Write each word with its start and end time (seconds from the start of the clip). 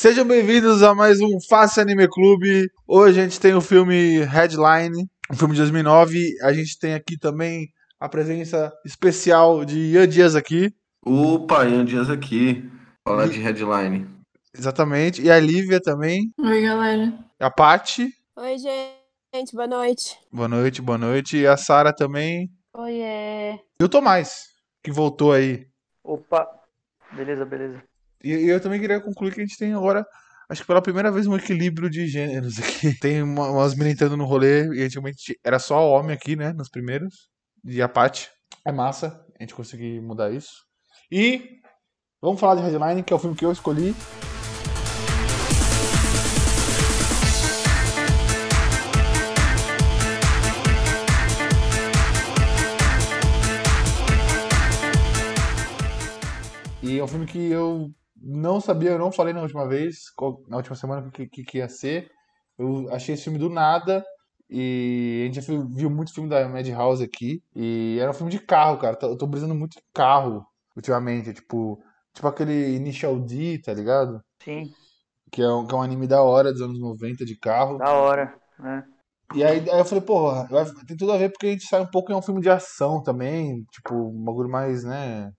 Sejam 0.00 0.24
bem-vindos 0.24 0.80
a 0.84 0.94
mais 0.94 1.20
um 1.20 1.40
Face 1.48 1.80
Anime 1.80 2.06
Clube. 2.06 2.70
Hoje 2.86 3.18
a 3.18 3.24
gente 3.24 3.40
tem 3.40 3.54
o 3.54 3.60
filme 3.60 4.20
Headline, 4.20 5.08
um 5.28 5.34
filme 5.34 5.54
de 5.54 5.60
2009. 5.60 6.16
A 6.44 6.52
gente 6.52 6.78
tem 6.78 6.94
aqui 6.94 7.18
também 7.18 7.66
a 7.98 8.08
presença 8.08 8.72
especial 8.86 9.64
de 9.64 9.76
Ian 9.76 10.06
Dias 10.06 10.36
aqui. 10.36 10.72
Opa, 11.04 11.64
Ian 11.64 11.84
Dias 11.84 12.08
aqui. 12.08 12.62
Falar 13.04 13.26
de 13.26 13.40
Headline. 13.40 14.08
Exatamente. 14.56 15.20
E 15.20 15.32
a 15.32 15.40
Lívia 15.40 15.80
também. 15.80 16.32
Oi, 16.38 16.62
galera. 16.62 17.18
A 17.40 17.50
Paty. 17.50 18.08
Oi, 18.36 18.56
gente, 18.56 19.52
boa 19.52 19.66
noite. 19.66 20.16
Boa 20.32 20.46
noite, 20.46 20.80
boa 20.80 20.96
noite. 20.96 21.38
E 21.38 21.46
a 21.48 21.56
Sara 21.56 21.92
também. 21.92 22.48
Oiê. 22.72 23.58
E 23.80 23.82
o 23.82 23.88
Tomás, 23.88 24.44
que 24.80 24.92
voltou 24.92 25.32
aí. 25.32 25.66
Opa, 26.04 26.48
beleza, 27.16 27.44
beleza. 27.44 27.82
E 28.22 28.30
eu 28.32 28.60
também 28.60 28.80
queria 28.80 29.00
concluir 29.00 29.32
que 29.32 29.40
a 29.40 29.44
gente 29.44 29.56
tem 29.56 29.72
agora, 29.72 30.04
acho 30.48 30.62
que 30.62 30.66
pela 30.66 30.82
primeira 30.82 31.10
vez, 31.10 31.26
um 31.26 31.36
equilíbrio 31.36 31.88
de 31.88 32.06
gêneros 32.06 32.58
aqui. 32.58 32.92
Tem 33.00 33.22
uma- 33.22 33.50
umas 33.50 33.78
entrando 33.78 34.16
no 34.16 34.24
rolê, 34.24 34.66
e 34.74 34.82
antigamente 34.82 35.38
era 35.44 35.58
só 35.58 35.88
homem 35.90 36.14
aqui, 36.14 36.34
né, 36.36 36.52
nos 36.52 36.68
primeiros. 36.68 37.28
E 37.64 37.80
a 37.80 37.88
Paty. 37.88 38.28
É 38.64 38.72
massa 38.72 39.24
a 39.38 39.42
gente 39.42 39.54
conseguir 39.54 40.00
mudar 40.00 40.32
isso. 40.32 40.64
E 41.10 41.60
vamos 42.20 42.40
falar 42.40 42.56
de 42.56 42.62
Headline, 42.62 43.02
que 43.02 43.12
é 43.12 43.16
o 43.16 43.18
filme 43.18 43.36
que 43.36 43.44
eu 43.44 43.52
escolhi. 43.52 43.94
E 56.82 56.98
é 56.98 57.04
um 57.04 57.08
filme 57.08 57.26
que 57.26 57.50
eu 57.50 57.90
não 58.22 58.60
sabia, 58.60 58.90
eu 58.90 58.98
não 58.98 59.12
falei 59.12 59.32
na 59.34 59.42
última 59.42 59.66
vez, 59.68 60.10
qual- 60.16 60.42
na 60.48 60.56
última 60.56 60.76
semana, 60.76 61.06
o 61.06 61.10
que, 61.10 61.26
que, 61.28 61.44
que 61.44 61.58
ia 61.58 61.68
ser. 61.68 62.10
Eu 62.58 62.88
achei 62.92 63.14
esse 63.14 63.24
filme 63.24 63.38
do 63.38 63.48
nada. 63.50 64.04
E 64.50 65.20
a 65.22 65.26
gente 65.32 65.40
já 65.40 65.52
viu, 65.74 65.90
muito 65.90 66.12
filme 66.14 66.28
da 66.28 66.48
Madhouse 66.48 67.04
aqui. 67.04 67.42
E 67.54 67.98
era 68.00 68.10
um 68.10 68.14
filme 68.14 68.32
de 68.32 68.38
carro, 68.40 68.78
cara. 68.78 68.98
Eu 69.02 69.16
tô 69.16 69.26
brisando 69.26 69.54
muito 69.54 69.78
em 69.78 69.82
carro 69.94 70.44
ultimamente. 70.76 71.34
Tipo, 71.34 71.82
tipo 72.14 72.26
aquele 72.26 72.74
Initial 72.76 73.18
D, 73.20 73.60
tá 73.62 73.74
ligado? 73.74 74.22
Sim, 74.42 74.74
Que 75.32 75.42
é, 75.42 75.48
um, 75.48 75.66
que 75.66 75.74
é 75.74 75.78
um 75.78 75.82
anime 75.82 76.06
da 76.06 76.22
hora 76.22 76.52
dos 76.52 76.60
anos 76.62 76.78
90 76.78 77.24
de 77.24 77.36
carro. 77.36 77.78
da 77.78 77.92
hora, 77.92 78.40
né? 78.58 78.84
E 79.34 79.44
aí, 79.44 79.58
aí 79.70 79.78
eu 79.78 79.84
falei, 79.84 80.02
porra, 80.02 80.48
tem 80.86 80.96
tudo 80.96 81.12
a 81.12 81.18
ver 81.18 81.30
porque 81.30 81.46
a 81.46 81.50
gente 81.50 81.66
sai 81.66 81.80
um 81.82 81.90
pouco 81.90 82.10
em 82.10 82.14
um 82.14 82.22
filme 82.22 82.40
de 82.40 82.48
ação 82.48 83.02
também, 83.02 83.62
tipo, 83.72 83.94
um 83.94 84.24
bagulho 84.24 84.48
mais, 84.48 84.84
né? 84.84 85.30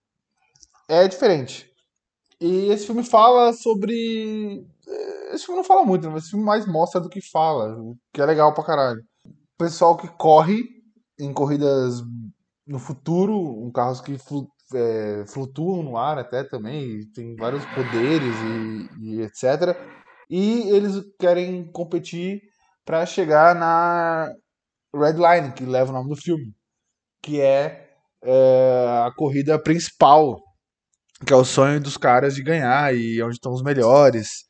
É 0.89 1.07
diferente. 1.07 1.68
E 2.41 2.67
esse 2.71 2.85
filme 2.85 3.03
fala 3.03 3.53
sobre. 3.53 4.63
eh, 4.87 5.33
Esse 5.33 5.45
filme 5.45 5.57
não 5.61 5.63
fala 5.67 5.85
muito, 5.85 6.05
né? 6.07 6.13
mas 6.13 6.23
esse 6.23 6.31
filme 6.31 6.45
mais 6.45 6.65
mostra 6.65 7.01
do 7.01 7.09
que 7.09 7.21
fala, 7.21 7.75
que 8.13 8.21
é 8.21 8.25
legal 8.25 8.53
pra 8.53 8.63
caralho. 8.63 9.01
Pessoal 9.57 9.97
que 9.97 10.07
corre 10.17 10.63
em 11.19 11.33
corridas 11.33 12.01
no 12.67 12.79
futuro, 12.79 13.65
em 13.67 13.71
carros 13.71 14.01
que 14.01 14.17
flu- 14.19 14.49
eh, 14.75 15.25
flutuam 15.27 15.83
no 15.83 15.97
ar 15.97 16.19
até 16.19 16.43
também, 16.43 17.01
tem 17.13 17.35
vários 17.37 17.65
poderes 17.67 18.41
e, 18.41 18.89
e 18.99 19.21
etc. 19.21 19.77
E 20.29 20.69
eles 20.71 21.03
querem 21.19 21.71
competir 21.71 22.41
para 22.85 23.05
chegar 23.05 23.55
na 23.55 24.31
Red 24.95 25.13
Line, 25.15 25.53
que 25.53 25.65
leva 25.65 25.91
o 25.91 25.93
nome 25.95 26.09
do 26.09 26.15
filme, 26.15 26.53
que 27.21 27.41
é, 27.41 27.89
é, 28.23 29.03
a 29.07 29.11
corrida 29.15 29.61
principal, 29.61 30.41
que 31.25 31.33
é 31.33 31.35
o 31.35 31.45
sonho 31.45 31.79
dos 31.79 31.97
caras 31.97 32.35
de 32.35 32.43
ganhar 32.43 32.95
e 32.95 33.21
onde 33.21 33.35
estão 33.35 33.51
os 33.51 33.63
melhores. 33.63 34.45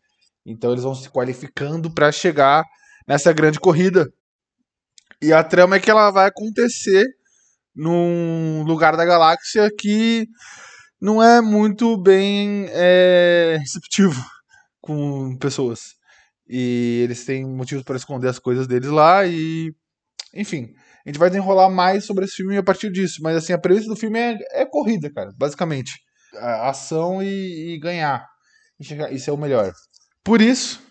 Então 0.45 0.71
eles 0.71 0.83
vão 0.83 0.95
se 0.95 1.09
qualificando 1.09 1.91
para 1.93 2.11
chegar 2.11 2.63
nessa 3.07 3.33
grande 3.33 3.59
corrida. 3.59 4.11
E 5.21 5.33
a 5.33 5.43
trama 5.43 5.75
é 5.75 5.79
que 5.79 5.91
ela 5.91 6.11
vai 6.11 6.27
acontecer 6.27 7.05
num 7.75 8.63
lugar 8.63 8.95
da 8.95 9.05
galáxia 9.05 9.69
que 9.77 10.27
não 11.01 11.21
é 11.23 11.41
muito 11.41 11.97
bem 11.97 12.67
é, 12.69 13.57
receptivo 13.59 14.23
com 14.81 15.37
pessoas. 15.37 15.95
E 16.47 17.01
eles 17.03 17.25
têm 17.25 17.45
motivos 17.45 17.83
para 17.83 17.95
esconder 17.95 18.27
as 18.27 18.39
coisas 18.39 18.67
deles 18.67 18.89
lá 18.89 19.25
e. 19.25 19.73
Enfim, 20.33 20.73
a 21.05 21.09
gente 21.09 21.19
vai 21.19 21.29
desenrolar 21.29 21.69
mais 21.69 22.05
sobre 22.05 22.25
esse 22.25 22.35
filme 22.35 22.57
a 22.57 22.63
partir 22.63 22.91
disso. 22.91 23.19
Mas 23.21 23.37
assim, 23.37 23.53
a 23.53 23.57
premissa 23.57 23.87
do 23.87 23.95
filme 23.95 24.19
é, 24.19 24.37
é 24.51 24.65
corrida, 24.65 25.11
cara, 25.11 25.31
basicamente. 25.37 25.93
Ação 26.35 27.21
e, 27.23 27.73
e 27.75 27.79
ganhar. 27.79 28.27
Isso 28.79 29.29
é 29.29 29.33
o 29.33 29.37
melhor. 29.37 29.73
Por 30.23 30.41
isso, 30.41 30.81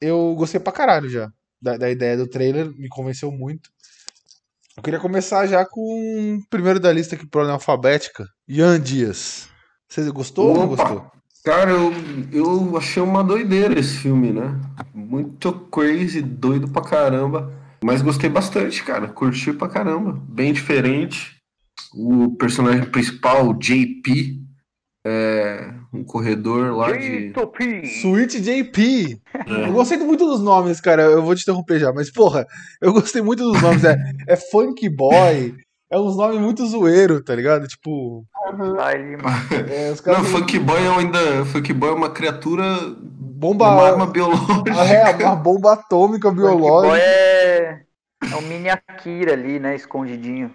eu 0.00 0.34
gostei 0.36 0.60
pra 0.60 0.72
caralho 0.72 1.08
já. 1.08 1.30
Da, 1.60 1.76
da 1.76 1.90
ideia 1.90 2.16
do 2.16 2.26
trailer, 2.28 2.70
me 2.76 2.88
convenceu 2.88 3.30
muito. 3.30 3.70
Eu 4.76 4.82
queria 4.82 5.00
começar 5.00 5.46
já 5.46 5.64
com 5.64 6.36
o 6.36 6.48
primeiro 6.50 6.78
da 6.78 6.92
lista 6.92 7.14
aqui 7.14 7.26
ordem 7.34 7.52
alfabética. 7.52 8.28
Ian 8.46 8.78
Dias. 8.80 9.48
Você 9.88 10.10
gostou 10.10 10.48
ou 10.48 10.54
não 10.54 10.72
Opa! 10.72 10.84
gostou? 10.84 11.12
Cara, 11.44 11.70
eu, 11.70 11.92
eu 12.32 12.76
achei 12.76 13.02
uma 13.02 13.22
doideira 13.22 13.78
esse 13.78 13.98
filme, 13.98 14.32
né? 14.32 14.60
Muito 14.92 15.52
crazy, 15.70 16.20
doido 16.20 16.68
pra 16.68 16.82
caramba. 16.82 17.52
Mas 17.82 18.02
gostei 18.02 18.28
bastante, 18.28 18.82
cara. 18.82 19.08
Curti 19.08 19.52
pra 19.52 19.68
caramba. 19.68 20.12
Bem 20.28 20.52
diferente. 20.52 21.36
O 21.94 22.36
personagem 22.36 22.84
principal, 22.90 23.54
JP, 23.54 24.42
é 25.08 25.70
um 25.92 26.02
corredor 26.02 26.76
lá 26.76 26.90
de. 26.90 27.32
Sweet 27.84 28.40
JP. 28.40 29.20
É. 29.34 29.68
Eu 29.68 29.72
gostei 29.72 29.98
muito 29.98 30.26
dos 30.26 30.40
nomes, 30.40 30.80
cara. 30.80 31.02
Eu 31.02 31.22
vou 31.22 31.34
te 31.34 31.42
interromper 31.42 31.78
já, 31.78 31.92
mas 31.92 32.10
porra, 32.10 32.44
eu 32.82 32.92
gostei 32.92 33.22
muito 33.22 33.44
dos 33.44 33.62
nomes. 33.62 33.84
É, 33.84 33.96
é 34.28 34.36
Funk 34.36 34.88
Boy. 34.88 35.54
É 35.88 35.96
uns 35.96 36.16
nomes 36.16 36.40
muito 36.40 36.66
zoeiro, 36.66 37.22
tá 37.22 37.32
ligado? 37.36 37.68
Tipo, 37.68 38.24
Style, 38.52 39.16
é, 39.70 39.92
os 39.92 40.04
Não, 40.04 40.14
caras. 40.14 40.28
Funk 40.28 40.58
Boy 40.58 40.82
é 40.82 40.88
ainda. 40.88 41.44
Funk 41.44 41.72
Boy 41.72 41.90
é 41.90 41.94
uma 41.94 42.10
criatura. 42.10 42.64
bomba. 42.98 43.68
Uma 43.68 43.82
arma 43.86 44.06
biológica. 44.06 44.70
É, 44.72 45.24
uma 45.24 45.36
bomba 45.36 45.74
atômica 45.74 46.32
Boy 46.32 46.40
biológica. 46.40 46.98
é... 46.98 47.82
é 48.32 48.36
um 48.36 48.42
mini 48.42 48.68
Akira 48.68 49.34
ali, 49.34 49.60
né? 49.60 49.76
Escondidinho. 49.76 50.52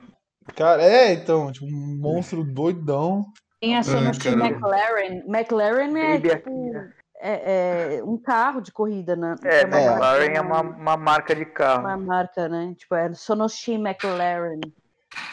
Cara, 0.58 0.84
é, 0.84 1.14
então, 1.14 1.50
tipo, 1.54 1.66
um 1.66 1.98
monstro 2.02 2.44
doidão. 2.44 3.26
Tem 3.62 3.78
a 3.78 3.84
Sonoshi 3.84 4.20
caramba. 4.20 4.48
McLaren. 4.48 5.22
McLaren 5.28 5.98
é 5.98 6.14
Baby 6.18 6.30
tipo 6.30 6.76
é, 7.24 7.98
é 8.00 8.04
um 8.04 8.18
carro 8.18 8.60
de 8.62 8.72
corrida, 8.72 9.16
né? 9.16 9.36
É, 9.44 9.58
É. 9.60 9.62
McLaren 9.62 10.00
marca, 10.00 10.38
é 10.38 10.42
uma, 10.42 10.62
uma 10.62 10.98
marca 10.98 11.36
de 11.36 11.46
carro. 11.46 11.82
uma 11.82 11.96
marca, 11.98 12.50
né? 12.50 12.74
Tipo, 12.76 12.96
é 12.96 13.14
Sonoshi 13.14 13.74
McLaren. 13.76 14.60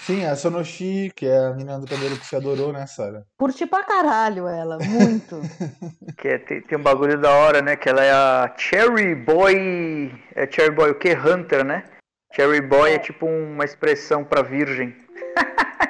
Sim, 0.00 0.24
a 0.26 0.34
Sonoshi, 0.36 1.10
que 1.16 1.24
é 1.26 1.38
a 1.46 1.50
menina 1.52 1.78
do 1.78 1.86
cabelo 1.86 2.16
que 2.18 2.26
você 2.26 2.36
adorou, 2.36 2.72
né, 2.72 2.84
Sara? 2.86 3.24
Curti 3.38 3.64
pra 3.64 3.84
caralho 3.84 4.46
ela, 4.48 4.76
muito. 4.78 5.40
Que 6.18 6.28
é- 6.28 6.38
tem, 6.38 6.60
tem 6.62 6.76
um 6.78 6.82
bagulho 6.82 7.18
da 7.20 7.30
hora, 7.32 7.62
né? 7.62 7.76
Que 7.76 7.88
ela 7.88 8.02
é 8.04 8.10
a 8.12 8.52
Cherry 8.58 9.14
Boy. 9.14 10.12
É 10.34 10.50
Cherry 10.50 10.72
Boy 10.74 10.90
o 10.90 10.94
que? 10.96 11.12
Hunter, 11.14 11.64
né? 11.64 11.84
Cherry 12.34 12.60
Boy 12.60 12.92
é 12.92 12.98
tipo 12.98 13.24
uma 13.24 13.64
expressão 13.64 14.24
pra 14.24 14.42
virgem. 14.42 14.94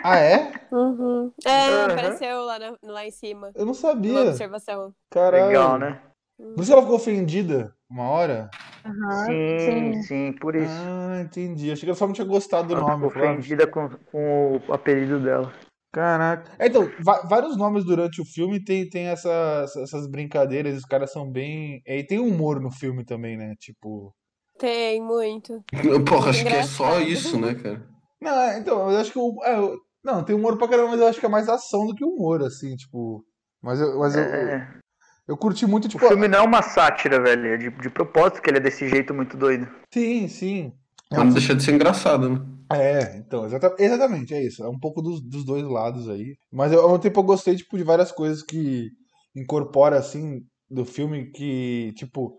Ah, 0.03 0.19
é? 0.19 0.53
Uhum. 0.71 1.33
É, 1.45 1.51
Aham. 1.51 1.93
apareceu 1.93 2.43
lá, 2.45 2.59
na- 2.59 2.79
lá 2.83 3.07
em 3.07 3.11
cima. 3.11 3.51
Eu 3.55 3.61
não 3.67 3.73
Uma 3.73 3.75
sabia. 3.75 4.21
observação. 4.31 4.95
Caralho. 5.11 5.47
Legal, 5.47 5.79
né? 5.79 6.01
Por 6.39 6.63
isso 6.63 6.73
ela 6.73 6.83
ficou 6.83 6.97
ofendida 6.97 7.75
uma 7.91 8.09
hora? 8.09 8.49
Aham, 8.85 9.27
Sim, 9.27 10.03
sim, 10.03 10.33
por 10.33 10.55
isso. 10.55 10.73
Ah, 10.73 11.21
entendi. 11.21 11.71
Achei 11.73 11.81
que 11.85 11.91
ela 11.91 11.97
só 11.97 12.07
não 12.07 12.15
tinha 12.15 12.27
gostado 12.27 12.69
do 12.69 12.75
Ela 12.75 12.81
nome. 12.83 13.09
ficou 13.09 13.23
ah, 13.23 13.33
ofendida 13.33 13.67
com, 13.67 13.89
com 14.11 14.61
o 14.69 14.73
apelido 14.73 15.21
dela. 15.21 15.53
Caraca. 15.93 16.53
É, 16.59 16.67
então, 16.67 16.89
vários 17.29 17.57
nomes 17.57 17.85
durante 17.85 18.21
o 18.21 18.25
filme 18.25 18.63
tem, 18.63 18.89
tem 18.89 19.07
essas, 19.07 19.75
essas 19.77 20.07
brincadeiras, 20.07 20.77
os 20.77 20.85
caras 20.85 21.11
são 21.13 21.29
bem. 21.31 21.83
E 21.87 22.05
tem 22.05 22.19
humor 22.19 22.61
no 22.61 22.71
filme 22.71 23.05
também, 23.05 23.37
né? 23.37 23.55
Tipo. 23.59 24.15
Tem 24.59 25.03
muito. 25.03 25.63
Porra, 26.09 26.31
acho 26.31 26.45
que 26.45 26.55
é 26.55 26.63
só 26.63 27.01
isso, 27.01 27.41
né, 27.41 27.55
cara? 27.55 27.87
Não, 28.21 28.33
é, 28.41 28.59
então, 28.59 28.91
eu 28.91 28.99
acho 28.99 29.13
que 29.13 29.19
o. 29.19 29.37
é, 29.45 29.59
o- 29.61 29.79
não, 30.05 30.25
tem 30.25 30.35
humor 30.35 30.57
pra 30.57 30.69
caramba, 30.69 30.91
mas 30.91 31.01
eu 31.01 31.07
acho 31.09 31.21
que 31.21 31.27
é 31.27 31.29
mais 31.29 31.49
ação 31.49 31.87
do 31.87 31.95
que 31.95 32.05
humor, 32.05 32.43
assim, 32.43 32.75
tipo. 32.77 33.25
Mas 33.63 33.81
eu, 33.81 33.99
mas 33.99 34.15
eu, 34.15 34.23
eu, 34.23 34.49
É, 34.49 34.81
eu 35.29 35.37
curti 35.37 35.67
muito, 35.67 35.87
o 35.87 35.89
tipo. 35.89 36.07
filme 36.07 36.29
não 36.29 36.39
é 36.39 36.43
uma 36.43 36.63
sátira, 36.63 37.21
velho. 37.21 37.47
É 37.47 37.57
de, 37.57 37.71
de 37.71 37.91
propósito 37.91 38.41
que 38.41 38.51
ele 38.51 38.59
é 38.59 38.61
desse 38.61 38.89
jeito 38.89 39.13
muito 39.15 39.37
doido. 39.37 39.69
Sim, 39.93 40.29
sim. 40.29 40.73
É, 41.11 41.15
Pra 41.17 41.25
não 41.25 41.33
deixar 41.33 41.55
de 41.55 41.63
ser 41.63 41.75
engraçado, 41.75 42.29
né? 42.29 42.41
É, 42.71 43.17
então, 43.17 43.47
exata- 43.47 43.75
exatamente, 43.79 44.35
é 44.35 44.45
isso. 44.45 44.63
É 44.63 44.69
um 44.69 44.79
pouco 44.79 45.01
dos, 45.01 45.21
dos 45.23 45.45
dois 45.45 45.65
lados 45.65 46.09
aí. 46.09 46.37
Mas 46.53 46.71
eu, 46.73 46.81
ao 46.83 46.89
mesmo 46.89 47.03
tempo 47.03 47.21
eu 47.21 47.25
gostei, 47.25 47.57
tipo, 47.57 47.77
de 47.79 47.83
várias 47.85 48.13
coisas 48.13 48.43
que 48.43 48.91
incorpora, 49.35 49.97
assim, 49.99 50.41
do 50.71 50.85
filme 50.85 51.31
que, 51.31 51.93
tipo, 51.97 52.37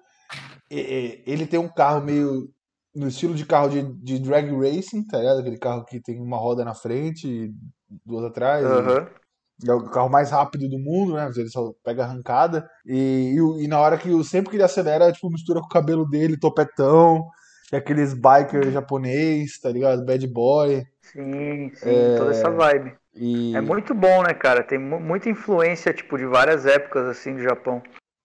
ele 0.69 1.47
tem 1.47 1.59
um 1.59 1.67
carro 1.71 2.03
meio 2.03 2.47
no 2.95 3.07
estilo 3.07 3.33
de 3.35 3.45
carro 3.45 3.69
de, 3.69 3.81
de 4.03 4.19
drag 4.19 4.49
racing, 4.55 5.05
tá 5.05 5.19
ligado? 5.19 5.39
Aquele 5.39 5.57
carro 5.57 5.85
que 5.85 6.01
tem 6.01 6.19
uma 6.19 6.37
roda 6.37 6.65
na 6.65 6.73
frente 6.73 7.27
e 7.27 7.51
duas 8.05 8.25
atrás. 8.25 8.65
e- 8.65 8.67
Aham. 8.67 9.07
É 9.67 9.73
o 9.73 9.89
carro 9.89 10.09
mais 10.09 10.31
rápido 10.31 10.69
do 10.69 10.79
mundo, 10.79 11.15
né? 11.15 11.29
Ele 11.35 11.49
só 11.49 11.73
pega 11.83 12.03
arrancada. 12.05 12.65
E, 12.85 13.35
e, 13.35 13.63
e 13.65 13.67
na 13.67 13.77
hora 13.79 13.97
que 13.97 14.09
o- 14.09 14.23
sempre 14.23 14.51
que 14.51 14.55
ele 14.55 14.63
acelera, 14.63 15.11
tipo, 15.11 15.29
mistura 15.29 15.59
com 15.59 15.65
o 15.65 15.69
cabelo 15.69 16.05
dele, 16.07 16.39
topetão, 16.39 17.25
e 17.71 17.75
aqueles 17.75 18.13
biker 18.13 18.71
japonês, 18.71 19.59
tá 19.59 19.69
ligado? 19.69 20.05
Bad 20.05 20.25
boy. 20.27 20.81
Sim, 21.01 21.71
sim, 21.75 22.15
toda 22.17 22.31
essa 22.31 22.49
vibe. 22.49 22.95
E 23.13 23.53
É 23.55 23.59
muito 23.59 23.93
bom, 23.93 24.23
né, 24.23 24.33
cara? 24.33 24.63
Tem 24.63 24.77
mu- 24.79 24.99
muita 24.99 25.29
influência, 25.29 25.93
tipo, 25.93 26.17
de 26.17 26.25
várias 26.25 26.65
épocas, 26.65 27.05
assim, 27.07 27.35
do 27.35 27.41
Japão. 27.41 27.81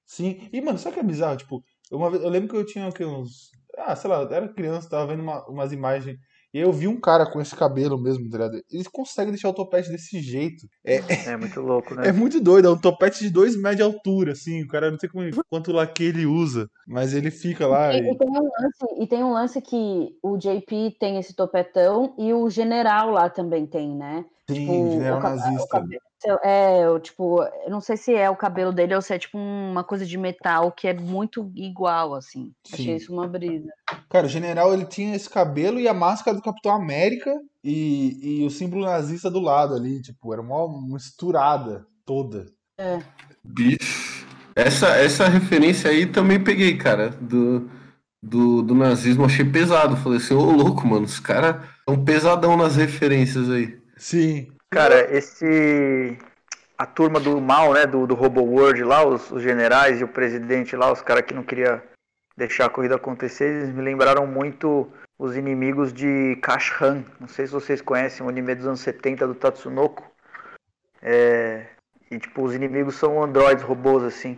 sim. 0.06 0.48
E, 0.52 0.60
mano, 0.60 0.78
sabe 0.78 0.92
o 0.92 0.94
que 0.94 1.00
é 1.00 1.08
bizarro? 1.08 1.36
Tipo, 1.36 1.62
uma 1.90 2.10
vez, 2.10 2.22
eu 2.22 2.28
lembro 2.30 2.48
que 2.48 2.56
eu 2.56 2.64
tinha 2.64 2.86
o 2.88 2.92
quê, 2.92 3.04
uns. 3.04 3.50
Ah, 3.78 3.96
sei 3.96 4.08
lá, 4.10 4.22
eu 4.22 4.32
era 4.32 4.48
criança, 4.52 4.88
tava 4.88 5.06
vendo 5.06 5.22
uma- 5.22 5.44
umas 5.48 5.72
imagens. 5.72 6.16
E 6.52 6.58
eu 6.60 6.72
vi 6.72 6.86
um 6.86 7.00
cara 7.00 7.26
com 7.28 7.40
esse 7.40 7.54
cabelo 7.56 8.00
mesmo, 8.00 8.28
tá 8.30 8.38
ligado? 8.38 8.62
Eles 8.70 8.86
conseguem 8.86 9.32
deixar 9.32 9.48
o 9.48 9.52
topete 9.54 9.90
desse 9.90 10.20
jeito. 10.20 10.66
É, 10.84 11.00
É 11.26 11.36
muito 11.36 11.60
louco, 11.60 11.94
né? 11.96 12.08
É 12.08 12.12
muito 12.12 12.40
doido, 12.40 12.68
é 12.68 12.70
um 12.70 12.80
topete 12.80 13.24
de 13.24 13.30
2 13.30 13.56
metros 13.56 13.76
de 13.78 13.82
altura, 13.82 14.32
assim. 14.32 14.62
O 14.62 14.68
cara 14.68 14.88
não 14.90 14.98
sei 14.98 15.08
como, 15.08 15.28
quanto 15.50 15.72
laque 15.72 16.04
ele 16.04 16.26
usa, 16.26 16.68
mas 16.86 17.12
ele 17.12 17.30
fica 17.32 17.66
lá. 17.66 17.92
E, 17.92 17.96
E... 18.08 18.12
e 18.12 18.16
tem 18.16 18.28
um 18.30 18.42
lance, 18.42 19.02
e 19.02 19.06
tem 19.08 19.24
um 19.24 19.32
lance 19.32 19.60
que 19.60 20.16
o 20.22 20.36
JP 20.36 20.96
tem 21.00 21.18
esse 21.18 21.34
topetão 21.34 22.14
e 22.16 22.32
o 22.32 22.48
general 22.48 23.10
lá 23.10 23.28
também 23.28 23.66
tem, 23.66 23.96
né? 23.96 24.24
Sim, 24.50 24.54
Tipo, 24.60 24.90
general 24.90 25.18
o 25.18 25.22
ca- 25.22 25.30
nazista. 25.30 25.62
o 25.64 25.68
cabelo- 25.68 26.00
É, 26.42 26.84
eu, 26.84 26.98
tipo, 27.00 27.42
eu 27.42 27.70
não 27.70 27.80
sei 27.82 27.96
se 27.98 28.14
é 28.14 28.30
o 28.30 28.36
cabelo 28.36 28.72
dele 28.72 28.94
ou 28.94 29.02
se 29.02 29.12
é 29.12 29.18
tipo 29.18 29.36
uma 29.36 29.84
coisa 29.84 30.06
de 30.06 30.16
metal 30.16 30.72
que 30.72 30.88
é 30.88 30.94
muito 30.94 31.50
igual, 31.54 32.14
assim. 32.14 32.52
Sim. 32.66 32.74
Achei 32.74 32.96
isso 32.96 33.12
uma 33.12 33.28
brisa. 33.28 33.68
Cara, 34.08 34.26
o 34.26 34.28
general 34.30 34.72
ele 34.72 34.86
tinha 34.86 35.14
esse 35.14 35.28
cabelo 35.28 35.78
e 35.78 35.86
a 35.86 35.92
máscara 35.94 36.34
do 36.36 36.42
Capitão 36.42 36.72
América 36.74 37.30
e, 37.62 38.40
e 38.40 38.46
o 38.46 38.50
símbolo 38.50 38.84
nazista 38.86 39.30
do 39.30 39.38
lado 39.40 39.74
ali. 39.74 40.00
Tipo, 40.00 40.32
era 40.32 40.40
uma 40.40 40.66
misturada 40.94 41.86
toda. 42.06 42.46
Bicho. 43.42 44.24
Essa, 44.56 44.96
essa 44.96 45.28
referência 45.28 45.90
aí 45.90 46.06
também 46.06 46.42
peguei, 46.42 46.76
cara, 46.78 47.10
do, 47.20 47.68
do, 48.22 48.62
do 48.62 48.74
nazismo. 48.74 49.24
Achei 49.24 49.44
pesado. 49.44 49.96
Falei 49.96 50.18
assim, 50.18 50.32
ô 50.34 50.42
louco, 50.42 50.86
mano, 50.86 51.04
os 51.04 51.20
caras 51.20 51.56
são 51.88 52.02
pesadão 52.04 52.56
nas 52.56 52.76
referências 52.76 53.50
aí. 53.50 53.82
Sim. 53.96 54.52
Cara, 54.70 55.16
esse. 55.16 56.18
A 56.76 56.86
turma 56.86 57.20
do 57.20 57.40
mal, 57.40 57.72
né? 57.72 57.86
Do, 57.86 58.06
do 58.06 58.14
Robo 58.14 58.42
World 58.42 58.82
lá, 58.82 59.06
os, 59.06 59.30
os 59.30 59.42
generais 59.42 60.00
e 60.00 60.04
o 60.04 60.08
presidente 60.08 60.74
lá, 60.74 60.92
os 60.92 61.00
caras 61.00 61.24
que 61.24 61.32
não 61.32 61.44
queria 61.44 61.82
deixar 62.36 62.66
a 62.66 62.70
corrida 62.70 62.96
acontecer, 62.96 63.44
eles 63.44 63.72
me 63.72 63.80
lembraram 63.80 64.26
muito 64.26 64.90
os 65.16 65.36
inimigos 65.36 65.92
de 65.92 66.36
Kashan. 66.42 67.04
Não 67.20 67.28
sei 67.28 67.46
se 67.46 67.52
vocês 67.52 67.80
conhecem, 67.80 68.26
um 68.26 68.28
anime 68.28 68.56
dos 68.56 68.66
anos 68.66 68.80
70 68.80 69.24
do 69.26 69.36
Tatsunoko. 69.36 70.02
É, 71.00 71.66
E 72.10 72.18
tipo, 72.18 72.42
os 72.42 72.54
inimigos 72.54 72.96
são 72.96 73.22
androides, 73.22 73.62
robôs, 73.62 74.02
assim. 74.02 74.36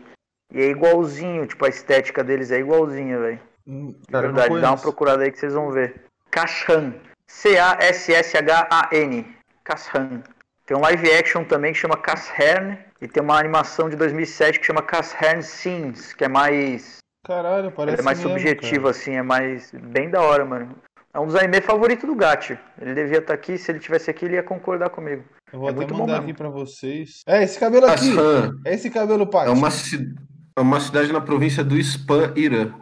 E 0.52 0.60
é 0.60 0.66
igualzinho, 0.66 1.46
tipo, 1.46 1.64
a 1.64 1.68
estética 1.68 2.22
deles 2.22 2.50
é 2.50 2.58
igualzinha, 2.58 3.18
velho. 3.18 3.40
Hum, 3.66 3.94
eu 4.08 4.12
não 4.12 4.20
verdade, 4.20 4.60
dá 4.60 4.70
uma 4.70 4.78
procurada 4.78 5.24
aí 5.24 5.32
que 5.32 5.38
vocês 5.38 5.54
vão 5.54 5.70
ver. 5.70 6.04
Kashan. 6.30 6.94
C-A-S-S-H-A-N. 7.26 9.35
Kashan. 9.66 10.22
Tem 10.64 10.76
um 10.76 10.80
live 10.80 11.10
action 11.12 11.44
também 11.44 11.72
que 11.72 11.78
chama 11.78 11.96
Kashern. 11.96 12.78
E 13.00 13.06
tem 13.06 13.22
uma 13.22 13.38
animação 13.38 13.90
de 13.90 13.96
2007 13.96 14.58
que 14.60 14.66
chama 14.66 14.80
Kashern 14.82 15.42
Scenes, 15.42 16.14
que 16.14 16.24
é 16.24 16.28
mais, 16.28 16.96
Caralho, 17.24 17.70
parece 17.70 18.00
é 18.00 18.02
mais 18.04 18.18
mesmo, 18.18 18.30
subjetivo, 18.32 18.84
cara. 18.84 18.90
assim, 18.90 19.12
é 19.12 19.22
mais. 19.22 19.70
bem 19.72 20.08
da 20.08 20.22
hora, 20.22 20.44
mano. 20.46 20.74
É 21.12 21.20
um 21.20 21.26
dos 21.26 21.34
anime 21.36 21.60
favoritos 21.60 22.06
do 22.08 22.14
Gat. 22.14 22.58
Ele 22.80 22.94
devia 22.94 23.18
estar 23.18 23.34
aqui, 23.34 23.58
se 23.58 23.70
ele 23.70 23.78
tivesse 23.80 24.10
aqui, 24.10 24.24
ele 24.24 24.34
ia 24.36 24.42
concordar 24.42 24.90
comigo. 24.90 25.24
Eu 25.52 25.60
vou 25.60 25.68
é 25.68 25.72
até 25.72 25.92
mandar 25.92 26.20
aqui 26.20 26.32
pra 26.34 26.48
vocês. 26.48 27.20
É, 27.26 27.42
esse 27.42 27.58
cabelo 27.58 27.86
aqui. 27.86 28.14
Kashan 28.14 28.50
É 28.64 28.74
esse 28.74 28.90
cabelo, 28.90 29.26
Paty. 29.26 29.48
é 29.48 29.52
uma, 29.52 29.70
ci- 29.70 30.14
é 30.56 30.60
uma 30.60 30.80
cidade 30.80 31.12
na 31.12 31.20
província 31.20 31.62
do 31.64 31.76
Spam, 31.78 32.32
Irã. 32.36 32.72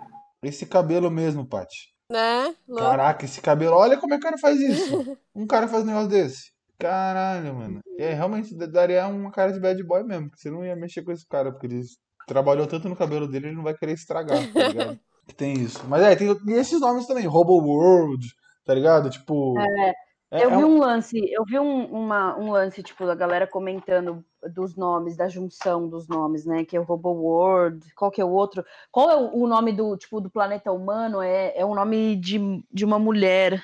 Esse 0.42 0.66
cabelo 0.66 1.10
mesmo, 1.10 1.46
Paty. 1.46 1.92
Né? 2.10 2.54
Caraca, 2.76 3.25
esse 3.25 3.40
cabelo. 3.40 3.76
Olha 3.76 3.96
como 3.96 4.14
é 4.14 4.19
que 4.19 4.22
o 4.22 4.25
cara 4.28 4.38
faz 4.38 4.60
isso. 4.60 5.16
Um 5.34 5.46
cara 5.46 5.66
faz 5.66 5.82
um 5.82 5.86
negócio 5.86 6.08
desse. 6.08 6.52
Caralho, 6.79 7.55
mano. 7.55 7.81
É, 7.99 8.12
realmente 8.12 8.55
daria 8.55 9.06
uma 9.06 9.31
cara 9.31 9.53
de 9.53 9.61
bad 9.61 9.82
boy 9.82 10.03
mesmo. 10.03 10.29
Porque 10.29 10.43
você 10.43 10.50
não 10.50 10.65
ia 10.65 10.76
mexer 10.76 11.03
com 11.03 11.12
esse 11.12 11.26
cara. 11.26 11.53
Porque 11.53 11.67
ele 11.67 11.82
trabalhou 12.26 12.67
tanto 12.67 12.88
no 12.88 12.97
cabelo 12.97 13.29
dele, 13.29 13.49
ele 13.49 13.56
não 13.56 13.62
vai 13.62 13.75
querer 13.75 13.93
estragar, 13.93 14.38
tá 14.53 14.69
ligado? 14.69 14.99
tem 15.37 15.55
isso. 15.55 15.85
Mas 15.88 16.03
é, 16.03 16.17
tem 16.17 16.37
esses 16.59 16.81
nomes 16.81 17.06
também. 17.06 17.26
Robo 17.26 17.55
World, 17.55 18.26
tá 18.65 18.75
ligado? 18.75 19.11
Tipo. 19.11 19.59
É, 19.59 19.94
eu 20.43 20.50
é 20.50 20.56
vi 20.56 20.65
um- 20.65 20.79
lance, 20.79 21.32
eu 21.32 21.44
vi 21.44 21.59
um, 21.59 21.85
uma- 21.85 22.37
um 22.37 22.50
lance, 22.50 22.82
tipo, 22.82 23.06
da 23.06 23.15
galera 23.15 23.47
comentando 23.47 24.25
dos 24.53 24.77
nomes, 24.77 25.17
da 25.17 25.29
junção 25.29 25.88
dos 25.88 26.09
nomes, 26.09 26.44
né? 26.44 26.65
Que 26.65 26.77
é 26.77 26.81
o 26.81 26.82
Robo 26.82 27.11
World, 27.11 27.81
qual 27.94 28.11
que 28.11 28.20
é 28.20 28.25
o 28.25 28.32
outro? 28.32 28.65
Qual 28.91 29.11
é 29.11 29.17
o, 29.17 29.44
o 29.44 29.47
nome 29.47 29.73
do, 29.73 29.97
tipo, 29.97 30.20
do 30.20 30.29
planeta 30.29 30.73
humano? 30.73 31.23
É, 31.23 31.56
é 31.56 31.65
um 31.65 31.75
nome 31.75 32.17
de, 32.17 32.65
de 32.73 32.85
uma 32.85 32.99
mulher. 32.99 33.62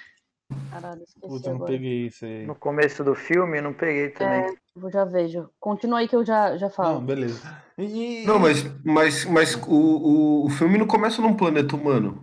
Caralho, 0.70 1.02
esqueci 1.02 1.46
não 1.46 1.54
agora. 1.56 1.72
peguei 1.72 2.06
isso 2.06 2.24
aí. 2.24 2.46
No 2.46 2.54
começo 2.54 3.04
do 3.04 3.14
filme, 3.14 3.58
eu 3.58 3.62
não 3.62 3.72
peguei 3.72 4.10
também. 4.10 4.56
Eu 4.76 4.90
já 4.90 5.04
vejo. 5.04 5.48
Continua 5.58 5.98
aí 6.00 6.08
que 6.08 6.16
eu 6.16 6.24
já, 6.24 6.56
já 6.56 6.70
falo. 6.70 6.94
Não, 6.94 7.04
beleza. 7.04 7.40
E, 7.78 8.24
Não, 8.26 8.38
mas, 8.38 8.64
mas, 8.84 9.24
mas 9.24 9.54
o, 9.54 9.74
o, 9.74 10.46
o 10.46 10.50
filme 10.50 10.78
não 10.78 10.86
começa 10.86 11.20
num 11.20 11.34
planeta 11.34 11.74
humano. 11.76 12.22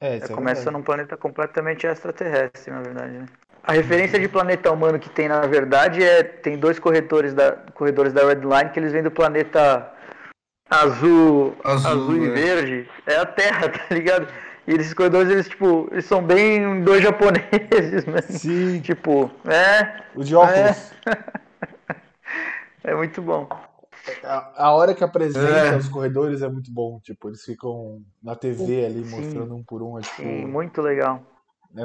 É, 0.00 0.14
É, 0.14 0.16
é 0.16 0.28
começa 0.28 0.70
num 0.70 0.82
planeta 0.82 1.16
completamente 1.16 1.86
extraterrestre, 1.86 2.72
na 2.72 2.82
verdade, 2.82 3.18
né? 3.18 3.26
A 3.62 3.72
referência 3.72 4.18
de 4.18 4.28
planeta 4.28 4.72
humano 4.72 4.98
que 4.98 5.10
tem, 5.10 5.28
na 5.28 5.40
verdade, 5.42 6.02
é 6.02 6.22
tem 6.22 6.56
dois 6.56 6.78
corredores 6.78 7.34
da, 7.34 7.52
corredores 7.52 8.12
da 8.12 8.26
Red 8.26 8.40
Line 8.40 8.70
que 8.72 8.80
eles 8.80 8.92
vêm 8.92 9.02
do 9.02 9.10
planeta 9.10 9.92
azul, 10.70 11.54
Azul, 11.64 11.90
azul, 11.90 12.16
e 12.16 12.28
é. 12.28 12.30
verde. 12.30 12.88
É 13.06 13.16
a 13.16 13.26
Terra, 13.26 13.68
tá 13.68 13.94
ligado? 13.94 14.28
E 14.68 14.72
esses 14.74 14.92
corredores, 14.92 15.30
eles, 15.32 15.48
tipo, 15.48 15.88
eles 15.90 16.04
são 16.04 16.22
bem 16.22 16.82
dois 16.84 17.02
japoneses, 17.02 18.04
né? 18.04 18.20
Sim, 18.20 18.80
Tipo, 18.82 19.30
é, 19.46 20.02
o 20.14 20.22
de 20.22 20.36
óculos. 20.36 20.92
é 22.84 22.94
muito 22.94 23.22
bom. 23.22 23.48
A, 24.22 24.66
a 24.66 24.72
hora 24.74 24.94
que 24.94 25.02
apresenta 25.02 25.46
É. 25.74 25.76
os 25.76 25.88
corredores 25.88 26.42
é 26.42 26.48
muito 26.48 26.70
bom. 26.70 27.00
Tipo, 27.00 27.28
eles 27.30 27.42
ficam 27.42 28.02
na 28.22 28.36
TV 28.36 28.84
ali 28.84 29.04
Sim. 29.06 29.16
mostrando 29.16 29.54
um 29.54 29.64
por 29.64 29.82
um. 29.82 29.98
É, 29.98 30.02
tipo, 30.02 30.16
Sim, 30.16 30.44
muito 30.44 30.82
legal. 30.82 31.22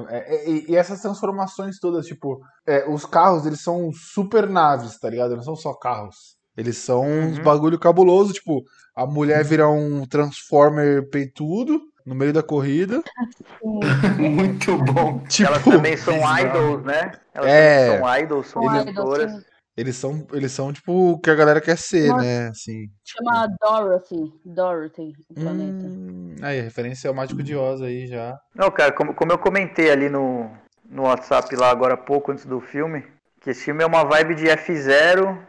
É, 0.09 0.17
é, 0.17 0.49
e, 0.49 0.75
essas 0.75 1.01
transformações 1.01 1.79
todas, 1.79 2.05
tipo, 2.05 2.41
é, 2.67 2.85
os 2.89 3.05
carros, 3.05 3.45
eles 3.45 3.61
são 3.61 3.93
super 3.93 4.45
naves, 4.49 4.99
tá 4.99 5.09
ligado? 5.09 5.37
Não 5.37 5.43
são 5.43 5.55
só 5.55 5.73
carros. 5.73 6.35
Eles 6.57 6.77
são 6.77 7.01
uns 7.05 7.37
Uhum. 7.37 7.43
bagulho 7.45 7.79
cabuloso, 7.79 8.33
tipo, 8.33 8.61
a 8.93 9.05
mulher 9.05 9.41
vira 9.45 9.69
um 9.69 10.05
Transformer 10.05 11.09
peitudo 11.09 11.79
no 12.05 12.13
meio 12.15 12.33
da 12.33 12.43
corrida. 12.43 13.01
Muito 14.17 14.77
bom. 14.77 15.19
Tipo, 15.27 15.49
Elas 15.49 15.63
também 15.63 15.97
são 15.97 16.13
bizarro. 16.15 16.39
idols, 16.47 16.83
né? 16.83 17.11
Elas 17.33 17.49
É. 17.49 17.85
também 17.85 17.99
são 17.99 18.19
idols, 18.19 18.47
são 18.47 18.61
cantoras. 18.63 19.31
idols. 19.31 19.53
Eles 19.75 19.95
são, 19.95 20.27
eles 20.33 20.51
são, 20.51 20.71
tipo, 20.71 21.13
o 21.13 21.19
que 21.19 21.31
a 21.31 21.35
galera 21.35 21.59
quer 21.59 21.77
ser, 21.79 22.09
Nossa. 22.09 22.23
né? 22.23 22.47
Assim. 22.49 22.89
Chama 23.03 23.47
Dorothy. 23.59 24.31
Dorothy, 24.45 25.13
o 25.29 25.33
planeta. 25.33 25.85
Hum, 25.87 26.35
aí, 26.43 26.61
referência 26.61 27.07
ao 27.07 27.13
Mágico 27.15 27.41
de 27.41 27.55
Oz 27.55 27.81
aí 27.81 28.05
já. 28.05 28.37
Não, 28.53 28.69
cara, 28.69 28.91
como, 28.91 29.15
como 29.15 29.31
eu 29.31 29.37
comentei 29.39 29.89
ali 29.89 30.09
no, 30.09 30.47
no 30.87 31.03
WhatsApp 31.03 31.55
lá 31.55 31.71
agora 31.71 31.95
há 31.95 31.97
pouco, 31.97 32.31
antes 32.31 32.45
do 32.45 32.61
filme, 32.61 33.03
que 33.41 33.49
esse 33.49 33.63
filme 33.65 33.81
é 33.83 33.87
uma 33.87 34.03
vibe 34.03 34.35
de 34.35 34.45
F0, 34.45 35.39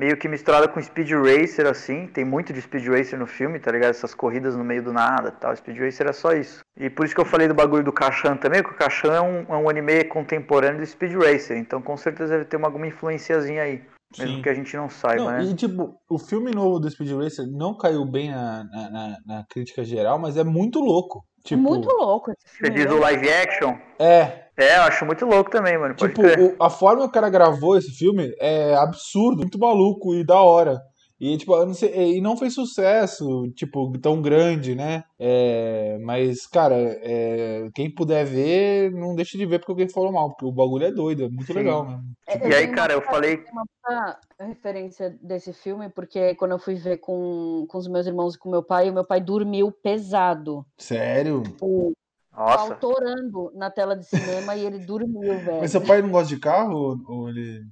meio 0.00 0.16
que 0.16 0.26
misturada 0.28 0.66
com 0.66 0.80
Speed 0.82 1.10
Racer, 1.12 1.66
assim. 1.66 2.06
Tem 2.06 2.24
muito 2.24 2.52
de 2.52 2.60
Speed 2.62 2.86
Racer 2.88 3.18
no 3.18 3.26
filme, 3.26 3.58
tá 3.60 3.70
ligado? 3.70 3.90
Essas 3.90 4.14
corridas 4.14 4.56
no 4.56 4.64
meio 4.64 4.82
do 4.82 4.92
nada 4.92 5.28
e 5.28 5.40
tal. 5.40 5.54
Speed 5.54 5.78
Racer 5.78 6.06
é 6.08 6.12
só 6.12 6.32
isso. 6.32 6.60
E 6.76 6.88
por 6.88 7.04
isso 7.04 7.14
que 7.14 7.20
eu 7.20 7.24
falei 7.26 7.46
do 7.46 7.54
bagulho 7.54 7.84
do 7.84 7.92
Kashan 7.92 8.36
também, 8.36 8.62
porque 8.62 8.76
o 8.76 8.78
Kashan 8.78 9.12
é 9.14 9.20
um, 9.20 9.40
é 9.48 9.56
um 9.56 9.68
anime 9.68 10.04
contemporâneo 10.04 10.78
do 10.80 10.86
Speed 10.86 11.12
Racer. 11.14 11.56
Então 11.58 11.82
com 11.82 11.96
certeza 11.96 12.32
deve 12.32 12.46
ter 12.46 12.56
uma, 12.56 12.66
alguma 12.68 12.86
influenciazinha 12.86 13.62
aí. 13.62 13.82
Mesmo 14.18 14.36
Sim. 14.36 14.42
que 14.42 14.48
a 14.48 14.54
gente 14.54 14.76
não 14.76 14.88
saiba, 14.88 15.22
Não, 15.24 15.30
né? 15.30 15.44
e 15.44 15.54
tipo, 15.54 15.94
o 16.10 16.18
filme 16.18 16.50
novo 16.50 16.80
do 16.80 16.90
Speed 16.90 17.12
Racer 17.12 17.46
não 17.46 17.76
caiu 17.78 18.04
bem 18.04 18.30
na, 18.32 18.64
na, 18.64 18.90
na- 18.90 19.16
na 19.24 19.44
crítica 19.48 19.84
geral, 19.84 20.18
mas 20.18 20.36
é 20.36 20.42
muito 20.42 20.80
louco. 20.80 21.24
É 21.44 21.48
Tipo, 21.50 21.62
muito 21.62 21.88
louco 21.88 22.32
esse 22.32 22.56
Você 22.56 22.64
filme. 22.64 22.74
diz 22.74 22.86
né? 22.86 22.92
o 22.92 22.98
live 22.98 23.30
action? 23.30 23.76
É, 24.00 24.46
É, 24.60 24.76
eu 24.76 24.82
acho 24.82 25.06
muito 25.06 25.24
louco 25.24 25.50
também, 25.50 25.78
mano. 25.78 25.94
Pode 25.96 26.12
tipo, 26.12 26.22
crer. 26.22 26.38
o- 26.38 26.62
a 26.62 26.68
forma 26.68 27.02
que 27.02 27.08
o 27.08 27.12
cara 27.12 27.30
gravou 27.30 27.76
esse 27.78 27.90
filme 27.92 28.34
é 28.38 28.74
absurdo, 28.74 29.38
muito 29.38 29.58
maluco 29.58 30.14
e 30.14 30.24
da 30.24 30.40
hora. 30.40 30.78
E, 31.18 31.36
tipo, 31.36 31.54
eu 31.54 31.66
não 31.66 31.74
sei, 31.74 32.16
e 32.16 32.20
não 32.22 32.34
fez 32.34 32.54
sucesso, 32.54 33.50
tipo, 33.54 33.92
tão 33.98 34.22
grande, 34.22 34.74
né? 34.74 35.04
É, 35.18 35.98
mas, 36.02 36.46
cara, 36.46 36.74
é, 36.76 37.68
quem 37.74 37.94
puder 37.94 38.24
ver, 38.24 38.90
não 38.92 39.14
deixe 39.14 39.36
de 39.36 39.44
ver 39.44 39.58
porque 39.58 39.70
alguém 39.72 39.88
falou 39.88 40.10
mal, 40.10 40.30
porque 40.30 40.46
o 40.46 40.52
bagulho 40.52 40.86
é 40.86 40.90
doido, 40.90 41.24
é 41.24 41.28
muito 41.28 41.46
Sim. 41.52 41.58
legal 41.58 41.84
mesmo. 41.86 42.04
É, 42.26 42.48
E 42.48 42.54
aí, 42.54 42.68
cara, 42.68 42.94
eu 42.94 43.02
falei- 43.02 43.36
tenho 43.36 43.52
uma 43.52 44.16
referência 44.40 45.14
desse 45.22 45.52
filme, 45.52 45.90
porque 45.90 46.34
quando 46.36 46.52
eu 46.52 46.58
fui 46.58 46.74
ver 46.74 46.96
com, 46.98 47.66
com 47.68 47.76
os 47.76 47.86
meus 47.86 48.06
irmãos 48.06 48.34
e 48.34 48.38
com 48.38 48.50
meu 48.50 48.62
pai, 48.62 48.88
o 48.88 48.94
meu 48.94 49.04
pai 49.04 49.20
dormiu 49.20 49.70
pesado. 49.70 50.64
Sério? 50.78 51.42
O 51.60 51.92
Nossa. 52.32 52.74
autorando 52.74 53.52
na 53.54 53.70
tela 53.70 53.96
de 53.96 54.06
cinema 54.06 54.54
e 54.56 54.64
ele 54.64 54.78
dormiu, 54.78 55.38
velho. 55.40 55.60
Mas 55.60 55.70
seu 55.72 55.80
pai 55.84 56.00
não 56.00 56.10
gosta 56.10 56.34
de 56.34 56.40
carro 56.40 57.02
ou, 57.06 57.28
ele 57.28 57.64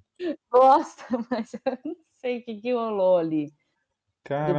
gosta, 0.51 1.05
mas 1.31 1.55
eu 1.55 1.79
não 1.85 1.97
sei 2.21 2.39
o 2.39 2.45
que, 2.45 2.61
que 2.61 2.73
rolou 2.73 3.19
ali. 3.19 3.53
Caralho. 4.25 4.55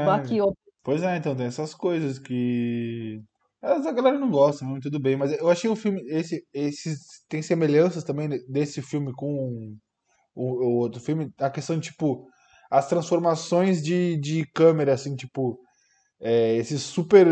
Pois 0.84 1.04
é, 1.04 1.18
então 1.18 1.36
tem 1.36 1.46
essas 1.46 1.74
coisas 1.74 2.18
que. 2.18 3.22
A 3.62 3.92
galera 3.92 4.18
não 4.18 4.32
gosta, 4.32 4.64
mas 4.64 4.80
tudo 4.80 5.00
bem. 5.00 5.18
Mas 5.18 5.38
eu 5.38 5.50
achei 5.50 5.70
o 5.70 5.76
filme. 5.76 6.02
Esse, 6.08 6.44
esses, 6.54 7.00
tem 7.28 7.42
semelhanças 7.42 8.04
também 8.04 8.30
desse 8.48 8.82
filme 8.82 9.14
com 9.14 9.76
o, 10.34 10.44
o 10.44 10.78
outro 10.78 11.02
filme. 11.02 11.32
A 11.38 11.50
questão 11.50 11.78
de, 11.78 11.90
tipo, 11.90 12.26
as 12.72 12.88
transformações 12.88 13.84
de, 13.84 14.18
de 14.18 14.46
câmera, 14.54 14.94
assim, 14.94 15.16
tipo. 15.16 15.60
É, 16.22 16.56
esses 16.58 16.82
super 16.82 17.28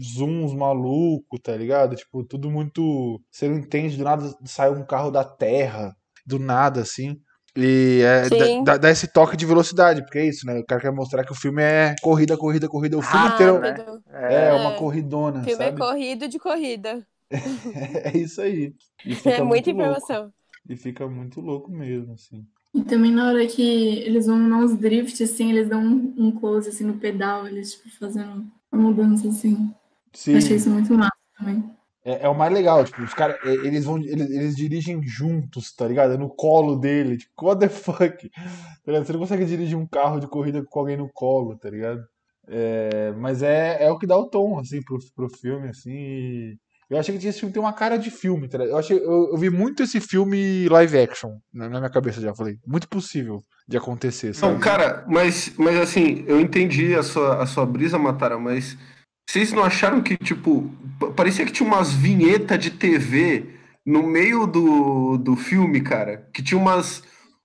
zooms 0.00 0.52
maluco, 0.54 1.38
tá 1.38 1.56
ligado? 1.56 1.96
Tipo, 1.96 2.24
tudo 2.24 2.50
muito. 2.50 3.20
Você 3.30 3.48
não 3.48 3.58
entende, 3.58 3.96
do 3.96 4.04
nada 4.04 4.32
sai 4.44 4.70
um 4.70 4.84
carro 4.84 5.10
da 5.10 5.24
terra, 5.24 5.94
do 6.26 6.38
nada, 6.38 6.80
assim. 6.82 7.16
E 7.56 8.02
é, 8.02 8.62
dá, 8.62 8.76
dá 8.76 8.90
esse 8.90 9.08
toque 9.12 9.36
de 9.36 9.44
velocidade, 9.44 10.02
porque 10.02 10.18
é 10.18 10.26
isso, 10.28 10.46
né? 10.46 10.58
O 10.60 10.64
cara 10.64 10.80
quer 10.80 10.92
mostrar 10.92 11.24
que 11.24 11.32
o 11.32 11.34
filme 11.34 11.62
é 11.62 11.94
corrida, 12.02 12.36
corrida, 12.36 12.68
corrida. 12.68 12.96
O 12.98 13.02
filme 13.02 13.26
Ah, 13.26 13.34
inteiro 13.34 13.60
né? 13.60 13.76
É, 14.12 14.48
É, 14.48 14.54
uma 14.54 14.72
É. 14.72 14.78
corridona, 14.78 15.40
O 15.40 15.44
filme 15.44 15.64
é 15.64 15.66
sabe? 15.66 15.80
corrido 15.80 16.28
de 16.28 16.38
corrida. 16.38 17.06
É 18.04 18.16
isso 18.16 18.40
aí. 18.40 18.74
É 19.26 19.42
muita 19.42 19.70
louco. 19.70 19.70
informação. 19.70 20.32
E 20.68 20.76
fica 20.76 21.08
muito 21.08 21.40
louco 21.40 21.70
mesmo, 21.70 22.12
assim. 22.12 22.46
E 22.74 22.82
também 22.84 23.10
na 23.12 23.28
hora 23.28 23.46
que 23.46 23.62
eles 23.62 24.26
vão 24.26 24.48
dar 24.48 24.56
uns 24.58 24.76
drift, 24.78 25.22
assim, 25.22 25.50
eles 25.50 25.68
dão 25.68 25.82
um, 25.82 26.14
um 26.18 26.32
close, 26.32 26.68
assim, 26.68 26.84
no 26.84 26.98
pedal, 26.98 27.46
eles, 27.46 27.72
tipo, 27.74 27.90
fazendo 27.98 28.50
uma 28.70 28.82
mudança, 28.82 29.28
assim. 29.28 29.74
Eu 30.30 30.38
achei 30.38 30.56
Sim, 30.56 30.56
isso 30.58 30.70
muito 30.70 30.94
massa 30.94 31.12
também. 31.38 31.64
é, 32.04 32.24
é 32.24 32.28
o 32.28 32.34
mais 32.34 32.52
legal, 32.52 32.84
tipo, 32.84 33.02
os 33.02 33.14
caras, 33.14 33.36
é, 33.44 33.48
eles 33.66 33.84
vão, 33.84 33.98
eles, 33.98 34.30
eles 34.30 34.56
dirigem 34.56 35.02
juntos, 35.06 35.74
tá 35.74 35.86
ligado? 35.86 36.14
É 36.14 36.16
no 36.16 36.30
colo 36.30 36.76
dele, 36.76 37.18
tipo, 37.18 37.32
what 37.46 37.60
the 37.60 37.68
fuck? 37.68 38.30
Tá? 38.84 38.92
Você 39.04 39.12
não 39.12 39.20
consegue 39.20 39.44
dirigir 39.44 39.76
um 39.76 39.86
carro 39.86 40.20
de 40.20 40.26
corrida 40.28 40.64
com 40.64 40.80
alguém 40.80 40.96
no 40.96 41.10
colo, 41.12 41.56
tá 41.58 41.68
ligado? 41.70 42.06
É, 42.46 43.12
mas 43.12 43.42
é, 43.42 43.84
é 43.84 43.90
o 43.90 43.98
que 43.98 44.06
dá 44.06 44.16
o 44.18 44.28
tom, 44.30 44.58
assim, 44.58 44.82
pro, 44.82 44.98
pro 45.14 45.28
filme, 45.30 45.68
assim, 45.68 45.90
e 45.92 46.58
eu 46.90 46.98
achei 46.98 47.16
que 47.18 47.26
esse 47.26 47.40
filme 47.40 47.52
tem 47.52 47.62
uma 47.62 47.72
cara 47.72 47.98
de 47.98 48.10
filme, 48.10 48.48
tá? 48.48 48.58
Eu, 48.58 48.78
achei, 48.78 48.96
eu, 48.98 49.30
eu 49.32 49.36
vi 49.36 49.50
muito 49.50 49.82
esse 49.82 50.00
filme 50.00 50.68
live 50.68 50.98
action 50.98 51.38
na, 51.52 51.68
minha 51.68 51.90
cabeça 51.90 52.20
já, 52.20 52.34
falei, 52.34 52.56
muito 52.66 52.88
possível 52.88 53.44
de 53.66 53.76
acontecer, 53.76 54.34
sabe? 54.34 54.52
Não, 54.52 54.58
cara, 54.60 55.04
mas, 55.06 55.52
mas 55.58 55.76
assim, 55.78 56.24
eu 56.26 56.40
entendi 56.40 56.94
a 56.94 57.02
sua, 57.02 57.42
a 57.42 57.46
sua 57.46 57.66
brisa, 57.66 57.98
Matara, 57.98 58.38
mas 58.38 58.76
vocês 59.28 59.52
não 59.52 59.62
acharam 59.62 60.02
que, 60.02 60.16
tipo, 60.16 60.70
pa- 60.98 61.10
parecia 61.10 61.44
que 61.44 61.52
tinha 61.52 61.66
umas 61.68 61.92
vinhetas 61.92 62.58
de 62.58 62.70
TV 62.70 63.44
no 63.84 64.02
meio 64.02 64.46
do, 64.46 65.18
do 65.18 65.36
filme, 65.36 65.82
cara? 65.82 66.26
Que 66.32 66.42
tinha 66.42 66.58
umas, 66.58 67.02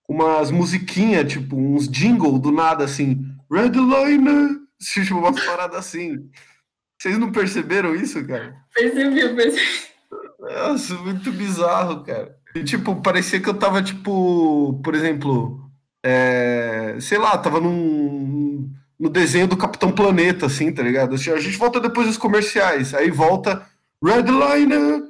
umas 0.07 0.49
musiquinhas, 0.51 1.31
tipo, 1.31 1.57
uns 1.57 1.89
jingle 1.89 2.39
do 2.39 2.51
nada, 2.51 2.85
assim, 2.85 3.25
Redliner, 3.51 4.51
tipo, 4.79 5.17
umas 5.17 5.43
paradas 5.43 5.77
assim. 5.77 6.29
Vocês 6.99 7.17
não 7.17 7.31
perceberam 7.31 7.95
isso, 7.95 8.25
cara? 8.25 8.55
Percebi, 8.73 9.19
eu 9.19 9.35
percebi. 9.35 9.65
Nossa, 10.39 10.93
muito 10.95 11.31
bizarro, 11.31 12.03
cara. 12.03 12.35
E, 12.55 12.63
tipo, 12.63 13.01
parecia 13.01 13.39
que 13.39 13.49
eu 13.49 13.53
tava, 13.53 13.81
tipo, 13.81 14.79
por 14.83 14.93
exemplo, 14.93 15.69
é, 16.03 16.95
sei 16.99 17.17
lá, 17.17 17.37
tava 17.37 17.59
num, 17.59 18.69
no 18.99 19.09
desenho 19.09 19.47
do 19.47 19.57
Capitão 19.57 19.91
Planeta, 19.91 20.45
assim, 20.45 20.71
tá 20.71 20.83
ligado? 20.83 21.15
Assim, 21.15 21.31
A 21.31 21.39
gente 21.39 21.57
volta 21.57 21.79
depois 21.79 22.07
dos 22.07 22.17
comerciais, 22.17 22.93
aí 22.93 23.09
volta 23.09 23.65
Redliner, 24.03 25.01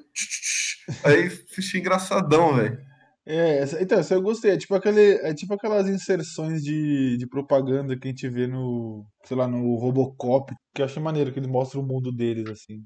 aí 1.03 1.29
ficha 1.29 1.77
engraçadão, 1.77 2.55
velho. 2.55 2.77
É, 3.25 3.59
essa- 3.59 3.81
então, 3.81 3.99
essa 3.99 4.13
eu 4.15 4.21
gostei. 4.21 4.51
É 4.51 4.57
tipo, 4.57 4.75
aquele, 4.75 5.15
é 5.25 5.33
tipo 5.33 5.53
aquelas 5.53 5.87
inserções 5.87 6.61
de, 6.63 7.17
de 7.17 7.27
propaganda 7.27 7.97
que 7.97 8.07
a 8.07 8.11
gente 8.11 8.27
vê 8.29 8.47
no, 8.47 9.05
sei 9.23 9.37
lá, 9.37 9.47
no 9.47 9.75
Robocop, 9.75 10.53
que 10.73 10.81
eu 10.81 10.85
achei 10.85 11.01
maneiro, 11.01 11.31
que 11.31 11.39
eles 11.39 11.49
mostram 11.49 11.81
o 11.81 11.85
mundo 11.87 12.11
deles, 12.11 12.49
assim. 12.49 12.85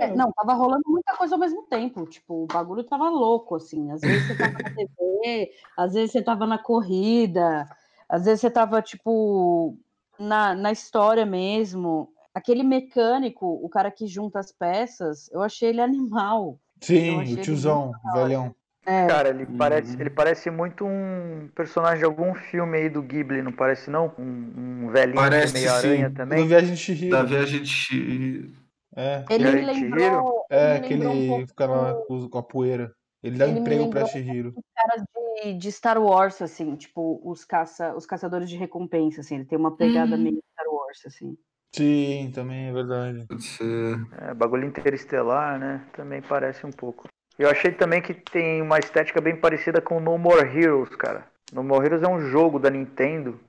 É, 0.00 0.14
não, 0.14 0.32
tava 0.32 0.54
rolando 0.54 0.82
muita 0.86 1.16
coisa 1.16 1.34
ao 1.34 1.38
mesmo 1.40 1.62
tempo. 1.66 2.06
Tipo, 2.06 2.44
o 2.44 2.46
bagulho 2.46 2.84
tava 2.84 3.08
louco, 3.08 3.56
assim. 3.56 3.90
Às 3.92 4.02
vezes 4.04 4.26
você 4.26 4.34
tava 4.36 4.58
na 4.60 4.70
TV, 4.70 5.52
às 5.76 5.92
vezes 5.94 6.12
você 6.12 6.22
tava 6.22 6.46
na 6.46 6.58
corrida, 6.58 7.68
às 8.08 8.24
vezes 8.24 8.40
você 8.40 8.50
tava, 8.50 8.82
tipo, 8.82 9.76
na, 10.18 10.54
na 10.54 10.72
história 10.72 11.24
mesmo. 11.26 12.12
Aquele 12.34 12.62
mecânico, 12.62 13.46
o 13.46 13.68
cara 13.68 13.90
que 13.90 14.06
junta 14.06 14.38
as 14.40 14.50
peças, 14.52 15.30
eu 15.32 15.42
achei 15.42 15.70
ele 15.70 15.80
animal. 15.82 16.58
Eu 17.06 17.18
Sim, 17.18 17.20
achei 17.20 17.34
o 17.34 17.38
ele 17.42 17.44
tiozão, 17.46 17.90
o 18.04 18.12
velhão. 18.12 18.54
É, 18.84 19.06
Cara, 19.06 19.28
ele 19.28 19.46
parece, 19.46 19.94
Uhum. 19.94 20.00
ele 20.00 20.10
parece 20.10 20.50
muito 20.50 20.84
um 20.84 21.48
personagem 21.54 22.00
de 22.00 22.04
algum 22.04 22.34
filme 22.34 22.78
aí 22.78 22.88
do 22.88 23.00
Ghibli, 23.00 23.40
não 23.40 23.52
parece 23.52 23.88
não? 23.90 24.12
Um, 24.18 24.86
um 24.86 24.90
velhinho 24.90 25.18
que 25.18 25.22
Parece, 25.22 25.52
meio 25.54 25.72
aranha 25.72 26.08
sim. 26.08 26.14
Também. 26.14 26.48
Viagem 26.48 26.74
de 26.74 26.80
Chihiro. 26.80 27.16
Da 27.16 27.22
viagem 27.22 27.62
de... 27.62 28.52
É, 28.94 29.24
ele 29.30 29.50
me 29.52 29.64
lembrou. 29.64 30.46
é 30.50 30.76
ele 30.76 30.86
que 30.86 30.94
me 30.96 31.00
lembrou 31.00 31.14
um 31.14 31.16
ele 31.16 31.28
pouco 31.28 31.46
fica 31.48 31.66
lá 31.66 31.94
com, 32.28 32.38
a 32.38 32.42
poeira. 32.42 32.92
Ele 33.22 33.38
dá 33.38 33.46
Ele 33.46 33.60
emprego 33.60 33.88
pra 33.88 34.04
Chihiro. 34.04 34.52
caras 34.74 35.04
de, 35.44 35.54
de 35.54 35.72
Star 35.72 36.02
Wars, 36.02 36.42
assim, 36.42 36.74
tipo, 36.74 37.20
os, 37.24 37.44
caça, 37.44 37.94
os 37.94 38.04
caçadores 38.04 38.50
de 38.50 38.56
recompensa, 38.56 39.20
assim, 39.20 39.36
ele 39.36 39.44
tem 39.44 39.56
uma 39.56 39.76
pegada 39.76 40.16
Uhum. 40.16 40.22
meio 40.22 40.42
Star 40.52 40.66
Wars, 40.74 40.98
assim. 41.06 41.38
Sim, 41.74 42.32
também 42.34 42.68
é 42.68 42.72
verdade. 42.72 43.24
Pode 43.26 43.44
ser... 43.44 43.96
É, 44.20 44.34
bagulho 44.34 44.66
interestelar, 44.66 45.58
né? 45.58 45.86
Também 45.94 46.20
parece 46.20 46.66
um 46.66 46.70
pouco. 46.72 47.06
Eu 47.42 47.50
achei 47.50 47.72
também 47.72 48.00
que 48.00 48.14
tem 48.14 48.62
uma 48.62 48.78
estética 48.78 49.20
bem 49.20 49.34
parecida 49.34 49.80
com 49.80 49.98
No 49.98 50.16
More 50.16 50.46
Heroes, 50.46 50.94
cara. 50.94 51.24
No 51.52 51.64
More 51.64 51.84
Heroes 51.84 52.04
é 52.04 52.08
um 52.08 52.20
jogo 52.20 52.56
da 52.56 52.70
Nintendo 52.70 53.40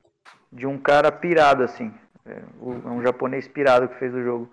de 0.51 0.65
um 0.65 0.79
cara 0.79 1.11
pirado, 1.11 1.61
assim. 1.61 1.93
É, 2.25 2.31
é 2.31 2.89
um 2.89 3.03
japonês 3.03 3.47
pirado 3.47 3.87
que 3.87 3.99
fez 3.99 4.11
o 4.15 4.23
jogo. 4.23 4.51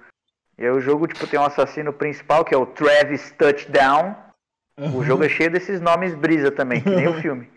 E 0.59 0.64
aí 0.64 0.70
o 0.70 0.78
jogo, 0.78 1.06
tipo, 1.06 1.26
tem 1.26 1.40
um 1.40 1.44
assassino 1.44 1.90
principal, 1.90 2.44
que 2.44 2.54
é 2.54 2.59
o 2.59 2.66
Travis 2.66 3.30
Touchdown. 3.32 4.14
O 4.94 5.02
jogo 5.04 5.25
é 5.25 5.28
cheio 5.30 5.50
desses 5.50 5.80
nomes 5.80 6.14
brisa 6.14 6.50
também, 6.50 6.82
que 6.82 6.90
nem 6.90 7.09
o 7.09 7.14
filme. 7.14 7.49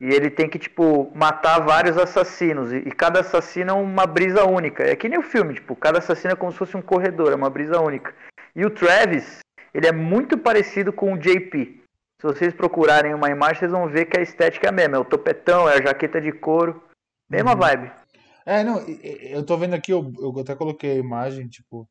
E 0.00 0.14
ele 0.14 0.30
tem 0.30 0.48
que, 0.48 0.56
tipo, 0.56 1.10
matar 1.16 1.58
vários 1.58 1.98
assassinos. 1.98 2.72
E, 2.72 2.76
e 2.76 2.92
cada 2.92 3.20
assassino 3.20 3.70
é 3.72 3.74
uma 3.74 4.06
brisa 4.06 4.44
única. 4.44 4.84
É 4.84 4.94
que 4.94 5.08
nem 5.08 5.18
o 5.18 5.22
filme, 5.22 5.54
tipo, 5.54 5.74
cada 5.74 5.98
assassino 5.98 6.34
é 6.34 6.36
como 6.36 6.52
se 6.52 6.58
fosse 6.58 6.76
um 6.76 6.82
corredor, 6.82 7.32
é 7.32 7.34
uma 7.34 7.50
brisa 7.50 7.80
única. 7.80 8.14
E 8.54 8.64
o 8.64 8.70
Travis, 8.70 9.40
ele 9.74 9.86
é 9.86 9.92
muito 9.92 10.36
parecido 10.38 10.92
com 10.92 11.12
o 11.12 11.18
JP. 11.18 11.82
Se 12.20 12.26
vocês 12.26 12.52
procurarem 12.54 13.14
uma 13.14 13.30
imagem, 13.30 13.60
vocês 13.60 13.70
vão 13.70 13.88
ver 13.88 14.06
que 14.06 14.18
a 14.18 14.22
estética 14.22 14.66
é 14.66 14.70
a 14.70 14.72
mesma. 14.72 14.96
É 14.96 15.00
o 15.00 15.04
topetão, 15.04 15.68
é 15.68 15.74
a 15.78 15.82
jaqueta 15.82 16.20
de 16.20 16.32
couro. 16.32 16.82
Mesma 17.30 17.52
Uhum. 17.52 17.58
vibe. 17.58 17.92
É, 18.44 18.64
não, 18.64 18.80
eu 18.80 19.44
tô 19.44 19.56
vendo 19.58 19.74
aqui, 19.74 19.92
eu, 19.92 20.10
eu 20.18 20.34
até 20.40 20.54
coloquei 20.56 20.92
a 20.92 20.94
imagem, 20.96 21.46
tipo, 21.48 21.86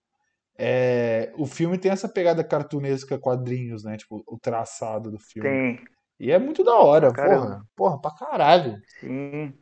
é, 0.57 1.31
o 1.37 1.45
filme 1.45 1.77
tem 1.77 1.91
essa 1.91 2.09
pegada 2.09 2.43
cartunesca, 2.43 3.19
quadrinhos, 3.19 3.83
né? 3.83 3.95
Tipo, 3.95 4.23
o 4.27 4.39
traçado 4.39 5.11
do 5.11 5.19
filme. 5.19 5.47
Tem, 5.47 5.85
E 6.19 6.31
é 6.31 6.39
muito 6.39 6.63
da 6.63 6.75
hora, 6.75 7.13
porra. 7.13 7.61
Porra, 7.75 8.01
pra 8.01 8.11
caralho. 8.11 8.81
sim. 8.99 9.53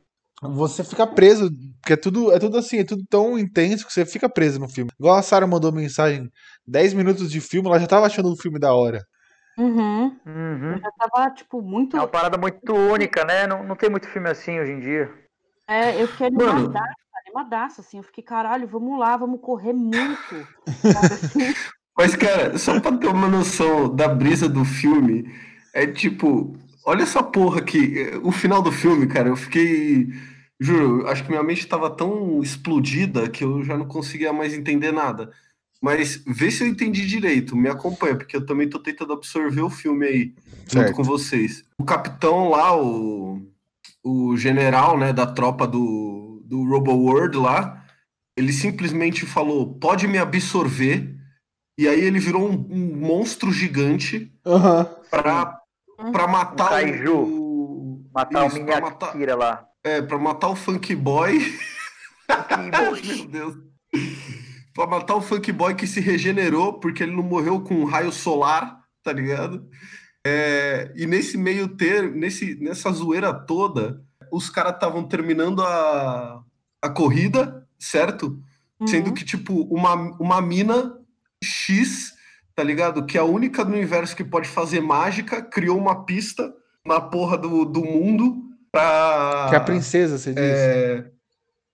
Você 0.41 0.83
fica 0.83 1.07
preso, 1.07 1.49
porque 1.81 1.93
é 1.93 1.97
tudo, 1.97 2.31
é 2.31 2.39
tudo 2.39 2.57
assim, 2.57 2.79
é 2.79 2.83
tudo 2.83 3.03
tão 3.09 3.39
intenso 3.39 3.85
que 3.85 3.93
você 3.93 4.05
fica 4.05 4.29
preso 4.29 4.59
no 4.59 4.67
filme. 4.67 4.91
Igual 4.99 5.15
a 5.15 5.21
Sarah 5.21 5.47
mandou 5.47 5.71
mensagem, 5.71 6.29
10 6.67 6.93
minutos 6.93 7.31
de 7.31 7.39
filme, 7.39 7.69
ela 7.69 7.79
já 7.79 7.87
tava 7.87 8.05
achando 8.05 8.31
o 8.31 8.37
filme 8.37 8.59
da 8.59 8.73
hora. 8.73 9.05
Uhum. 9.57 10.19
Uhum. 10.25 10.77
Já 10.77 10.91
tava, 10.91 11.31
tipo, 11.31 11.61
muito. 11.61 11.95
É 11.95 11.99
uma 12.01 12.07
parada 12.07 12.37
muito 12.37 12.73
única, 12.73 13.23
né? 13.23 13.47
Não, 13.47 13.63
não 13.63 13.75
tem 13.75 13.89
muito 13.89 14.07
filme 14.09 14.29
assim 14.29 14.59
hoje 14.59 14.73
em 14.73 14.79
dia. 14.81 15.09
É, 15.67 16.01
eu 16.01 16.07
fiquei 16.07 16.29
Mano. 16.29 16.51
animadaça, 16.51 16.95
animadaça, 17.25 17.81
assim. 17.81 17.97
Eu 17.97 18.03
fiquei, 18.03 18.23
caralho, 18.23 18.67
vamos 18.67 18.99
lá, 18.99 19.15
vamos 19.15 19.39
correr 19.39 19.73
muito. 19.73 20.47
Mas, 21.97 22.13
cara, 22.13 22.57
só 22.57 22.77
pra 22.81 22.97
ter 22.97 23.07
uma 23.07 23.29
noção 23.29 23.95
da 23.95 24.09
brisa 24.09 24.49
do 24.49 24.65
filme, 24.65 25.33
é 25.73 25.87
tipo, 25.87 26.53
olha 26.85 27.03
essa 27.03 27.21
porra 27.23 27.59
aqui. 27.59 28.11
O 28.23 28.31
final 28.31 28.61
do 28.61 28.71
filme, 28.71 29.07
cara, 29.07 29.29
eu 29.29 29.35
fiquei. 29.35 30.07
Juro, 30.59 31.07
acho 31.07 31.23
que 31.23 31.29
minha 31.29 31.43
mente 31.43 31.67
tava 31.67 31.89
tão 31.89 32.41
explodida 32.41 33.29
que 33.29 33.43
eu 33.43 33.63
já 33.63 33.77
não 33.77 33.85
conseguia 33.87 34.31
mais 34.31 34.53
entender 34.53 34.91
nada. 34.91 35.31
Mas 35.81 36.23
vê 36.25 36.49
se 36.49 36.63
eu 36.63 36.67
entendi 36.67 37.05
direito, 37.05 37.55
me 37.55 37.67
acompanha, 37.69 38.15
porque 38.15 38.35
eu 38.37 38.45
também 38.45 38.69
tô 38.69 38.79
tentando 38.79 39.13
absorver 39.13 39.61
o 39.61 39.69
filme 39.69 40.05
aí, 40.05 40.33
junto 40.71 40.85
Certo. 40.85 40.95
com 40.95 41.03
vocês. 41.03 41.63
O 41.77 41.83
capitão 41.83 42.49
lá, 42.49 42.75
o, 42.75 43.45
o 44.03 44.37
general, 44.37 44.97
né, 44.97 45.11
da 45.11 45.27
tropa 45.27 45.67
do, 45.67 46.41
do 46.45 46.63
Robo 46.63 46.93
World 46.93 47.37
lá, 47.37 47.83
ele 48.37 48.53
simplesmente 48.53 49.25
falou: 49.25 49.73
pode 49.75 50.07
me 50.07 50.17
absorver. 50.17 51.13
E 51.77 51.89
aí 51.89 51.99
ele 51.99 52.19
virou 52.19 52.49
um, 52.49 52.65
um 52.69 52.95
monstro 52.95 53.51
gigante 53.51 54.31
Aham. 54.45 54.89
pra, 55.11 55.59
pra 56.11 56.27
matar 56.27 56.65
Um 56.65 56.69
kaiju. 56.69 57.15
o. 57.17 58.05
Matar 58.13 58.47
Isso, 58.47 58.61
o 58.61 58.65
pra 58.65 58.81
matar, 58.81 59.05
Minhakira 59.15 59.35
lá. 59.35 59.65
é, 59.83 60.01
pra 60.01 60.17
matar 60.17 60.47
o 60.49 60.55
Funk 60.55 60.95
Boy. 60.95 61.39
Meu 63.07 63.25
Deus. 63.27 63.55
Pra 64.73 64.87
matar 64.87 65.15
o 65.15 65.21
Funk 65.21 65.51
Boy 65.51 65.75
que 65.75 65.85
se 65.87 65.99
regenerou 65.99 66.79
porque 66.79 67.03
ele 67.03 67.15
não 67.15 67.23
morreu 67.23 67.61
com 67.61 67.75
um 67.75 67.85
raio 67.85 68.11
solar, 68.11 68.79
tá 69.03 69.11
ligado? 69.13 69.67
É, 70.25 70.91
e 70.95 71.05
nesse 71.05 71.37
meio 71.37 71.67
ter, 71.67 72.11
nesse, 72.11 72.55
nessa 72.55 72.91
zoeira 72.91 73.33
toda, 73.33 74.01
os 74.31 74.49
caras 74.49 74.73
estavam 74.73 75.03
terminando 75.07 75.61
a, 75.61 76.41
a 76.81 76.89
corrida, 76.89 77.67
certo? 77.77 78.39
Sendo 78.87 79.07
Uhum. 79.09 79.13
que, 79.13 79.23
tipo, 79.23 79.61
uma, 79.73 79.93
uma 80.19 80.41
mina 80.41 80.97
X, 81.43 82.13
tá 82.55 82.63
ligado? 82.63 83.05
Que 83.05 83.17
é 83.17 83.21
a 83.21 83.25
única 83.25 83.63
do 83.65 83.71
universo 83.73 84.15
que 84.15 84.23
pode 84.23 84.47
fazer 84.47 84.81
mágica, 84.81 85.41
criou 85.41 85.77
uma 85.77 86.05
pista 86.05 86.53
na 86.85 87.01
porra 87.01 87.37
do, 87.37 87.65
do 87.65 87.83
mundo 87.83 88.43
pra. 88.71 89.47
Que 89.49 89.55
é 89.55 89.57
a 89.57 89.61
princesa, 89.61 90.17
você 90.17 90.31
diz. 90.33 90.41
É, 90.43 91.05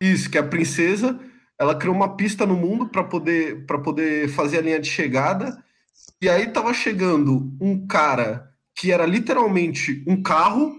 isso, 0.02 0.30
que 0.30 0.38
é 0.38 0.42
a 0.42 0.48
princesa. 0.48 1.20
Ela 1.60 1.76
criou 1.76 1.96
uma 1.96 2.16
pista 2.16 2.46
no 2.46 2.56
mundo 2.56 2.90
para 2.90 3.04
poder, 3.04 3.66
pra 3.68 3.78
poder 3.78 4.28
fazer 4.30 4.58
a 4.58 4.62
linha 4.62 4.80
de 4.80 4.90
chegada. 4.90 5.64
E 6.22 6.28
aí 6.28 6.48
tava 6.48 6.74
chegando 6.74 7.52
um 7.62 7.86
cara 7.86 8.50
que 8.76 8.92
era 8.92 9.06
literalmente 9.06 10.04
um 10.08 10.22
carro, 10.24 10.76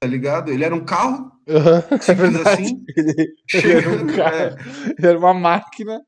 tá 0.00 0.06
ligado? 0.06 0.52
Ele 0.52 0.64
era 0.64 0.74
um 0.74 0.84
carro, 0.84 1.32
Aham, 1.48 1.82
é 1.90 1.98
simples 1.98 2.32
verdade. 2.32 2.62
assim. 2.62 2.84
Ele, 2.96 3.10
ele 3.10 3.72
era 3.72 3.82
Chegando, 3.82 4.12
um 4.12 4.16
cara, 4.16 4.36
é, 4.36 4.56
ele 4.98 5.06
era 5.06 5.18
uma 5.18 5.32
máquina. 5.34 6.00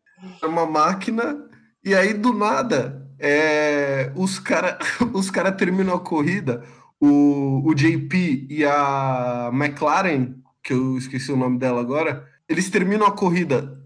era 0.43 0.49
uma 0.51 0.67
máquina. 0.67 1.49
E 1.85 1.95
aí, 1.95 2.13
do 2.13 2.33
nada, 2.35 3.08
é, 3.19 4.13
os 4.15 4.39
caras 4.39 4.77
os 5.13 5.31
cara 5.31 5.53
terminam 5.53 5.95
a 5.95 6.01
corrida. 6.01 6.65
O, 7.01 7.63
o 7.65 7.75
JP 7.75 8.47
e 8.51 8.65
a 8.65 9.51
McLaren, 9.53 10.35
que 10.63 10.73
eu 10.73 10.99
esqueci 10.99 11.31
o 11.31 11.37
nome 11.37 11.57
dela 11.59 11.81
agora, 11.81 12.27
eles 12.49 12.69
terminam 12.71 13.07
a 13.07 13.13
corrida. 13.13 13.79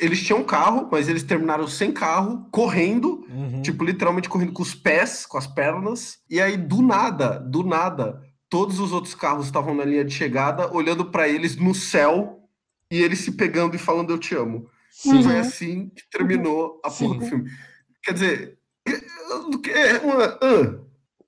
Eles 0.00 0.22
tinham 0.22 0.42
carro, 0.44 0.88
mas 0.90 1.08
eles 1.08 1.22
terminaram 1.22 1.66
sem 1.66 1.90
carro, 1.92 2.46
correndo, 2.50 3.24
Uhum. 3.30 3.62
tipo, 3.62 3.84
literalmente 3.84 4.28
correndo 4.28 4.52
com 4.52 4.62
os 4.62 4.74
pés, 4.74 5.24
com 5.26 5.38
as 5.38 5.46
pernas. 5.46 6.18
E 6.28 6.40
aí, 6.40 6.56
do 6.56 6.82
nada, 6.82 7.38
do 7.40 7.62
nada, 7.64 8.20
todos 8.48 8.78
os 8.80 8.92
outros 8.92 9.14
carros 9.14 9.46
estavam 9.46 9.74
na 9.74 9.84
linha 9.84 10.04
de 10.04 10.12
chegada, 10.14 10.72
olhando 10.74 11.04
pra 11.06 11.28
eles 11.28 11.56
no 11.56 11.74
céu 11.74 12.40
e 12.92 13.00
eles 13.02 13.20
se 13.20 13.32
pegando 13.32 13.74
e 13.76 13.78
falando 13.78 14.10
eu 14.12 14.18
te 14.18 14.34
amo. 14.34 14.66
Sim. 14.90 15.22
Foi 15.22 15.38
assim 15.38 15.90
que 15.94 16.02
terminou 16.10 16.80
a 16.84 16.90
porra 16.90 17.14
Sim. 17.14 17.18
do 17.18 17.26
filme. 17.26 17.50
Quer 18.08 18.14
dizer, 18.14 18.58
do 19.50 19.60
que 19.60 19.70
é 19.70 19.98
uma. 19.98 20.24
ah, 20.40 20.78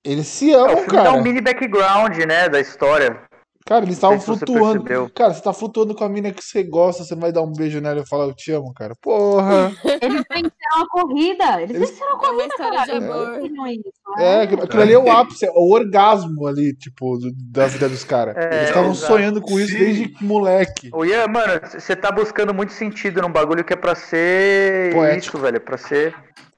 Eles 0.03 0.27
se 0.29 0.51
É, 0.51 0.57
o 0.57 0.65
amam, 0.65 0.77
dá 0.87 0.87
cara. 0.87 1.13
um 1.13 1.23
mini 1.23 1.43
background, 1.43 2.17
né, 2.27 2.49
da 2.49 2.59
história. 2.59 3.21
Cara, 3.67 3.85
eles 3.85 3.97
estavam 3.97 4.19
você 4.19 4.25
flutuando. 4.25 4.83
percebeu. 4.83 5.11
Cara, 5.15 5.33
você 5.35 5.43
tá 5.43 5.53
flutuando 5.53 5.95
com 5.95 6.03
a 6.03 6.09
mina 6.09 6.33
que 6.33 6.43
você 6.43 6.63
gosta, 6.65 7.05
você 7.05 7.15
não 7.15 7.21
vai 7.21 7.31
dar 7.31 7.43
um 7.43 7.53
beijo 7.53 7.81
nela 7.81 8.01
e 8.01 8.09
falar 8.09 8.25
eu 8.25 8.35
te 8.35 8.51
amo, 8.51 8.73
cara. 8.75 8.95
Porra! 9.01 9.71
Eles 10.01 10.25
venceram 10.29 10.83
a 10.83 10.89
corrida. 10.89 11.63
Eles 11.63 11.77
Eles- 11.77 11.91
venceram 11.91 12.09
a 12.09 12.11
É 12.11 12.15
uma 12.15 12.19
corrida, 12.19 12.47
história 12.49 12.79
cara. 12.79 12.85
de 12.87 12.91
Eles 12.97 13.11
amor. 13.11 13.27
conseguiram 13.29 13.67
isso, 13.69 13.83
É, 14.19 14.43
aquilo, 14.43 14.83
ali 14.83 14.93
é 14.95 14.99
o 14.99 15.11
ápice, 15.13 15.47
é 15.47 15.51
o 15.55 15.73
orgasmo 15.73 16.47
ali, 16.49 16.75
tipo, 16.75 17.17
do- 17.19 17.31
da 17.53 17.67
vida 17.67 17.89
dos 17.89 18.03
caras. 18.03 18.35
É, 18.39 18.57
Eles 18.57 18.69
estavam 18.71 18.95
sonhando 18.95 19.41
com 19.41 19.61
isso 19.61 19.73
Sim. 19.73 19.79
desde 19.79 20.15
moleque. 20.25 20.91
Ô, 20.93 21.05
Ian, 21.05 21.29
mano, 21.29 21.61
você 21.63 21.95
tá 21.95 22.11
buscando 22.11 22.53
muito 22.55 22.73
sentido 22.73 23.21
num 23.23 23.31
bagulho 23.31 23.63
que 23.63 23.75
é 23.75 23.77
pra 23.77 23.95
ser 23.95 24.93
Poético. 24.95 25.37
isso, 25.37 25.39
velho. 25.39 25.57
É 25.59 25.61
pra 25.61 25.77
ser. 25.77 26.13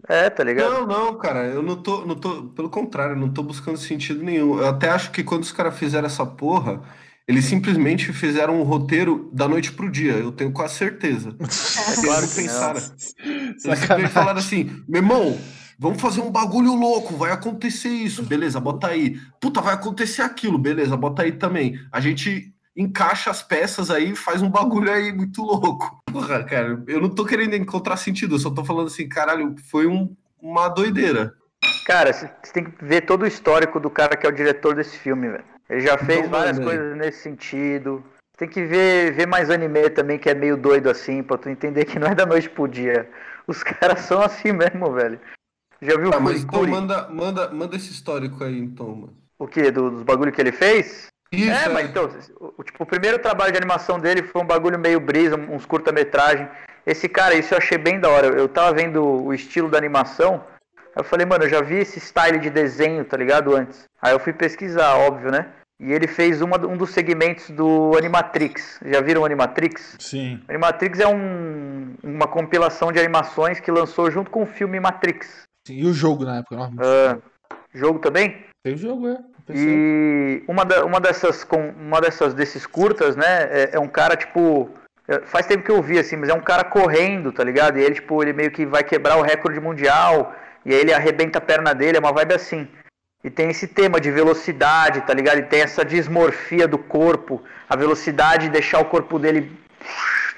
É, 0.09 0.29
tá 0.29 0.43
ligado? 0.43 0.71
Não, 0.71 0.87
não, 0.87 1.19
cara, 1.19 1.47
eu 1.47 1.63
não 1.63 1.77
tô, 1.77 2.05
não 2.05 2.17
tô. 2.17 2.45
Pelo 2.49 2.69
contrário, 2.69 3.15
eu 3.15 3.21
não 3.21 3.33
tô 3.33 3.43
buscando 3.43 3.79
sentido 3.79 4.23
nenhum. 4.23 4.59
Eu 4.59 4.69
até 4.69 4.89
acho 4.89 5.11
que 5.11 5.23
quando 5.23 5.43
os 5.43 5.53
caras 5.53 5.79
fizeram 5.79 6.07
essa 6.07 6.27
porra, 6.27 6.83
eles 7.27 7.45
simplesmente 7.45 8.13
fizeram 8.13 8.61
um 8.61 8.65
roteiro 8.65 9.31
da 9.33 9.47
noite 9.47 9.73
pro 9.73 9.91
dia. 9.91 10.13
Eu 10.15 10.33
tenho 10.33 10.53
quase 10.53 10.75
certeza. 10.75 11.35
Eles 11.39 12.01
claro 12.05 12.23
não 12.23 12.29
que 12.29 12.35
pensaram. 12.35 12.81
Eles 13.99 14.13
falaram 14.13 14.39
assim: 14.39 14.83
meu 14.89 15.01
irmão, 15.01 15.39
vamos 15.79 16.01
fazer 16.01 16.21
um 16.21 16.31
bagulho 16.31 16.75
louco, 16.75 17.17
vai 17.17 17.31
acontecer 17.31 17.89
isso, 17.89 18.23
beleza, 18.25 18.59
bota 18.59 18.89
aí. 18.89 19.19
Puta, 19.41 19.61
vai 19.61 19.75
acontecer 19.75 20.23
aquilo, 20.23 20.59
beleza, 20.59 20.97
bota 20.97 21.23
aí 21.23 21.33
também. 21.33 21.79
A 21.93 22.01
gente 22.01 22.52
encaixa 22.77 23.31
as 23.31 23.43
peças 23.43 23.91
aí 23.91 24.11
e 24.13 24.17
faz 24.17 24.43
um 24.43 24.51
bagulho 24.51 24.91
aí 24.91 25.13
muito 25.13 25.43
louco. 25.43 25.99
Porra, 26.11 26.43
cara, 26.45 26.83
eu 26.87 27.01
não 27.01 27.11
tô 27.11 27.25
querendo 27.25 27.55
encontrar 27.55 27.97
sentido, 27.97 28.35
eu 28.35 28.39
só 28.39 28.51
tô 28.51 28.65
falando 28.65 28.87
assim, 28.87 29.09
caralho, 29.09 29.55
foi 29.71 29.87
um- 29.87 30.15
uma 30.41 30.69
doideira. 30.69 31.35
Cara, 31.87 32.13
você 32.13 32.29
tem 32.53 32.65
que 32.65 32.85
ver 32.85 33.03
todo 33.03 33.23
o 33.23 33.27
histórico 33.27 33.79
do 33.81 33.91
cara 33.91 34.17
que 34.17 34.27
é 34.27 34.29
o 34.29 34.35
diretor 34.35 34.75
desse 34.75 34.99
filme, 34.99 35.29
velho. 35.29 35.45
Ele 35.69 35.81
já 35.81 35.97
fez 35.99 36.21
Então, 36.21 36.31
várias 36.31 36.59
aí. 36.59 36.65
coisas 36.65 36.97
nesse 36.97 37.23
sentido. 37.23 38.05
Tem 38.37 38.49
que 38.49 38.65
ver, 38.65 39.13
ver 39.13 39.27
mais 39.27 39.51
anime 39.51 39.89
também, 39.91 40.19
que 40.19 40.29
é 40.29 40.35
meio 40.35 40.57
doido 40.57 40.91
assim, 40.91 41.23
pra 41.23 41.39
tu 41.39 41.49
entender 41.49 41.85
que 41.85 41.99
não 41.99 42.09
é 42.09 42.15
da 42.15 42.27
noite 42.27 42.49
pro 42.51 42.67
dia. 42.67 43.09
Os 43.47 43.63
caras 43.63 44.01
são 44.01 44.21
assim 44.21 44.53
mesmo, 44.53 44.93
velho. 44.93 45.21
Já 45.81 45.97
viu 45.97 46.11
Tá, 46.11 46.19
o 46.19 46.23
mas 46.23 46.43
então 46.43 46.61
Furikuri? 46.61 46.71
manda, 46.71 47.09
manda, 47.09 47.53
manda 47.53 47.77
esse 47.77 47.91
histórico 47.91 48.43
aí, 48.45 48.59
então, 48.59 48.95
mano. 48.95 49.17
O 49.39 49.47
quê? 49.47 49.71
Do- 49.71 49.91
dos 49.91 50.03
bagulho 50.03 50.33
que 50.33 50.41
ele 50.41 50.53
fez? 50.53 51.09
Isso, 51.33 51.51
É, 51.51 51.69
mas 51.69 51.89
então, 51.89 52.11
o, 52.59 52.63
tipo, 52.63 52.83
o 52.83 52.87
primeiro 52.87 53.19
trabalho 53.19 53.53
de 53.53 53.59
animação 53.59 53.99
dele 53.99 54.23
foi 54.23 54.43
um 54.43 54.47
bagulho 54.47 54.79
meio 54.79 55.01
brisa, 55.01 55.37
uns 55.37 55.65
curta-metragem. 55.65 56.47
Esse 56.87 57.09
cara, 57.09 57.35
isso 57.35 57.55
eu 57.55 57.59
achei 57.59 57.79
bem 57.79 57.99
da 57.99 58.09
hora. 58.11 58.27
Eu 58.27 58.49
tava 58.49 58.75
vendo 58.75 59.03
o 59.03 59.33
estilo 59.33 59.71
da 59.71 59.79
animação, 59.79 60.45
eu 60.95 61.03
falei, 61.03 61.25
mano, 61.25 61.45
eu 61.45 61.49
já 61.49 61.63
vi 61.63 61.77
esse 61.77 61.99
style 61.99 62.39
de 62.39 62.51
desenho, 62.51 63.05
tá 63.05 63.17
ligado, 63.17 63.57
antes. 63.57 63.89
Aí 64.01 64.13
eu 64.13 64.21
fui 64.21 64.33
pesquisar, 64.33 64.95
óbvio, 64.97 65.31
né? 65.31 65.47
E 65.81 65.91
ele 65.91 66.07
fez 66.07 66.43
uma, 66.43 66.59
um 66.67 66.77
dos 66.77 66.91
segmentos 66.91 67.51
do 67.51 67.97
Animatrix. 67.97 68.79
Já 68.85 69.01
viram 69.01 69.23
o 69.23 69.25
Animatrix? 69.25 69.97
Sim. 69.99 70.41
Animatrix 70.49 71.01
é 71.01 71.09
um, 71.09 71.95
uma 72.05 72.29
compilação 72.29 72.93
de 72.93 73.01
animações 73.01 73.59
que 73.59 73.71
lançou 73.71 74.11
junto 74.11 74.31
com 74.31 74.43
o 74.43 74.47
filme 74.47 74.79
Matrix. 74.79 75.45
Sim, 75.67 75.79
E 75.79 75.87
o 75.87 75.93
jogo 75.93 76.25
na 76.25 76.39
época? 76.39 76.57
Nossa, 76.57 76.75
Ah, 76.79 77.19
jogo 77.75 77.99
também? 77.99 78.45
Tem 78.65 78.75
o 78.75 78.79
jogo, 78.79 79.09
é. 79.09 79.19
E 79.51 80.45
uma, 80.49 80.65
da- 80.65 80.85
uma 80.85 81.01
dessas 81.01 81.47
uma 81.77 82.01
dessas 82.01 82.33
desses 82.35 82.67
curtas, 82.67 83.17
né, 83.17 83.43
é, 83.51 83.71
é 83.73 83.79
um 83.81 83.89
cara 83.89 84.17
tipo 84.17 84.71
é, 85.09 85.21
faz 85.21 85.47
tempo 85.47 85.65
que 85.65 85.71
eu 85.71 85.83
vi 85.83 85.99
assim, 85.99 86.17
mas 86.17 86.29
é 86.29 86.35
um 86.35 86.41
cara 86.41 86.65
correndo, 86.65 87.33
tá 87.33 87.43
ligado? 87.43 87.79
E 87.79 87.83
ele 87.83 87.97
tipo, 87.97 88.23
ele 88.23 88.33
meio 88.33 88.51
que 88.51 88.65
vai 88.65 88.83
quebrar 88.85 89.17
o 89.19 89.23
recorde 89.23 89.59
mundial 89.61 90.35
e 90.65 90.73
aí 90.73 90.81
ele 90.81 90.93
arrebenta 90.95 91.39
a 91.39 91.41
perna 91.41 91.75
dele, 91.75 91.97
é 91.97 92.01
uma 92.01 92.13
vibe 92.13 92.35
assim. 92.35 92.69
E 93.25 93.31
tem 93.31 93.51
esse 93.51 93.69
tema 93.69 94.01
de 94.01 94.11
velocidade, 94.11 95.01
tá 95.03 95.15
ligado? 95.15 95.39
E 95.39 95.43
tem 95.45 95.61
essa 95.63 95.85
dismorfia 95.85 96.67
do 96.67 96.79
corpo, 96.79 97.43
a 97.69 97.77
velocidade 97.77 98.47
de 98.47 98.53
deixar 98.53 98.81
o 98.81 98.85
corpo 98.87 99.19
dele 99.19 99.53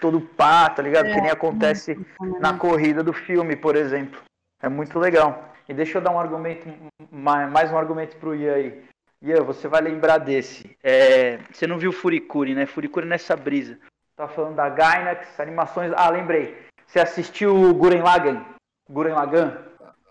todo 0.00 0.20
pá, 0.20 0.68
tá 0.68 0.82
ligado? 0.82 1.06
que 1.14 1.20
nem 1.22 1.30
acontece 1.30 1.98
na 2.40 2.54
corrida 2.58 3.02
do 3.02 3.12
filme, 3.12 3.56
por 3.56 3.74
exemplo. 3.76 4.20
É 4.62 4.68
muito 4.68 4.98
legal. 4.98 5.50
E 5.66 5.72
deixa 5.72 5.96
eu 5.98 6.02
dar 6.02 6.10
um 6.10 6.18
argumento, 6.20 6.68
ma- 7.10 7.46
mais 7.46 7.70
um 7.72 7.78
argumento 7.78 8.16
pro 8.16 8.34
Ian 8.34 8.54
aí. 8.54 8.82
Ian, 9.24 9.42
você 9.42 9.66
vai 9.66 9.80
lembrar 9.80 10.18
desse. 10.18 10.76
É, 10.82 11.38
você 11.50 11.66
não 11.66 11.78
viu 11.78 11.92
Furikuri, 11.92 12.54
né? 12.54 12.66
Furikuri 12.66 13.06
nessa 13.06 13.34
brisa. 13.34 13.78
Tava 14.14 14.30
falando 14.32 14.54
da 14.56 14.68
Gainax, 14.68 15.40
animações. 15.40 15.92
Ah, 15.96 16.10
lembrei. 16.10 16.56
Você 16.86 17.00
assistiu 17.00 17.56
o 17.56 17.72
Guren 17.74 18.02
Lagann? 18.02 18.44
Guren 18.88 19.14
Lagann? 19.14 19.52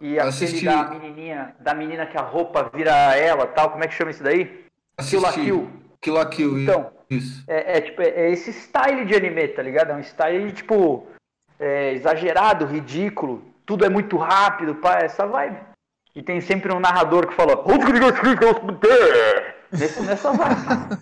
E 0.02 0.17
aquele 0.19 0.28
Assisti. 0.30 0.65
da 0.65 0.84
menininha, 0.89 1.56
da 1.60 1.73
menina 1.76 2.06
que 2.08 2.17
a 2.17 2.21
roupa 2.21 2.69
vira 2.73 2.91
ela 3.15 3.45
tal. 3.45 3.69
Como 3.69 3.84
é 3.84 3.88
que 3.88 3.93
chama 3.93 4.10
isso 4.12 4.23
daí? 4.23 4.65
Kill 5.08 5.21
la 5.21 5.30
Assisti. 5.30 5.45
Kill. 5.45 5.69
Kill 6.02 6.13
la 6.15 6.26
Kill, 6.26 6.60
Então, 6.60 6.91
isso. 7.10 7.43
é, 7.47 7.78
é, 7.78 7.82
tipo, 7.82 8.02
é, 8.02 8.08
é 8.10 8.32
esse 8.32 8.52
style 8.52 9.06
de 9.06 9.15
anime, 9.15 9.47
tá 9.49 9.62
ligado? 9.62 9.91
É 9.91 9.95
um 9.95 10.04
style, 10.04 10.52
tipo, 10.52 11.08
é, 11.60 11.93
exagerado, 11.93 12.65
ridículo. 12.65 13.45
Tudo 13.65 13.86
é 13.86 13.89
muito 13.89 14.17
rápido, 14.17 14.76
pá, 14.76 14.97
essa 14.99 15.26
vibe. 15.26 15.58
E 16.15 16.21
tem 16.21 16.39
sempre 16.41 16.71
um 16.73 16.80
narrador 16.80 17.28
que 17.28 17.34
fala. 17.36 17.56
Nesse, 19.71 20.02
nessa 20.02 20.32
vibe. 20.32 20.99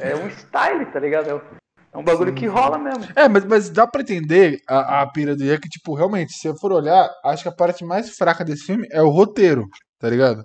É 0.00 0.16
um 0.16 0.28
style, 0.28 0.86
tá 0.86 0.98
ligado? 0.98 1.30
É 1.30 1.34
um- 1.34 1.40
É 1.92 1.98
um 1.98 2.04
bagulho 2.04 2.34
que 2.34 2.46
rola 2.46 2.76
mesmo. 2.78 3.06
É, 3.16 3.26
mas, 3.28 3.44
mas 3.46 3.70
dá 3.70 3.86
pra 3.86 4.02
entender 4.02 4.60
a, 4.68 5.00
a 5.02 5.06
pira 5.06 5.34
do 5.34 5.42
Ian 5.42 5.58
que, 5.58 5.68
tipo, 5.68 5.94
realmente, 5.94 6.34
se 6.34 6.46
eu 6.46 6.54
for 6.56 6.70
olhar, 6.72 7.08
acho 7.24 7.42
que 7.44 7.48
a 7.48 7.52
parte 7.52 7.84
mais 7.86 8.10
fraca 8.18 8.44
desse 8.44 8.66
filme 8.66 8.86
é 8.90 9.00
o 9.00 9.08
roteiro, 9.08 9.66
tá 9.98 10.10
ligado? 10.10 10.44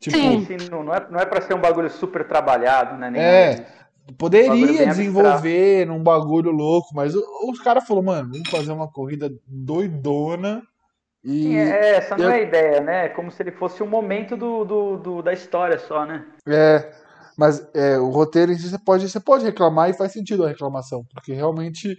Tipo, 0.00 0.16
Sim. 0.16 0.42
Assim, 0.42 0.68
não, 0.70 0.82
não, 0.82 0.92
é, 0.94 1.06
não 1.10 1.20
é 1.20 1.24
pra 1.26 1.40
ser 1.42 1.54
um 1.54 1.60
bagulho 1.60 1.88
super 1.88 2.26
trabalhado, 2.26 2.96
né? 2.98 3.08
nem 3.08 3.22
É. 3.22 3.54
Bagulho 3.54 4.16
poderia 4.66 4.86
desenvolver 4.88 5.86
num 5.86 6.02
bagulho 6.02 6.50
louco, 6.50 6.88
mas 6.92 7.14
os 7.14 7.60
caras 7.60 7.86
falaram, 7.86 8.06
mano, 8.06 8.30
vamos 8.32 8.50
fazer 8.50 8.72
uma 8.72 8.90
corrida 8.90 9.30
doidona 9.46 10.60
e. 11.24 11.42
Sim, 11.44 11.56
é, 11.56 11.96
essa 11.96 12.16
não 12.16 12.28
é 12.30 12.34
a 12.34 12.42
ideia, 12.42 12.80
né? 12.80 13.06
É 13.06 13.08
como 13.08 13.30
se 13.30 13.42
ele 13.42 13.52
fosse 13.52 13.82
um 13.82 13.86
momento 13.86 14.36
do, 14.36 14.64
do, 14.64 14.96
do- 14.98 15.22
da 15.22 15.32
história 15.32 15.78
só, 15.78 16.04
né? 16.04 16.24
É, 16.46 16.92
mas 17.36 17.66
é, 17.74 17.98
o 17.98 18.10
roteiro 18.10 18.52
em 18.52 18.58
si 18.58 18.68
você 18.68 18.78
pode, 18.78 19.08
você 19.08 19.18
pode 19.18 19.44
reclamar 19.44 19.88
e 19.90 19.94
faz 19.94 20.12
sentido 20.12 20.44
a 20.44 20.48
reclamação, 20.48 21.04
porque 21.12 21.32
realmente 21.32 21.96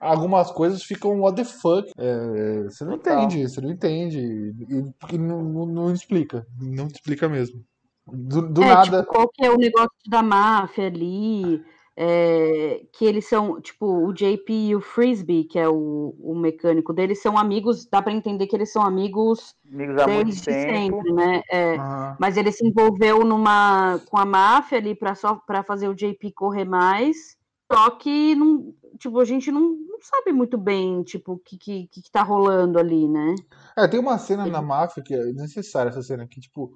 algumas 0.00 0.50
coisas 0.50 0.82
ficam 0.82 1.20
what 1.20 1.36
the 1.36 1.44
fuck. 1.44 1.90
É, 1.96 2.62
você 2.64 2.84
não 2.84 2.98
Total. 2.98 3.22
entende, 3.24 3.48
você 3.48 3.60
não 3.60 3.70
entende, 3.70 4.18
e- 4.18 4.92
porque 4.98 5.16
não, 5.16 5.42
não, 5.42 5.66
não 5.66 5.92
explica, 5.92 6.46
não 6.60 6.86
explica 6.86 7.28
mesmo. 7.28 7.62
Do, 8.06 8.42
do 8.52 8.62
é, 8.62 8.66
nada. 8.66 8.84
tipo, 9.00 9.04
qual 9.12 9.28
que 9.28 9.44
é 9.46 9.50
o 9.50 9.56
negócio 9.56 9.88
da 10.06 10.22
máfia 10.22 10.86
ali? 10.88 11.64
É, 11.96 12.84
que 12.92 13.04
eles 13.04 13.26
são, 13.28 13.60
tipo, 13.60 13.86
o 13.86 14.12
JP 14.12 14.52
e 14.52 14.74
o 14.74 14.80
Frisbee, 14.80 15.44
que 15.44 15.58
é 15.58 15.68
o, 15.68 16.14
o 16.18 16.34
mecânico 16.34 16.92
deles, 16.92 17.22
são 17.22 17.38
amigos, 17.38 17.86
dá 17.86 18.02
para 18.02 18.12
entender 18.12 18.46
que 18.46 18.56
eles 18.56 18.72
são 18.72 18.82
amigos 18.82 19.54
Amigos 19.72 20.02
há 20.02 20.08
muito 20.08 20.26
desde 20.26 20.44
tempo. 20.44 20.96
sempre, 21.00 21.12
né? 21.12 21.42
É, 21.50 21.76
Aham. 21.76 22.16
mas 22.18 22.36
ele 22.36 22.50
se 22.50 22.66
envolveu 22.66 23.24
numa 23.24 24.00
com 24.06 24.18
a 24.18 24.24
máfia 24.24 24.78
ali 24.78 24.94
para 24.94 25.14
só 25.14 25.36
para 25.36 25.62
fazer 25.62 25.88
o 25.88 25.94
JP 25.94 26.32
correr 26.32 26.64
mais. 26.64 27.36
Só 27.72 27.90
que 27.90 28.34
não, 28.34 28.74
tipo, 28.98 29.18
a 29.18 29.24
gente 29.24 29.50
não, 29.50 29.60
não 29.60 29.98
sabe 30.00 30.32
muito 30.32 30.58
bem, 30.58 31.02
tipo, 31.02 31.32
o 31.32 31.38
que, 31.38 31.56
que, 31.56 31.88
que 31.88 32.10
tá 32.10 32.22
rolando 32.22 32.78
ali, 32.78 33.08
né? 33.08 33.34
É, 33.76 33.88
tem 33.88 33.98
uma 33.98 34.18
cena 34.18 34.46
na 34.46 34.60
máfia 34.60 35.02
que 35.02 35.14
é 35.14 35.24
necessária 35.32 35.88
essa 35.88 36.02
cena 36.02 36.26
que, 36.26 36.40
tipo, 36.40 36.72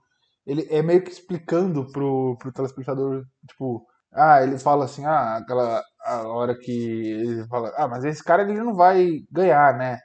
ele 0.47 0.67
é 0.71 0.83
meio 0.83 1.03
que 1.03 1.11
explicando 1.11 1.87
pro, 1.93 2.37
pro 2.39 2.53
telespectador, 2.53 3.25
tipo, 3.47 3.87
ah, 4.13 4.43
ele 4.43 4.59
fala 4.59 4.85
assim, 4.85 5.05
ah, 5.07 5.37
aquela 5.37 5.83
a 6.05 6.23
hora 6.29 6.57
que 6.59 6.71
ele 6.73 7.47
fala, 7.49 7.73
ah, 7.77 7.87
mas 7.89 8.05
esse 8.05 8.23
cara 8.25 8.43
ele 8.43 8.55
não 8.55 8.75
vai 8.75 9.21
ganhar, 9.31 9.77
né? 9.77 9.99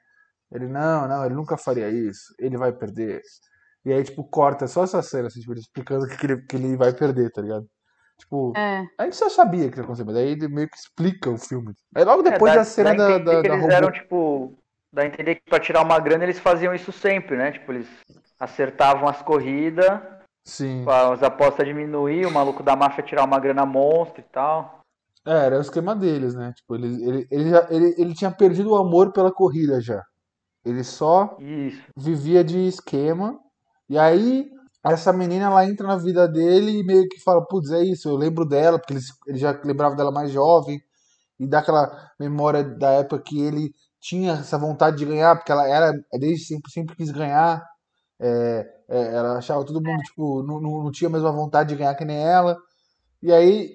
Ele, 0.52 0.68
não, 0.68 1.08
não, 1.08 1.26
ele 1.26 1.34
nunca 1.36 1.58
faria 1.58 1.90
isso, 1.90 2.34
ele 2.40 2.58
vai 2.58 2.72
perder. 2.72 3.22
E 3.86 3.92
aí, 3.92 4.04
tipo, 4.04 4.24
corta 4.24 4.68
só 4.68 4.84
essa 4.84 5.02
cena, 5.02 5.28
assim, 5.28 5.40
tipo, 5.40 5.54
ele 5.54 5.60
explicando 5.62 6.06
que 6.08 6.26
ele, 6.26 6.42
que 6.46 6.56
ele 6.56 6.76
vai 6.78 6.94
perder, 6.94 7.32
tá 7.32 7.42
ligado? 7.42 7.66
Tipo, 8.20 8.54
É. 8.56 8.84
a 9.00 9.04
gente 9.06 9.18
já 9.20 9.30
sabia 9.30 9.70
que 9.72 9.78
ia 9.78 9.84
acontecer, 9.84 10.04
mas 10.06 10.16
aí 10.16 10.30
ele 10.30 10.48
meio 10.48 10.70
que 10.70 10.78
explica 10.78 11.30
o 11.30 11.38
filme. 11.38 11.74
Aí 11.96 12.04
logo 12.04 12.22
depois 12.22 12.52
É, 12.52 12.56
dá- 12.56 12.62
da 12.62 12.66
cena 12.66 12.94
da, 12.96 13.18
da, 13.18 13.42
que 13.42 13.48
da 13.48 13.54
eles 13.56 13.62
robô- 13.62 13.72
eram, 13.74 13.92
tipo, 13.92 14.54
dá 14.94 15.02
a 15.02 15.06
entender 15.08 15.36
que 15.36 15.42
pra 15.50 15.60
tirar 15.60 15.82
uma 15.82 16.00
grana 16.00 16.24
eles 16.24 16.40
faziam 16.40 16.74
isso 16.76 16.92
sempre, 16.92 17.36
né? 17.36 17.52
Tipo, 17.52 17.72
eles 17.74 17.88
acertavam 18.40 19.08
as 19.08 19.22
corridas, 19.22 19.86
Sim. 20.46 20.86
as 20.88 21.24
apostas 21.24 21.66
diminuir, 21.66 22.26
o 22.26 22.32
maluco 22.32 22.62
da 22.62 22.76
máfia 22.76 23.04
tirar 23.04 23.24
uma 23.24 23.40
grana 23.40 23.66
monstro 23.66 24.22
e 24.22 24.24
tal. 24.24 24.82
É, 25.26 25.46
era 25.46 25.58
o 25.58 25.62
esquema 25.62 25.96
deles, 25.96 26.36
né? 26.36 26.52
Tipo, 26.54 26.76
ele, 26.76 27.04
ele, 27.08 27.28
ele, 27.32 27.50
já, 27.50 27.68
ele, 27.70 27.96
ele 27.98 28.14
tinha 28.14 28.30
perdido 28.30 28.72
o 28.72 28.76
amor 28.76 29.14
pela 29.14 29.32
corrida 29.32 29.80
já. 29.80 30.04
Ele 30.66 30.84
só 30.84 31.38
Isso. 31.40 31.82
vivia 31.98 32.44
de 32.44 32.68
esquema. 32.68 33.40
E 33.90 33.98
aí, 33.98 34.50
essa 34.86 35.14
menina, 35.14 35.46
ela 35.46 35.66
entra 35.66 35.88
na 35.88 35.98
vida 35.98 36.28
dele 36.28 36.80
e 36.80 36.84
meio 36.84 37.08
que 37.08 37.22
fala, 37.22 37.46
putz, 37.46 37.72
é 37.72 37.82
isso, 37.82 38.10
eu 38.10 38.18
lembro 38.18 38.46
dela, 38.46 38.78
porque 38.78 38.94
ele, 38.94 39.02
ele 39.28 39.38
já 39.38 39.58
lembrava 39.64 39.96
dela 39.96 40.12
mais 40.12 40.32
jovem. 40.32 40.82
E 41.40 41.48
dá 41.48 41.60
aquela 41.60 42.12
memória 42.20 42.64
da 42.64 42.92
época 42.92 43.24
que 43.26 43.42
ele 43.42 43.74
tinha 44.00 44.34
essa 44.34 44.58
vontade 44.58 44.98
de 44.98 45.06
ganhar, 45.06 45.36
porque 45.36 45.52
ela 45.52 45.68
era, 45.68 45.94
desde 46.20 46.46
sempre, 46.46 46.72
sempre 46.72 46.96
quis 46.96 47.12
ganhar. 47.12 47.64
É, 48.20 48.66
é, 48.94 49.16
ela 49.16 49.38
achava 49.40 49.66
todo 49.66 49.82
mundo, 49.82 50.02
tipo, 50.04 50.44
não, 50.44 50.62
não, 50.62 50.84
não 50.84 50.92
tinha 50.92 51.10
a 51.10 51.12
mesma 51.12 51.32
vontade 51.32 51.70
de 51.70 51.76
ganhar 51.76 51.96
que 51.96 52.06
nem 52.06 52.18
ela. 52.18 52.56
E 53.24 53.32
aí 53.32 53.72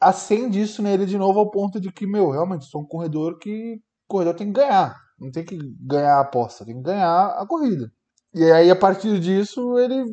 acende 0.00 0.60
isso 0.60 0.82
nele 0.82 1.04
de 1.04 1.18
novo 1.18 1.38
ao 1.38 1.50
ponto 1.50 1.78
de 1.78 1.92
que, 1.92 2.06
meu, 2.06 2.30
realmente 2.30 2.64
sou 2.64 2.80
um 2.80 2.86
corredor 2.86 3.38
que 3.38 3.80
corredor 4.08 4.34
tem 4.34 4.46
que 4.46 4.54
ganhar. 4.54 4.96
Não 5.20 5.30
tem 5.30 5.44
que 5.44 5.58
ganhar 5.80 6.16
a 6.16 6.20
aposta, 6.20 6.64
tem 6.64 6.76
que 6.76 6.82
ganhar 6.82 7.26
a 7.26 7.46
corrida. 7.46 7.92
E 8.34 8.50
aí, 8.50 8.70
a 8.70 8.76
partir 8.76 9.20
disso, 9.20 9.78
ele 9.78 10.04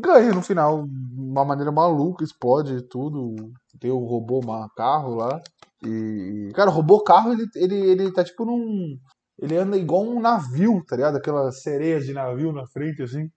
ganha 0.00 0.32
no 0.32 0.42
final. 0.42 0.84
De 0.84 1.20
uma 1.20 1.44
maneira 1.44 1.70
maluca, 1.70 2.24
explode 2.24 2.82
tudo. 2.88 3.36
Tem 3.78 3.90
o 3.90 4.04
robô 4.04 4.40
carro 4.76 5.14
lá. 5.14 5.40
E. 5.84 6.50
Cara, 6.54 6.70
o 6.70 6.72
robô 6.72 7.00
carro, 7.04 7.32
ele, 7.32 7.46
ele, 7.54 7.76
ele 7.76 8.12
tá 8.12 8.24
tipo 8.24 8.44
num. 8.44 8.98
Ele 9.40 9.56
anda 9.56 9.76
igual 9.76 10.02
um 10.02 10.20
navio, 10.20 10.84
tá 10.84 10.96
ligado? 10.96 11.16
Aquelas 11.18 11.62
sereias 11.62 12.04
de 12.04 12.12
navio 12.12 12.52
na 12.52 12.66
frente, 12.66 13.02
assim. 13.02 13.30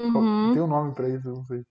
Uhum. 0.00 0.52
Tem 0.52 0.62
um 0.62 0.66
nome 0.66 0.94
pra 0.94 1.08
isso, 1.08 1.28
eu 1.28 1.34
não 1.34 1.44
sei. 1.44 1.62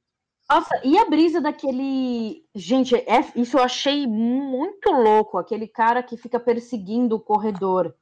Nossa, 0.49 0.79
e 0.83 0.97
a 0.97 1.05
brisa 1.09 1.41
daquele. 1.41 2.43
Gente, 2.53 2.95
é- 2.95 3.31
isso 3.35 3.57
eu 3.57 3.63
achei 3.63 4.05
muito 4.05 4.91
louco. 4.91 5.37
Aquele 5.37 5.67
cara 5.67 6.03
que 6.03 6.17
fica 6.17 6.39
perseguindo 6.39 7.15
o 7.15 7.19
corredor. 7.19 7.93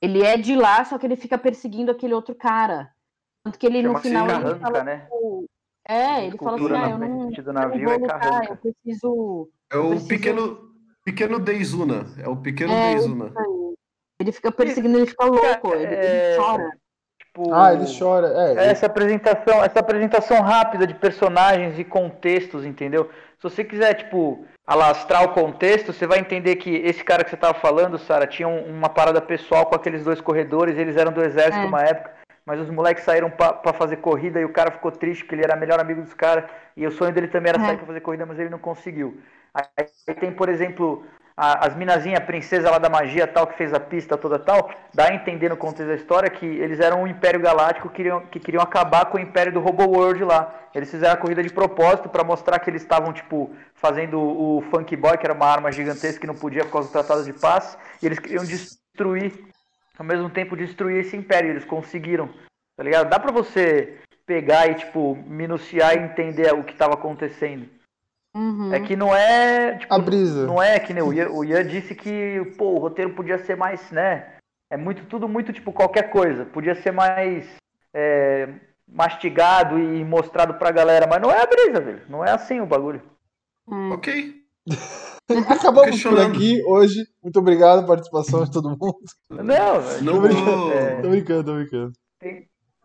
Ele 0.00 0.22
é 0.22 0.36
de 0.36 0.54
lá, 0.54 0.84
só 0.84 0.98
que 0.98 1.06
ele 1.06 1.16
fica 1.16 1.38
perseguindo 1.38 1.90
aquele 1.90 2.12
outro 2.12 2.34
cara. 2.34 2.92
Tanto 3.42 3.58
que 3.58 3.66
ele 3.66 3.80
no 3.80 3.88
Chama-se 3.90 4.08
final 4.08 4.24
ele 4.26 4.32
carranca, 4.34 4.60
fala. 4.60 4.84
né? 4.84 5.08
É, 5.88 6.26
ele 6.26 6.36
fala 6.36 6.56
assim: 6.56 6.72
ah, 6.74 6.90
eu 6.90 6.98
não, 6.98 7.28
do 7.28 7.34
eu 7.40 7.44
não 7.44 7.52
navio 7.54 7.84
vou 7.84 7.92
é 7.94 7.96
lutar, 7.96 8.20
carranca. 8.20 8.52
eu 8.52 8.56
preciso. 8.72 9.48
É 9.72 9.78
o 9.78 9.88
Preciso- 9.88 10.08
pequeno, 10.08 10.58
pequeno 11.04 11.38
Deizuna. 11.38 12.06
É 12.18 12.28
o 12.28 12.36
pequeno 12.36 12.72
É, 12.72 12.90
Deizuna. 12.94 13.32
Ele 14.20 14.32
fica 14.32 14.52
perseguindo, 14.52 14.98
ele 14.98 15.06
fica 15.06 15.24
louco, 15.24 15.68
ele, 15.74 15.84
ele 15.94 15.94
É, 15.94 16.36
chora. 16.36 16.70
Tipo, 17.36 17.52
Ah, 17.52 17.74
ele 17.74 17.84
chora. 17.98 18.28
É, 18.28 18.50
ele- 18.52 18.60
Essa 18.60 18.86
apresentação, 18.86 19.62
essa 19.62 19.80
apresentação 19.80 20.40
rápida 20.40 20.86
de 20.86 20.94
personagens 20.94 21.78
e 21.78 21.84
contextos, 21.84 22.64
entendeu? 22.64 23.10
Se 23.36 23.42
você 23.42 23.62
quiser, 23.62 23.92
tipo, 23.92 24.46
alastrar 24.66 25.22
o 25.22 25.28
contexto, 25.34 25.92
você 25.92 26.06
vai 26.06 26.18
entender 26.18 26.56
que 26.56 26.74
esse 26.76 27.04
cara 27.04 27.22
que 27.22 27.28
você 27.28 27.36
tava 27.36 27.52
falando, 27.54 27.98
Sara, 27.98 28.26
tinha 28.26 28.48
um- 28.48 28.64
uma 28.70 28.88
parada 28.88 29.20
pessoal 29.20 29.66
com 29.66 29.74
aqueles 29.74 30.02
dois 30.02 30.18
corredores, 30.20 30.78
eles 30.78 30.96
eram 30.96 31.12
do 31.12 31.22
exército 31.22 31.58
É. 31.58 31.66
uma 31.66 31.82
época, 31.82 32.10
mas 32.46 32.58
os 32.58 32.70
moleques 32.70 33.04
saíram 33.04 33.28
pra, 33.28 33.52
pra 33.52 33.74
fazer 33.74 33.96
corrida 33.96 34.40
e 34.40 34.44
o 34.46 34.52
cara 34.52 34.70
ficou 34.70 34.90
triste 34.90 35.22
porque 35.22 35.34
ele 35.34 35.44
era 35.44 35.54
melhor 35.56 35.78
amigo 35.78 36.00
dos 36.00 36.14
caras, 36.14 36.44
e 36.74 36.86
o 36.86 36.90
sonho 36.90 37.12
dele 37.12 37.28
também 37.28 37.50
era 37.50 37.60
É. 37.62 37.66
sair 37.66 37.76
pra 37.76 37.86
fazer 37.86 38.00
corrida, 38.00 38.24
mas 38.24 38.38
ele 38.38 38.48
não 38.48 38.58
conseguiu. 38.58 39.20
Aí, 39.52 39.64
aí 40.08 40.14
tem, 40.14 40.32
por 40.32 40.48
exemplo, 40.48 41.04
a- 41.36 41.66
as 41.66 41.76
minazinhas, 41.76 42.18
a 42.18 42.24
princesa 42.24 42.70
lá 42.70 42.78
da 42.78 42.88
magia 42.88 43.26
tal, 43.26 43.46
que 43.46 43.56
fez 43.56 43.74
a 43.74 43.78
pista 43.78 44.16
toda 44.16 44.38
tal, 44.38 44.70
dá 44.94 45.10
a 45.10 45.14
entender 45.14 45.50
no 45.50 45.56
contexto 45.56 45.88
da 45.88 45.94
história 45.94 46.30
que 46.30 46.46
eles 46.46 46.80
eram 46.80 47.02
um 47.02 47.06
império 47.06 47.38
galáctico 47.38 47.90
que 47.90 47.96
queriam, 47.96 48.20
que 48.20 48.40
queriam 48.40 48.62
acabar 48.62 49.06
com 49.06 49.18
o 49.18 49.20
império 49.20 49.52
do 49.52 49.60
Robo 49.60 49.84
World 49.84 50.24
lá. 50.24 50.52
Eles 50.74 50.90
fizeram 50.90 51.14
a 51.14 51.16
corrida 51.16 51.42
de 51.42 51.52
propósito 51.52 52.08
pra 52.08 52.24
mostrar 52.24 52.58
que 52.58 52.70
eles 52.70 52.82
estavam, 52.82 53.12
tipo, 53.12 53.54
fazendo 53.74 54.18
o 54.18 54.62
Funk 54.70 54.96
Boy, 54.96 55.18
que 55.18 55.26
era 55.26 55.34
uma 55.34 55.46
arma 55.46 55.70
gigantesca 55.70 56.20
que 56.20 56.26
não 56.26 56.34
podia 56.34 56.64
por 56.64 56.72
causa 56.72 56.88
do 56.88 56.92
Tratado 56.92 57.24
de 57.24 57.32
Paz, 57.34 57.76
e 58.02 58.06
eles 58.06 58.18
queriam 58.18 58.44
destruir, 58.44 59.32
ao 59.98 60.04
mesmo 60.04 60.30
tempo 60.30 60.56
destruir 60.56 61.00
esse 61.00 61.16
império, 61.16 61.50
eles 61.50 61.64
conseguiram, 61.64 62.28
tá 62.76 62.82
ligado? 62.82 63.08
Dá 63.08 63.18
pra 63.18 63.32
você 63.32 63.98
pegar 64.26 64.68
e, 64.68 64.74
tipo, 64.74 65.16
minuciar 65.26 65.94
e 65.96 66.00
entender 66.00 66.52
o 66.52 66.64
que 66.64 66.74
tava 66.74 66.94
acontecendo. 66.94 67.75
Uhum. 68.36 68.74
É 68.74 68.80
que 68.80 68.94
não 68.94 69.16
é. 69.16 69.78
Tipo, 69.78 69.94
A 69.94 69.98
brisa. 69.98 70.46
Não 70.46 70.62
é 70.62 70.78
que 70.78 70.92
nem 70.92 71.02
o 71.02 71.10
Ian, 71.10 71.30
o 71.30 71.42
Ian 71.42 71.66
disse 71.66 71.94
que 71.94 72.52
pô, 72.58 72.74
o 72.74 72.78
roteiro 72.78 73.14
podia 73.14 73.38
ser 73.38 73.56
mais, 73.56 73.90
né? 73.90 74.34
É 74.70 74.76
muito 74.76 75.06
tudo 75.06 75.26
muito 75.26 75.54
tipo 75.54 75.72
qualquer 75.72 76.10
coisa. 76.10 76.44
Podia 76.44 76.74
ser 76.74 76.92
mais 76.92 77.46
é, 77.94 78.48
mastigado 78.86 79.78
e 79.78 80.04
mostrado 80.04 80.54
pra 80.54 80.70
galera, 80.70 81.06
mas 81.06 81.22
não 81.22 81.30
é 81.30 81.42
a 81.42 81.46
brisa, 81.46 81.80
velho. 81.80 82.02
Não 82.10 82.22
é 82.22 82.30
assim 82.30 82.60
o 82.60 82.66
bagulho. 82.66 83.00
Hum. 83.66 83.92
Ok. 83.92 84.34
Acabamos 85.48 86.02
por 86.02 86.20
aqui 86.20 86.62
hoje. 86.66 87.06
Muito 87.22 87.38
obrigado 87.38 87.76
pela 87.76 87.86
participação 87.86 88.44
de 88.44 88.52
todo 88.52 88.68
mundo. 88.68 88.98
Não, 89.30 90.02
Não 90.02 90.12
Tô 90.12 90.20
brincando. 90.20 90.72
É. 90.72 91.00
tô 91.00 91.08
brincando, 91.08 91.44
tô 91.44 91.54
brincando. 91.54 91.92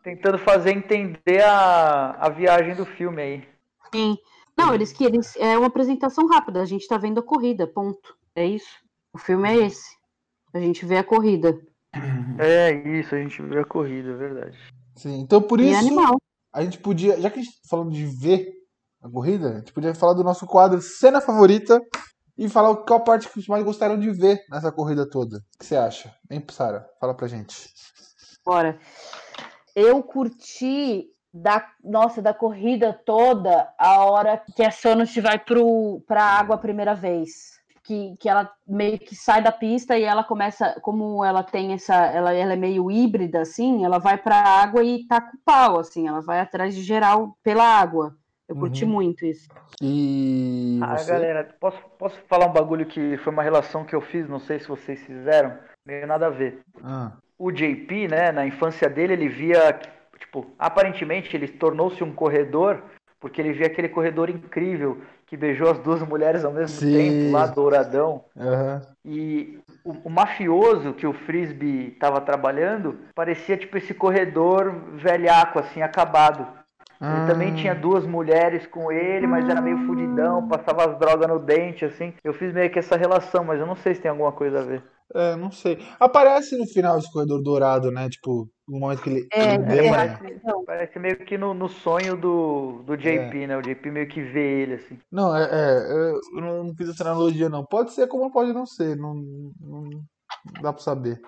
tentando 0.02 0.38
fazer 0.40 0.72
entender 0.72 1.44
a, 1.44 2.12
a 2.20 2.30
viagem 2.30 2.74
do 2.74 2.86
filme 2.86 3.22
aí. 3.22 3.48
Sim. 3.94 4.18
Não, 4.66 4.74
eles 4.74 4.94
que 4.94 5.04
eles 5.04 5.36
é 5.38 5.58
uma 5.58 5.68
apresentação 5.68 6.28
rápida. 6.28 6.62
A 6.62 6.66
gente 6.66 6.88
tá 6.88 6.98
vendo 6.98 7.20
a 7.20 7.24
corrida, 7.24 7.68
ponto. 7.68 8.16
É 8.36 8.46
isso. 8.46 8.70
O 9.14 9.18
filme 9.18 9.50
é 9.50 9.66
esse. 9.66 9.96
A 10.54 10.60
gente 10.60 10.86
vê 10.86 10.98
a 10.98 11.04
corrida. 11.04 11.60
É 12.40 12.72
isso, 13.00 13.14
a 13.14 13.18
gente 13.18 13.42
viu 13.42 13.60
a 13.60 13.66
corrida, 13.66 14.12
é 14.12 14.16
verdade. 14.16 14.58
Sim, 14.96 15.20
então 15.20 15.42
por 15.42 15.60
isso 15.60 15.78
animal. 15.78 16.18
a 16.54 16.64
gente 16.64 16.78
podia, 16.78 17.20
já 17.20 17.30
que 17.30 17.40
a 17.40 17.44
gente 17.44 17.54
tá 17.54 17.68
falando 17.70 17.92
de 17.92 18.06
ver 18.06 18.54
a 19.02 19.10
corrida, 19.10 19.50
a 19.50 19.58
gente 19.58 19.74
podia 19.74 19.94
falar 19.94 20.14
do 20.14 20.24
nosso 20.24 20.46
quadro 20.46 20.82
Cena 20.82 21.20
Favorita 21.20 21.82
e 22.38 22.48
falar 22.48 22.76
qual 22.78 23.04
parte 23.04 23.28
que 23.28 23.34
vocês 23.34 23.48
mais 23.48 23.64
gostaram 23.64 24.00
de 24.00 24.10
ver 24.12 24.44
nessa 24.50 24.72
corrida 24.72 25.10
toda. 25.10 25.38
O 25.38 25.60
que 25.60 25.66
você 25.66 25.76
acha? 25.76 26.14
Hein, 26.30 26.44
Sara? 26.50 26.90
Fala 27.00 27.14
pra 27.14 27.28
gente. 27.28 27.70
Bora. 28.46 28.80
Eu 29.76 30.02
curti 30.04 31.08
da 31.34 31.66
nossa 31.84 32.22
da 32.22 32.34
corrida 32.34 32.94
toda 33.06 33.70
a 33.78 34.04
hora 34.04 34.42
que 34.56 34.64
a 34.64 34.72
Sonos 34.72 35.16
vai 35.16 35.40
pro 35.40 36.02
para 36.08 36.24
água 36.24 36.56
a 36.56 36.60
primeira 36.60 36.94
vez. 36.94 37.60
Que, 37.84 38.16
que 38.20 38.30
ela 38.30 38.50
meio 38.68 39.00
que 39.00 39.16
sai 39.16 39.42
da 39.42 39.52
pista 39.52 39.98
e 39.98 40.04
ela 40.04 40.24
começa, 40.24 40.80
como 40.82 41.26
ela 41.26 41.42
tem 41.42 41.74
essa, 41.74 41.96
ela, 41.96 42.32
ela 42.32 42.54
é 42.54 42.56
meio 42.56 42.92
híbrida 42.92 43.42
assim, 43.42 43.84
ela 43.84 43.98
vai 43.98 44.18
pra 44.20 44.36
água 44.36 44.84
e 44.84 45.08
taca 45.08 45.36
o 45.36 45.40
pau 45.44 45.80
assim, 45.80 46.08
ela 46.08 46.22
vai 46.22 46.40
atrás 46.40 46.76
de 46.76 46.84
geral 46.84 47.36
pela 47.44 47.64
água. 47.64 48.16
Eu 48.48 48.56
curti 48.56 48.86
Uhum. 48.86 48.92
muito 48.92 49.26
isso. 49.26 49.50
E 49.82 50.80
Ah, 50.84 51.04
galera, 51.04 51.56
posso, 51.60 51.78
posso 51.98 52.18
falar 52.28 52.46
um 52.46 52.54
bagulho 52.54 52.86
que 52.86 53.18
foi 53.18 53.34
uma 53.34 53.42
relação 53.44 53.84
que 53.84 53.96
eu 53.96 54.02
fiz, 54.02 54.30
não 54.30 54.40
sei 54.40 54.60
se 54.60 54.68
vocês 54.68 55.02
fizeram, 55.02 55.58
meio 55.86 56.06
nada 56.06 56.28
a 56.28 56.30
ver. 56.30 56.60
Ah, 56.84 57.14
o 57.38 57.52
JP, 57.52 58.08
né, 58.10 58.32
na 58.32 58.46
infância 58.46 58.88
dele, 58.88 59.14
ele 59.14 59.28
via, 59.28 59.80
tipo, 60.32 60.48
aparentemente 60.58 61.36
ele 61.36 61.50
tornou-se 61.50 62.02
um 62.02 62.14
corredor 62.14 62.82
porque 63.20 63.40
ele 63.42 63.52
via 63.52 63.68
aquele 63.68 63.90
corredor 63.90 64.30
incrível 64.30 65.00
que 65.28 65.38
beijou 65.38 65.70
as 65.70 65.78
duas 65.80 66.02
mulheres 66.02 66.44
ao 66.44 66.54
mesmo 66.54 66.80
Sim. 66.80 66.96
tempo, 66.96 67.32
lá 67.32 67.46
douradão. 67.46 68.24
aham. 68.36 68.82
E 69.04 69.60
o, 69.84 69.92
o 70.06 70.10
mafioso 70.10 70.94
que 70.94 71.06
o 71.06 71.14
Frisbee 71.14 71.90
estava 71.90 72.22
trabalhando 72.22 72.98
parecia 73.14 73.58
tipo 73.58 73.78
esse 73.78 73.94
corredor 73.94 74.72
velhaco, 74.94 75.60
assim, 75.60 75.82
acabado. 75.82 76.48
Ele 77.02 77.22
também 77.22 77.52
tinha 77.52 77.74
duas 77.74 78.06
mulheres 78.06 78.68
com 78.68 78.92
ele, 78.92 79.26
mas 79.26 79.50
era 79.50 79.60
meio 79.60 79.78
fudidão, 79.88 80.48
passava 80.48 80.86
as 80.86 81.00
drogas 81.00 81.28
no 81.28 81.40
dente, 81.40 81.84
assim. 81.84 82.14
Eu 82.24 82.34
fiz 82.34 82.54
meio 82.54 82.70
que 82.70 82.78
essa 82.78 82.96
relação, 82.96 83.44
mas 83.44 83.60
eu 83.60 83.66
não 83.66 83.76
sei 83.76 83.96
se 83.96 84.02
tem 84.02 84.12
alguma 84.12 84.32
coisa 84.32 84.60
a 84.60 84.64
ver. 84.64 84.84
É, 85.14 85.36
não 85.36 85.52
sei. 85.52 85.78
Aparece 86.00 86.58
no 86.58 86.66
final 86.66 87.00
de 87.00 87.12
Corredor 87.12 87.42
Dourado, 87.42 87.92
né? 87.92 88.10
Tipo, 88.10 88.50
no 88.68 88.80
momento 88.80 89.02
que 89.02 89.10
ele, 89.10 89.28
É, 89.34 89.56
ele 89.56 89.64
é, 89.64 89.66
ganha. 89.66 90.18
Parece, 90.18 90.42
Não. 90.44 90.66
parece 90.66 91.00
meio 91.00 91.18
que 91.18 91.38
no, 91.38 91.54
no 91.54 91.68
sonho 91.68 92.16
do, 92.16 92.84
do 92.84 92.96
JP, 92.96 93.48
né? 93.48 93.58
O 93.58 93.62
JP 93.62 93.92
meio 93.92 94.08
que 94.08 94.22
vê 94.22 94.62
ele, 94.62 94.74
assim. 94.76 94.98
Não, 95.12 95.36
é, 95.36 95.44
é, 95.44 96.12
eu 96.12 96.42
não, 96.42 96.64
não 96.66 96.76
fiz 96.76 96.90
essa 96.90 97.04
analogia, 97.04 97.50
não. 97.50 97.66
Pode 97.66 97.92
ser 97.92 98.08
como 98.08 98.32
pode 98.32 98.54
não 98.54 98.66
ser. 98.66 98.96
Não, 98.96 99.16
não 99.60 99.90
dá 100.62 100.72
pra 100.72 100.82
saber. 100.82 101.20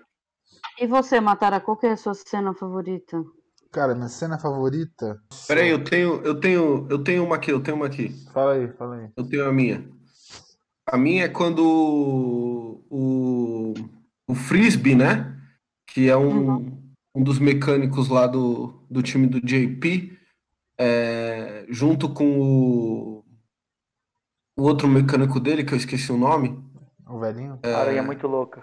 E 0.80 0.88
você, 0.88 1.20
Matara, 1.20 1.60
qual 1.60 1.78
que 1.78 1.88
é 1.88 1.92
a 1.92 1.98
sua 1.98 2.14
cena 2.14 2.54
favorita? 2.54 3.24
Cara, 3.72 3.96
minha 3.96 4.08
cena 4.08 4.40
favorita. 4.40 5.20
Peraí, 5.48 5.70
eu 5.70 5.84
tenho, 5.84 6.22
eu 6.24 6.40
tenho, 6.40 6.88
eu 6.90 7.04
tenho 7.04 7.24
uma 7.24 7.36
aqui, 7.36 7.52
eu 7.52 7.62
tenho 7.62 7.76
uma 7.76 7.88
aqui. 7.88 8.10
Fala 8.32 8.54
aí, 8.54 8.68
fala 8.74 8.96
aí. 8.98 9.10
Eu 9.18 9.28
tenho 9.28 9.48
a 9.48 9.52
minha. 9.52 9.84
A 10.86 10.98
minha 10.98 11.26
é 11.26 11.30
quando 11.30 11.64
o, 12.90 13.74
o 14.28 14.36
Frisbee, 14.36 14.96
né? 14.96 15.36
Que 15.88 16.10
é 16.10 16.18
um, 16.18 16.82
um 17.16 17.24
dos 17.24 17.40
mecânicos 17.40 18.10
lá 18.10 18.28
do, 18.28 18.82
do 18.90 19.02
time 19.02 19.28
do 19.28 19.40
JP, 19.40 20.18
é, 20.78 21.66
junto 21.70 22.10
com 22.14 22.40
o, 22.40 23.24
o 24.58 24.64
outro 24.64 24.88
mecânico 24.88 25.40
dele, 25.40 25.64
que 25.64 25.74
eu 25.74 25.78
esqueci 25.78 26.12
o 26.12 26.18
nome. 26.18 26.62
O 27.08 27.20
velhinho? 27.20 27.60
A 27.64 27.78
aranha 27.78 28.00
é 28.00 28.04
muito 28.04 28.28
louca. 28.28 28.62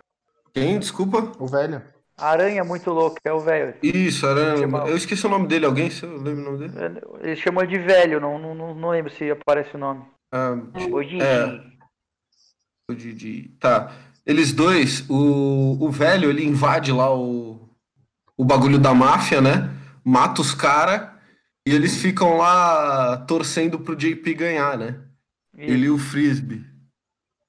Quem? 0.53 0.79
Desculpa? 0.79 1.33
O 1.39 1.47
velho? 1.47 1.83
Aranha 2.19 2.61
é 2.61 2.65
muito 2.65 2.91
louca, 2.91 3.19
é 3.25 3.33
o 3.33 3.41
velho. 3.41 3.75
Isso, 3.83 4.27
era, 4.27 4.57
Chama- 4.59 4.87
eu 4.87 4.97
esqueci 4.97 5.25
o 5.25 5.31
nome 5.31 5.47
dele. 5.47 5.65
Alguém 5.65 5.89
se 5.89 6.05
eu 6.05 6.17
lembro 6.21 6.43
o 6.43 6.53
nome 6.53 6.59
dele? 6.69 7.01
Eles 7.21 7.39
chamam 7.39 7.65
de 7.65 7.79
velho, 7.79 8.21
não, 8.21 8.39
não, 8.39 8.75
não, 8.75 8.91
lembro 8.91 9.11
se 9.11 9.31
aparece 9.31 9.75
o 9.75 9.79
nome. 9.79 10.05
Ah, 10.33 10.53
O 10.91 11.03
Didi. 11.03 11.23
É. 11.23 11.80
o 12.91 12.97
Didi. 12.97 13.51
Tá. 13.61 13.93
Eles 14.27 14.53
dois, 14.53 15.05
o, 15.09 15.77
o 15.81 15.91
velho, 15.91 16.31
ele 16.31 16.45
invade 16.45 16.93
lá 16.93 17.15
o, 17.15 17.69
o 18.37 18.45
bagulho 18.45 18.79
da 18.79 18.95
máfia, 18.95 19.41
né? 19.41 19.71
Mata 20.05 20.41
os 20.41 20.55
caras 20.55 21.09
e 21.67 21.73
eles 21.75 21.97
ficam 21.97 22.37
lá 22.37 23.17
torcendo 23.19 23.79
pro 23.79 23.97
JP 23.97 24.35
ganhar, 24.35 24.79
né? 24.79 25.01
Ele 25.57 25.87
e 25.87 25.91
o 25.91 25.99
Frisbee. 25.99 26.65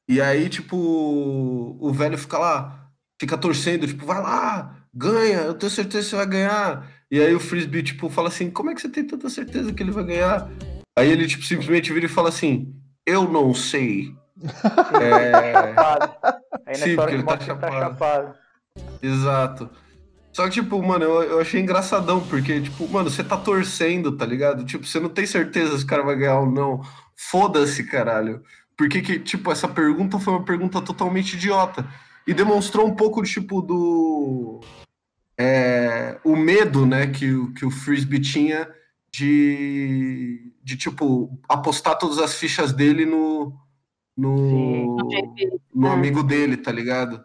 E 0.08 0.20
aí, 0.20 0.50
tipo, 0.50 0.76
o 0.76 1.94
velho 1.94 2.18
fica 2.18 2.38
lá, 2.38 2.90
fica 3.20 3.38
torcendo, 3.38 3.88
tipo, 3.88 4.06
vai 4.06 4.22
lá, 4.22 4.86
ganha, 4.94 5.40
eu 5.40 5.54
tenho 5.54 5.72
certeza 5.72 6.04
que 6.04 6.10
você 6.10 6.16
vai 6.18 6.26
ganhar. 6.26 6.92
E 7.10 7.22
aí 7.22 7.34
o 7.34 7.40
Frisbee, 7.40 7.84
tipo, 7.84 8.10
fala 8.10 8.28
assim, 8.28 8.50
como 8.50 8.70
é 8.70 8.76
que 8.76 8.82
você 8.82 8.90
tem 8.90 9.06
tanta 9.06 9.30
certeza 9.30 9.72
que 9.72 9.82
ele 9.82 9.92
vai 9.92 10.04
ganhar? 10.04 10.50
Aí 10.98 11.10
ele, 11.10 11.28
tipo, 11.28 11.46
simplesmente 11.46 11.94
vira 11.94 12.06
e 12.06 12.10
fala 12.10 12.30
assim, 12.30 12.76
eu 13.06 13.30
não 13.30 13.54
sei. 13.54 14.14
É, 15.02 15.74
Chapado. 15.74 16.16
Aí 16.66 16.76
Sim, 16.76 16.96
porque 16.96 17.14
ele 17.16 17.24
tá 17.24 17.32
mostra 17.36 17.56
que 17.56 17.62
tá 17.62 17.72
chapado. 17.72 17.80
chapado. 17.80 18.36
exato. 19.02 19.70
Só 20.34 20.46
que, 20.46 20.52
tipo, 20.52 20.82
mano, 20.82 21.04
eu, 21.04 21.24
eu 21.24 21.40
achei 21.42 21.60
engraçadão, 21.62 22.22
porque, 22.28 22.62
tipo, 22.62 22.88
mano, 22.88 23.10
você 23.10 23.24
tá 23.24 23.36
torcendo, 23.38 24.16
tá 24.16 24.26
ligado? 24.26 24.64
Tipo, 24.64 24.86
você 24.86 25.00
não 25.00 25.10
tem 25.10 25.26
certeza 25.26 25.78
se 25.78 25.84
o 25.84 25.88
cara 25.88 26.04
vai 26.04 26.16
ganhar 26.16 26.40
ou 26.40 26.50
não. 26.50 26.82
Foda-se, 27.16 27.84
caralho. 27.84 28.42
Porque 28.78 29.02
que, 29.02 29.20
tipo, 29.20 29.52
essa 29.52 29.68
pergunta 29.68 30.18
foi 30.20 30.34
uma 30.34 30.46
pergunta 30.46 30.82
totalmente 30.82 31.34
idiota. 31.36 31.86
E 32.26 32.34
demonstrou 32.34 32.88
um 32.88 32.96
pouco, 32.96 33.22
tipo, 33.24 33.62
do. 33.62 34.62
é, 35.38 36.18
o 36.24 36.36
medo, 36.36 36.86
né, 36.86 37.08
que, 37.08 37.32
o- 37.34 37.54
que 37.54 37.66
o 37.66 37.72
Frisbee 37.72 38.22
tinha 38.22 38.70
de, 39.12 40.54
de, 40.64 40.78
tipo, 40.78 41.38
apostar 41.50 41.98
todas 41.98 42.20
as 42.20 42.36
fichas 42.36 42.72
dele 42.72 43.06
no. 43.06 43.54
No, 44.18 44.98
No 45.74 45.88
É. 45.88 45.92
amigo 45.94 46.22
dele, 46.24 46.58
tá 46.58 46.72
ligado? 46.72 47.24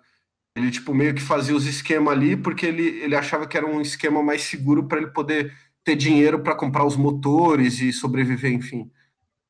Ele, 0.56 0.70
tipo, 0.70 0.94
meio 0.94 1.14
que 1.14 1.20
fazia 1.20 1.54
os 1.54 1.66
esquemas 1.66 2.14
ali 2.14 2.36
porque 2.36 2.64
ele, 2.64 2.82
ele 3.02 3.14
achava 3.14 3.46
que 3.46 3.56
era 3.56 3.66
um 3.66 3.80
esquema 3.80 4.22
mais 4.22 4.42
seguro 4.42 4.84
para 4.88 4.98
ele 4.98 5.08
poder 5.08 5.52
ter 5.84 5.96
dinheiro 5.96 6.42
para 6.42 6.54
comprar 6.54 6.84
os 6.84 6.96
motores 6.96 7.80
e 7.80 7.92
sobreviver, 7.92 8.52
enfim. 8.52 8.90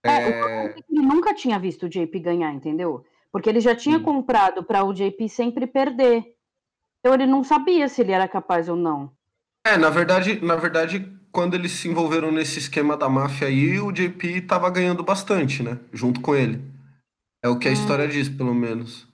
É, 0.04 0.74
Ele 0.90 1.02
nunca 1.02 1.34
tinha 1.34 1.58
visto 1.58 1.86
o 1.86 1.88
JP 1.88 2.18
ganhar, 2.20 2.52
entendeu? 2.52 3.04
Porque 3.32 3.48
ele 3.48 3.60
já 3.60 3.74
tinha 3.74 3.98
Sim. 3.98 4.04
comprado 4.04 4.64
para 4.64 4.84
o 4.84 4.92
JP 4.92 5.28
sempre 5.28 5.66
perder. 5.66 6.24
Então 7.00 7.14
ele 7.14 7.26
não 7.26 7.44
sabia 7.44 7.88
se 7.88 8.00
ele 8.00 8.12
era 8.12 8.26
capaz 8.26 8.68
ou 8.68 8.76
não. 8.76 9.12
É, 9.64 9.76
na 9.76 9.90
verdade, 9.90 10.40
na 10.44 10.56
verdade, 10.56 11.12
quando 11.32 11.54
eles 11.54 11.72
se 11.72 11.88
envolveram 11.88 12.30
nesse 12.32 12.58
esquema 12.58 12.96
da 12.96 13.08
máfia 13.08 13.48
aí, 13.48 13.78
o 13.78 13.92
JP 13.92 14.42
tava 14.42 14.70
ganhando 14.70 15.02
bastante, 15.02 15.62
né? 15.62 15.78
Junto 15.92 16.20
com 16.20 16.34
ele. 16.34 16.60
É 17.46 17.48
o 17.48 17.56
que 17.56 17.68
a 17.68 17.70
Hum. 17.70 17.74
história 17.74 18.08
diz, 18.08 18.28
pelo 18.28 18.52
menos. 18.52 19.06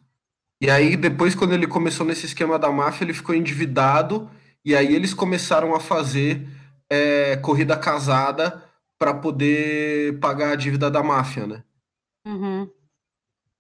E 0.63 0.71
aí, 0.71 0.97
depois, 0.97 1.35
quando 1.35 1.53
ele 1.53 1.67
começou 1.67 2.07
nesse 2.07 2.25
esquema 2.25 2.59
da 2.59 2.71
máfia, 2.73 3.05
ele 3.05 3.13
ficou 3.13 3.35
endividado, 3.35 4.31
e 4.65 4.75
aí 4.75 4.95
eles 4.95 5.13
começaram 5.13 5.75
a 5.75 5.81
fazer 5.81 6.47
é, 6.91 7.37
corrida 7.37 7.77
casada 7.77 8.65
para 8.99 9.13
poder 9.13 10.19
pagar 10.19 10.53
a 10.53 10.57
dívida 10.57 10.91
da 10.91 11.03
máfia, 11.03 11.47
né? 11.47 11.63
Uhum. 12.27 12.71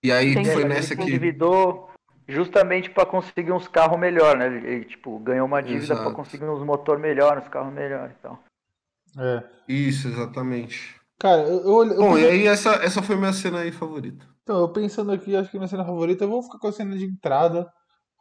E 0.03 0.11
aí 0.11 0.31
Entendi. 0.31 0.51
foi 0.53 0.63
Ele 0.63 0.69
nessa 0.73 0.97
que. 0.97 1.03
endividou 1.03 1.91
justamente 2.27 2.89
para 2.89 3.05
conseguir 3.05 3.53
uns 3.53 3.69
carros 3.69 3.99
melhor, 3.99 4.39
né? 4.39 4.47
Ele, 4.47 4.67
ele, 4.67 4.85
tipo, 4.87 5.19
ganhou 5.19 5.47
uma 5.47 5.63
dívida 5.63 5.95
para 5.97 6.13
conseguir 6.13 6.45
uns 6.45 6.65
motor 6.65 6.99
melhor, 6.99 7.37
uns 7.37 7.49
carros 7.49 7.75
melhores 7.75 8.15
então. 8.19 8.39
É. 9.19 9.43
Isso, 9.69 10.09
exatamente. 10.09 10.95
Cara, 11.19 11.43
eu, 11.43 11.61
eu, 11.61 11.85
eu- 11.93 11.97
Bom, 11.99 12.19
e 12.19 12.25
aí 12.27 12.47
essa, 12.47 12.75
essa 12.77 13.03
foi 13.03 13.17
minha 13.17 13.33
cena 13.33 13.61
aí 13.61 13.71
favorita. 13.73 14.32
Então, 14.43 14.59
eu 14.61 14.73
pensando 14.73 15.13
aqui, 15.13 15.37
acho 15.37 15.51
que 15.51 15.57
minha 15.59 15.69
cena 15.69 15.85
favorita, 15.85 16.25
eu 16.25 16.29
vou 16.31 16.43
ficar 16.43 16.59
com 16.59 16.67
a 16.69 16.73
cena 16.73 16.97
de 16.97 17.05
entrada, 17.05 17.71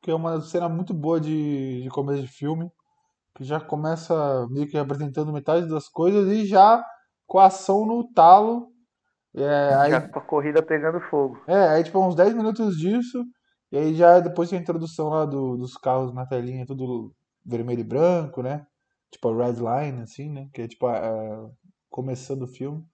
que 0.03 0.11
é 0.11 0.15
uma 0.15 0.41
cena 0.41 0.69
muito 0.69 0.93
boa 0.93 1.19
de, 1.19 1.83
de 1.83 1.89
começo 1.89 2.21
de 2.23 2.27
filme, 2.29 2.71
que 3.35 3.43
já 3.43 3.59
começa 3.61 4.47
meio 4.49 4.67
que 4.69 4.77
apresentando 4.77 5.33
metade 5.33 5.67
das 5.69 5.89
coisas 5.89 6.29
e 6.29 6.45
já 6.47 6.83
com 7.27 7.39
a 7.39 7.47
ação 7.47 7.85
no 7.85 8.11
talo. 8.13 8.69
É, 9.35 9.75
aí, 9.75 9.91
Já 9.91 10.01
com 10.01 10.19
a 10.19 10.21
corrida 10.21 10.61
pegando 10.63 11.01
fogo. 11.01 11.37
é, 11.47 11.55
aí 11.69 11.83
tipo 11.83 11.99
uns 12.05 12.15
10 12.15 12.33
minutos 12.33 12.77
disso, 12.77 13.23
e 13.71 13.77
aí 13.77 13.93
já 13.95 14.19
depois 14.19 14.49
tem 14.49 14.59
a 14.59 14.61
introdução 14.61 15.09
lá 15.09 15.25
do- 15.25 15.57
dos 15.57 15.75
carros 15.77 16.13
na 16.13 16.25
telinha, 16.25 16.65
tudo 16.65 17.13
vermelho 17.45 17.81
e 17.81 17.83
branco, 17.83 18.41
né? 18.43 18.65
Tipo 19.11 19.29
a 19.29 19.45
Red 19.47 19.53
Line, 19.59 20.01
assim, 20.03 20.29
né? 20.29 20.49
Que 20.53 20.63
é 20.63 20.67
tipo 20.67 20.85
a- 20.87 20.97
a- 20.99 21.49
começando 21.89 22.43
o 22.43 22.47
filme. 22.47 22.85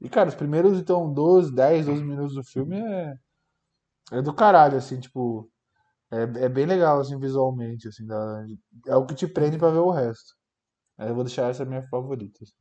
E, 0.00 0.08
cara, 0.08 0.28
os 0.28 0.34
primeiros, 0.34 0.78
então, 0.78 1.12
12, 1.12 1.54
10, 1.54 1.86
12 1.86 2.04
minutos 2.04 2.34
do 2.34 2.44
filme 2.44 2.78
é, 2.78 3.18
é 4.12 4.22
do 4.22 4.32
caralho, 4.32 4.78
assim, 4.78 5.00
tipo, 5.00 5.50
é, 6.10 6.22
é 6.44 6.48
bem 6.48 6.66
legal, 6.66 7.00
assim, 7.00 7.18
visualmente, 7.18 7.88
assim, 7.88 8.06
é 8.86 8.96
o 8.96 9.06
que 9.06 9.14
te 9.14 9.26
prende 9.26 9.58
pra 9.58 9.70
ver 9.70 9.78
o 9.78 9.90
resto. 9.90 10.34
Aí 10.96 11.08
eu 11.08 11.14
vou 11.14 11.24
deixar 11.24 11.50
essa 11.50 11.64
minha 11.64 11.86
favorita. 11.88 12.40
assim. 12.42 12.54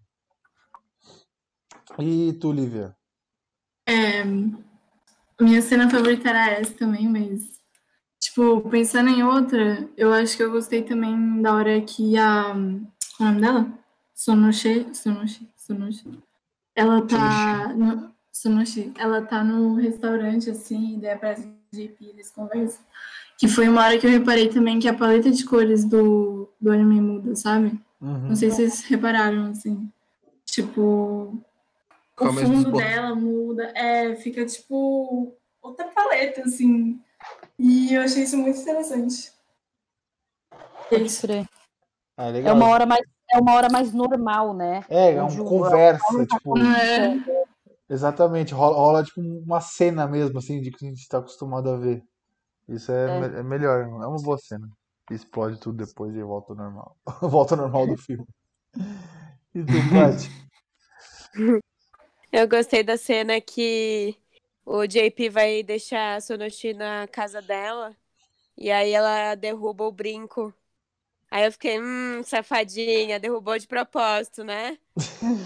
E 1.99 2.33
tu, 2.33 2.51
Lívia? 2.51 2.95
É, 3.85 4.23
minha 5.39 5.61
cena 5.61 5.89
favorita 5.89 6.29
era 6.29 6.51
essa 6.51 6.73
também, 6.73 7.07
mas, 7.07 7.59
tipo, 8.19 8.67
pensando 8.69 9.09
em 9.09 9.23
outra, 9.23 9.89
eu 9.95 10.11
acho 10.13 10.35
que 10.35 10.43
eu 10.43 10.51
gostei 10.51 10.83
também 10.83 11.41
da 11.41 11.53
hora 11.53 11.81
que 11.81 12.17
a. 12.17 12.53
É 13.19 13.23
o 13.23 13.25
nome 13.25 13.41
dela? 13.41 13.79
Sonoche. 14.13 14.93
Sonoche. 14.93 15.49
Sonoche. 15.55 16.26
Ela 16.77 17.01
tá. 17.01 17.73
No, 17.73 18.13
Sonoshi. 18.31 18.93
Ela 18.99 19.23
tá 19.23 19.43
no 19.43 19.73
restaurante, 19.73 20.51
assim, 20.51 20.95
e 20.95 21.01
daí 21.01 21.11
aparece 21.13 21.47
o 21.47 21.75
JP, 21.75 22.05
eles 22.05 22.29
conversam. 22.29 22.85
Que 23.35 23.47
foi 23.47 23.67
uma 23.67 23.83
hora 23.83 23.97
que 23.97 24.05
eu 24.05 24.11
reparei 24.11 24.47
também 24.47 24.77
que 24.79 24.87
a 24.87 24.93
paleta 24.93 25.31
de 25.31 25.43
cores 25.43 25.83
do, 25.83 26.47
do 26.61 26.71
anime 26.71 27.01
muda, 27.01 27.35
sabe? 27.35 27.79
Uhum. 27.99 28.29
Não 28.29 28.35
sei 28.35 28.51
se 28.51 28.57
vocês 28.57 28.81
repararam, 28.83 29.49
assim. 29.49 29.91
Tipo, 30.45 31.43
Fica 32.11 32.29
o 32.29 32.33
fundo 32.33 32.71
dela 32.71 33.15
muda, 33.15 33.71
é, 33.75 34.15
fica 34.15 34.45
tipo 34.45 35.35
outra 35.59 35.87
paleta, 35.87 36.41
assim. 36.41 36.99
E 37.57 37.91
eu 37.93 38.03
achei 38.03 38.21
isso 38.21 38.37
muito 38.37 38.59
interessante. 38.59 39.31
É 40.51 40.89
Pode 40.89 41.05
isso. 41.05 41.21
crer. 41.21 41.47
Ah, 42.15 42.29
É 42.29 42.51
uma 42.51 42.67
hora 42.67 42.85
mais, 42.85 43.01
é 43.31 43.39
uma 43.39 43.53
hora 43.55 43.69
mais 43.69 43.93
normal, 43.93 44.53
né? 44.53 44.83
É, 44.89 45.13
é 45.13 45.21
uma 45.21 45.41
o- 45.41 45.49
conversa, 45.49 46.25
tipo, 46.25 46.57
É, 46.57 47.13
exatamente, 47.89 48.53
rola, 48.53 48.75
rola, 48.77 49.03
tipo 49.03 49.21
uma 49.21 49.61
cena 49.61 50.07
mesmo, 50.07 50.37
assim, 50.39 50.61
de 50.61 50.71
que 50.71 50.85
a 50.85 50.89
gente 50.89 51.07
tá 51.07 51.19
acostumado 51.19 51.69
a 51.69 51.77
ver. 51.77 52.03
Isso 52.67 52.91
é, 52.91 53.07
É. 53.07 53.19
me- 53.29 53.39
é 53.39 53.43
melhor, 53.43 53.81
é 53.83 54.07
uma 54.07 54.21
boa 54.21 54.37
cena. 54.37 54.69
Explode 55.11 55.59
tudo 55.59 55.85
depois 55.85 56.15
e 56.15 56.23
volta 56.23 56.53
ao 56.53 56.57
normal. 56.57 56.97
Volta 57.21 57.55
ao 57.55 57.61
normal 57.61 57.87
do 57.87 57.97
filme. 57.97 58.25
E 59.55 59.61
Paty? 59.91 60.29
Eu 62.31 62.47
gostei 62.47 62.83
da 62.83 62.97
cena 62.97 63.39
que 63.41 64.15
o 64.65 64.85
JP 64.87 65.29
vai 65.29 65.63
deixar 65.63 66.15
a 66.15 66.21
Sonoshi 66.21 66.73
na 66.73 67.07
casa 67.07 67.41
dela 67.41 67.95
e 68.57 68.71
aí 68.71 68.91
ela 68.93 69.35
derruba 69.35 69.85
o 69.85 69.91
brinco 69.91 70.53
Aí 71.29 71.45
eu 71.45 71.51
fiquei, 71.51 71.79
hum, 71.79 72.23
safadinha, 72.23 73.19
derrubou 73.19 73.57
de 73.57 73.67
propósito, 73.67 74.43
né? 74.43 74.77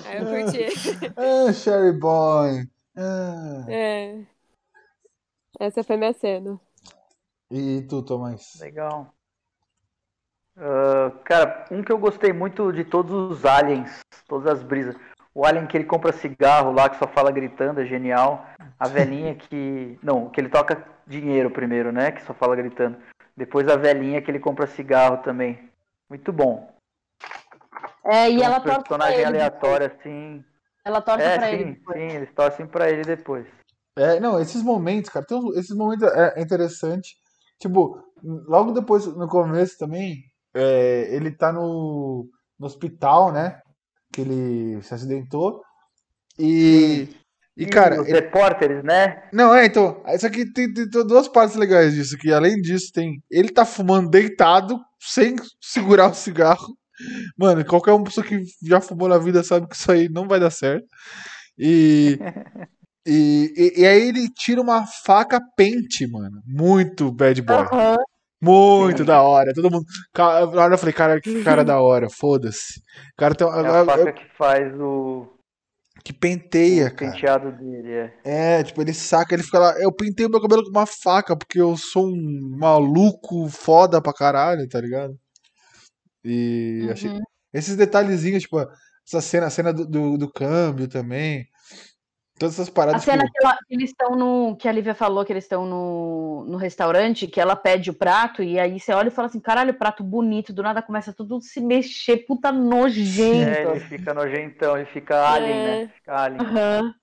Aí 0.05 0.17
eu 0.17 0.25
curti. 0.25 0.67
Ah, 1.17 1.51
Sherry 1.51 1.91
Boy. 1.97 2.67
Ah. 2.95 3.65
É. 3.67 4.21
Essa 5.59 5.83
foi 5.83 5.97
minha 5.97 6.13
cena. 6.13 6.59
E 7.49 7.81
tu, 7.89 8.01
Tomás? 8.03 8.59
Legal. 8.59 9.13
Ah, 10.57 11.11
cara, 11.23 11.65
um 11.71 11.83
que 11.83 11.91
eu 11.91 11.97
gostei 11.97 12.31
muito 12.31 12.71
de 12.71 12.83
todos 12.83 13.11
os 13.31 13.45
aliens, 13.45 13.99
todas 14.27 14.51
as 14.51 14.63
brisas. 14.63 14.95
O 15.33 15.45
alien 15.45 15.65
que 15.65 15.77
ele 15.77 15.85
compra 15.85 16.11
cigarro 16.11 16.71
lá, 16.71 16.89
que 16.89 16.97
só 16.97 17.07
fala 17.07 17.31
gritando, 17.31 17.81
é 17.81 17.85
genial. 17.85 18.45
A 18.77 18.87
velhinha 18.87 19.33
que. 19.33 19.97
Não, 20.03 20.29
que 20.29 20.39
ele 20.41 20.49
toca 20.49 20.85
dinheiro 21.07 21.49
primeiro, 21.49 21.91
né? 21.91 22.11
Que 22.11 22.21
só 22.21 22.33
fala 22.33 22.55
gritando. 22.55 22.97
Depois 23.35 23.67
a 23.67 23.77
velhinha 23.77 24.21
que 24.21 24.29
ele 24.29 24.39
compra 24.39 24.67
cigarro 24.67 25.17
também. 25.17 25.70
Muito 26.11 26.33
bom. 26.33 26.69
É, 28.03 28.29
e 28.29 28.33
Então, 28.35 28.45
ela 28.45 28.57
um 28.57 28.61
torce 28.63 28.63
pra 28.65 28.75
personagem 28.81 29.15
ele. 29.19 29.25
aleatório, 29.27 29.87
assim. 29.87 30.43
Ela 30.83 31.01
torce 31.01 31.23
É, 31.23 31.37
pra 31.37 31.47
sim, 31.47 31.53
ele. 31.55 31.63
depois. 31.75 31.97
sim, 31.97 32.15
eles 32.17 32.33
torcem 32.35 32.67
pra 32.67 32.89
ele 32.91 33.01
depois. 33.03 33.47
É, 33.97 34.19
não, 34.19 34.37
esses 34.37 34.61
momentos, 34.61 35.09
cara, 35.09 35.25
tem 35.25 35.37
uns- 35.37 35.55
esses 35.55 35.73
momentos 35.73 36.03
é 36.11 36.41
interessante. 36.41 37.15
Tipo, 37.61 37.97
logo 38.21 38.73
depois, 38.73 39.05
no 39.07 39.25
começo 39.29 39.77
também, 39.77 40.17
é, 40.53 41.15
ele 41.15 41.31
tá 41.31 41.53
no, 41.53 42.27
no 42.59 42.65
hospital, 42.65 43.31
né? 43.31 43.61
Que 44.11 44.19
ele 44.19 44.81
se 44.83 44.93
acidentou. 44.93 45.63
E, 46.37 47.07
e 47.63 47.65
cara, 47.67 48.01
os 48.01 48.07
ele- 48.07 48.19
repórteres, 48.19 48.83
né? 48.83 49.23
não, 49.31 49.53
é, 49.53 49.65
então, 49.65 50.01
isso 50.07 50.25
aqui 50.25 50.51
tem, 50.51 50.71
tem 50.73 50.87
duas 50.89 51.27
partes 51.27 51.55
legais 51.55 51.93
disso, 51.93 52.17
que 52.17 52.31
além 52.31 52.55
disso 52.55 52.91
tem, 52.93 53.21
ele 53.29 53.49
tá 53.49 53.65
fumando 53.65 54.09
deitado, 54.09 54.79
sem 54.99 55.35
segurar 55.61 56.09
o 56.09 56.13
cigarro. 56.13 56.67
Mano, 57.37 57.65
qualquer 57.65 57.91
uma 57.91 58.03
pessoa 58.03 58.25
que 58.25 58.43
já 58.63 58.79
fumou 58.79 59.07
na 59.07 59.17
vida 59.17 59.43
sabe 59.43 59.67
que 59.67 59.75
isso 59.75 59.91
aí 59.91 60.07
não 60.09 60.27
vai 60.27 60.39
dar 60.39 60.51
certo. 60.51 60.85
E, 61.57 62.19
e, 63.07 63.53
e, 63.55 63.81
e 63.81 63.85
aí 63.85 64.07
ele 64.09 64.29
tira 64.29 64.61
uma 64.61 64.85
faca 64.85 65.39
pente, 65.55 66.05
mano. 66.07 66.41
Muito 66.45 67.11
bad 67.11 67.41
boy. 67.41 67.55
Aham. 67.57 67.97
Muito 68.43 69.05
da 69.05 69.21
hora. 69.21 69.53
Todo 69.53 69.69
mundo. 69.69 69.85
Na 70.17 70.63
hora 70.63 70.73
eu 70.73 70.77
falei, 70.77 70.93
cara, 70.93 71.21
que 71.21 71.43
cara 71.43 71.63
da 71.65 71.79
hora, 71.79 72.07
foda-se. 72.09 72.81
Cara 73.15 73.35
tem. 73.35 73.47
É 73.47 73.67
a 73.67 73.85
faca 73.85 74.11
que 74.13 74.25
faz 74.35 74.73
o, 74.79 75.27
que 76.03 76.13
penteia, 76.13 76.87
o 76.87 76.95
cara. 76.95 77.11
penteado 77.11 77.51
dele. 77.51 77.91
É. 78.23 78.59
É, 78.59 78.63
tipo, 78.63 78.81
ele 78.81 78.93
saca, 78.93 79.33
ele 79.33 79.43
fica 79.43 79.59
lá. 79.59 79.79
Eu 79.79 79.91
pintei 79.91 80.25
o 80.25 80.29
meu 80.29 80.41
cabelo 80.41 80.63
com 80.63 80.69
uma 80.69 80.85
faca, 80.85 81.35
porque 81.35 81.59
eu 81.59 81.77
sou 81.77 82.07
um 82.07 82.57
maluco 82.57 83.47
foda 83.49 84.01
pra 84.01 84.13
caralho, 84.13 84.67
tá 84.67 84.79
ligado? 84.79 85.17
E 86.23 86.87
achei. 86.91 87.09
Uhum. 87.09 87.19
Esses 87.53 87.75
detalhezinhos, 87.75 88.43
tipo, 88.43 88.59
essa 89.05 89.21
cena, 89.21 89.47
a 89.47 89.49
cena 89.49 89.73
do, 89.73 89.85
do, 89.85 90.17
do 90.17 90.31
câmbio 90.31 90.87
também. 90.87 91.47
Todas 92.41 92.55
essas 92.55 92.69
A 92.69 92.71
paradas, 92.71 93.03
cena 93.03 93.23
tipo, 93.23 93.33
que, 93.37 93.45
ela- 93.45 93.57
que 93.67 93.75
eles 93.75 93.89
estão 93.91 94.15
no. 94.15 94.55
Que 94.55 94.67
a 94.67 94.71
Lívia 94.71 94.95
falou 94.95 95.23
que 95.23 95.31
eles 95.31 95.43
estão 95.43 95.63
no, 95.63 96.43
no 96.47 96.57
restaurante, 96.57 97.27
que 97.27 97.39
ela 97.39 97.55
pede 97.55 97.91
o 97.91 97.93
prato, 97.93 98.41
e 98.41 98.57
aí 98.59 98.79
você 98.79 98.91
olha 98.93 99.09
e 99.09 99.11
fala 99.11 99.27
assim: 99.27 99.39
caralho, 99.39 99.75
prato 99.75 100.03
bonito, 100.03 100.51
do 100.51 100.63
nada 100.63 100.81
começa 100.81 101.13
tudo 101.13 101.37
a 101.37 101.41
se 101.41 101.61
mexer, 101.61 102.25
puta 102.25 102.51
nojento. 102.51 103.47
É, 103.47 103.71
ele 103.71 103.79
fica 103.81 104.11
nojentão, 104.15 104.75
ele 104.75 104.87
fica 104.87 105.23
alien, 105.33 105.63
né? 105.63 105.91
Fica 105.95 106.15
alien. 106.19 106.41
Aham. 106.41 106.93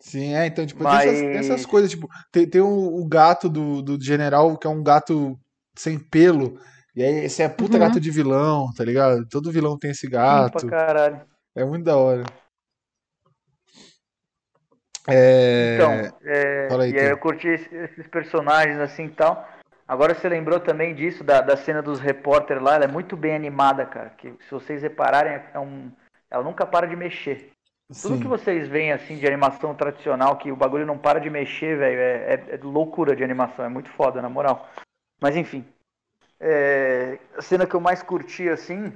Sim, 0.00 0.34
é, 0.34 0.46
então, 0.46 0.66
tipo, 0.66 0.82
tem 0.84 0.92
essas, 0.92 1.20
tem 1.20 1.36
essas 1.38 1.50
Mas- 1.60 1.66
coisas, 1.66 1.90
tipo, 1.90 2.08
tem, 2.32 2.48
tem 2.50 2.60
o, 2.60 3.00
o 3.00 3.06
gato 3.08 3.48
do, 3.48 3.80
do 3.80 4.02
general, 4.02 4.56
que 4.58 4.66
é 4.66 4.70
um 4.70 4.82
gato 4.82 5.38
sem 5.76 5.98
pelo, 5.98 6.58
e 6.94 7.02
aí 7.02 7.24
esse 7.24 7.42
é 7.42 7.48
puta 7.48 7.74
Uhum. 7.74 7.78
gato 7.84 8.00
de 8.00 8.10
vilão, 8.10 8.70
tá 8.76 8.84
ligado? 8.84 9.24
Todo 9.30 9.50
vilão 9.52 9.78
tem 9.78 9.92
esse 9.92 10.06
Sim, 10.06 10.12
gato, 10.12 10.66
pra 10.66 10.68
caralho. 10.68 11.22
é 11.56 11.64
muito 11.64 11.84
da 11.84 11.96
hora. 11.96 12.24
É... 15.08 15.74
Então, 15.74 16.18
é, 16.24 16.68
aí, 16.70 16.92
e 16.92 16.98
aí 16.98 17.10
eu 17.10 17.18
curti 17.18 17.48
esse- 17.48 17.74
esses 17.74 18.06
personagens 18.08 18.78
assim 18.78 19.06
e 19.06 19.10
tal. 19.10 19.46
Agora 19.86 20.14
você 20.14 20.28
lembrou 20.28 20.58
também 20.58 20.94
disso, 20.94 21.22
da, 21.22 21.42
da 21.42 21.56
cena 21.56 21.82
dos 21.82 22.00
repórteres 22.00 22.62
lá, 22.62 22.76
ela 22.76 22.84
é 22.84 22.88
muito 22.88 23.16
bem 23.16 23.34
animada, 23.34 23.84
cara. 23.84 24.10
Que 24.16 24.30
se 24.44 24.50
vocês 24.50 24.80
repararem, 24.82 25.40
é 25.52 25.58
um, 25.58 25.92
ela 26.30 26.42
nunca 26.42 26.64
para 26.64 26.86
de 26.86 26.96
mexer. 26.96 27.50
Tudo 28.00 28.14
sim. 28.14 28.20
que 28.20 28.26
vocês 28.26 28.66
veem 28.66 28.92
assim 28.92 29.18
de 29.18 29.26
animação 29.26 29.74
tradicional, 29.74 30.38
que 30.38 30.50
o 30.50 30.56
bagulho 30.56 30.86
não 30.86 30.96
para 30.96 31.20
de 31.20 31.28
mexer, 31.28 31.76
velho, 31.76 31.98
é, 32.00 32.34
é- 32.34 32.54
é 32.54 32.58
loucura 32.62 33.14
de 33.14 33.22
animação, 33.22 33.62
é 33.62 33.68
muito 33.68 33.90
foda, 33.90 34.22
na 34.22 34.28
moral. 34.30 34.70
Mas 35.20 35.36
enfim. 35.36 35.66
É, 36.40 37.18
a 37.36 37.42
cena 37.42 37.66
que 37.66 37.74
eu 37.74 37.80
mais 37.80 38.02
curti 38.02 38.48
assim 38.48 38.90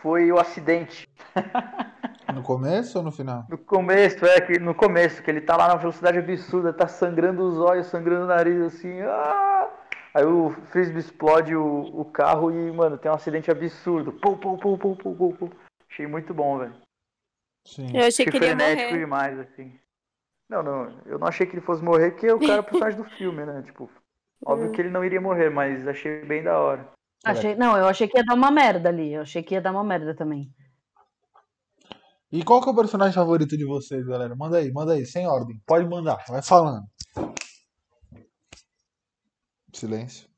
foi 0.00 0.32
o 0.32 0.38
acidente. 0.38 1.06
No 2.32 2.42
começo 2.42 2.98
ou 2.98 3.04
no 3.04 3.10
final? 3.10 3.44
No 3.48 3.58
começo, 3.58 4.24
é 4.24 4.40
que 4.40 4.58
no 4.58 4.74
começo, 4.74 5.22
que 5.22 5.30
ele 5.30 5.40
tá 5.40 5.56
lá 5.56 5.68
na 5.68 5.76
velocidade 5.76 6.18
absurda, 6.18 6.72
tá 6.72 6.86
sangrando 6.86 7.42
os 7.42 7.58
olhos, 7.58 7.86
sangrando 7.86 8.24
o 8.24 8.28
nariz, 8.28 8.60
assim. 8.62 9.00
ah! 9.02 9.68
Aí 10.14 10.24
o 10.24 10.50
Frisbee 10.70 10.98
explode 11.00 11.56
o, 11.56 11.64
o 12.00 12.04
carro 12.04 12.50
e, 12.50 12.70
mano, 12.70 12.98
tem 12.98 13.10
um 13.10 13.14
acidente 13.14 13.50
absurdo. 13.50 14.12
Pum, 14.12 14.36
pum, 14.36 14.56
pum, 14.58 14.76
pum, 14.76 14.94
pum, 14.94 15.14
pum, 15.14 15.32
pum. 15.32 15.50
Achei 15.90 16.06
muito 16.06 16.34
bom, 16.34 16.58
velho. 16.58 16.74
Sim. 17.66 17.96
Eu 17.96 18.06
achei 18.06 18.26
que 18.26 18.36
ele 18.36 18.44
ia 18.46 18.50
frenético 18.56 18.88
morrer. 18.90 18.98
demais, 18.98 19.38
assim. 19.38 19.78
Não, 20.50 20.62
não, 20.62 21.00
eu 21.06 21.18
não 21.18 21.26
achei 21.26 21.46
que 21.46 21.54
ele 21.54 21.62
fosse 21.64 21.82
morrer, 21.82 22.10
porque 22.10 22.30
o 22.30 22.38
cara 22.38 22.54
é 22.56 22.60
o 22.60 22.64
personagem 22.64 22.98
do 22.98 23.08
filme, 23.10 23.44
né? 23.46 23.62
Tipo, 23.62 23.88
óbvio 24.44 24.68
Hum. 24.68 24.72
que 24.72 24.80
ele 24.82 24.90
não 24.90 25.02
iria 25.04 25.20
morrer, 25.20 25.48
mas 25.48 25.86
achei 25.88 26.22
bem 26.26 26.42
da 26.42 26.58
hora. 26.58 26.86
Achei, 27.24 27.54
não, 27.54 27.76
eu 27.78 27.86
achei 27.86 28.06
que 28.06 28.18
ia 28.18 28.24
dar 28.24 28.34
uma 28.34 28.50
merda 28.50 28.90
ali. 28.90 29.14
Eu 29.14 29.22
achei 29.22 29.42
que 29.42 29.54
ia 29.54 29.62
dar 29.62 29.70
uma 29.70 29.84
merda 29.84 30.14
também. 30.14 30.52
E 32.32 32.42
qual 32.42 32.62
que 32.62 32.68
é 32.68 32.72
o 32.72 32.76
personagem 32.76 33.14
favorito 33.14 33.56
de 33.58 33.64
vocês, 33.66 34.06
galera? 34.06 34.34
Manda 34.34 34.56
aí, 34.56 34.72
manda 34.72 34.94
aí, 34.94 35.04
sem 35.04 35.26
ordem. 35.26 35.60
Pode 35.66 35.86
mandar, 35.86 36.24
vai 36.26 36.42
falando. 36.42 36.86
Silêncio. 39.72 40.28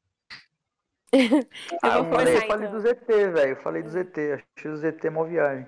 Eu 1.14 1.46
Ah, 1.82 1.98
eu 1.98 2.04
falei, 2.10 2.36
eu 2.36 2.46
falei 2.48 2.66
então. 2.66 2.80
do 2.80 2.88
ZT, 2.88 3.06
velho. 3.30 3.52
Eu 3.52 3.62
falei 3.62 3.82
do 3.84 3.88
ZT. 3.88 4.42
Achei 4.58 4.70
o 4.70 4.76
ZT 4.76 5.10
mó 5.10 5.22
viagem. 5.24 5.66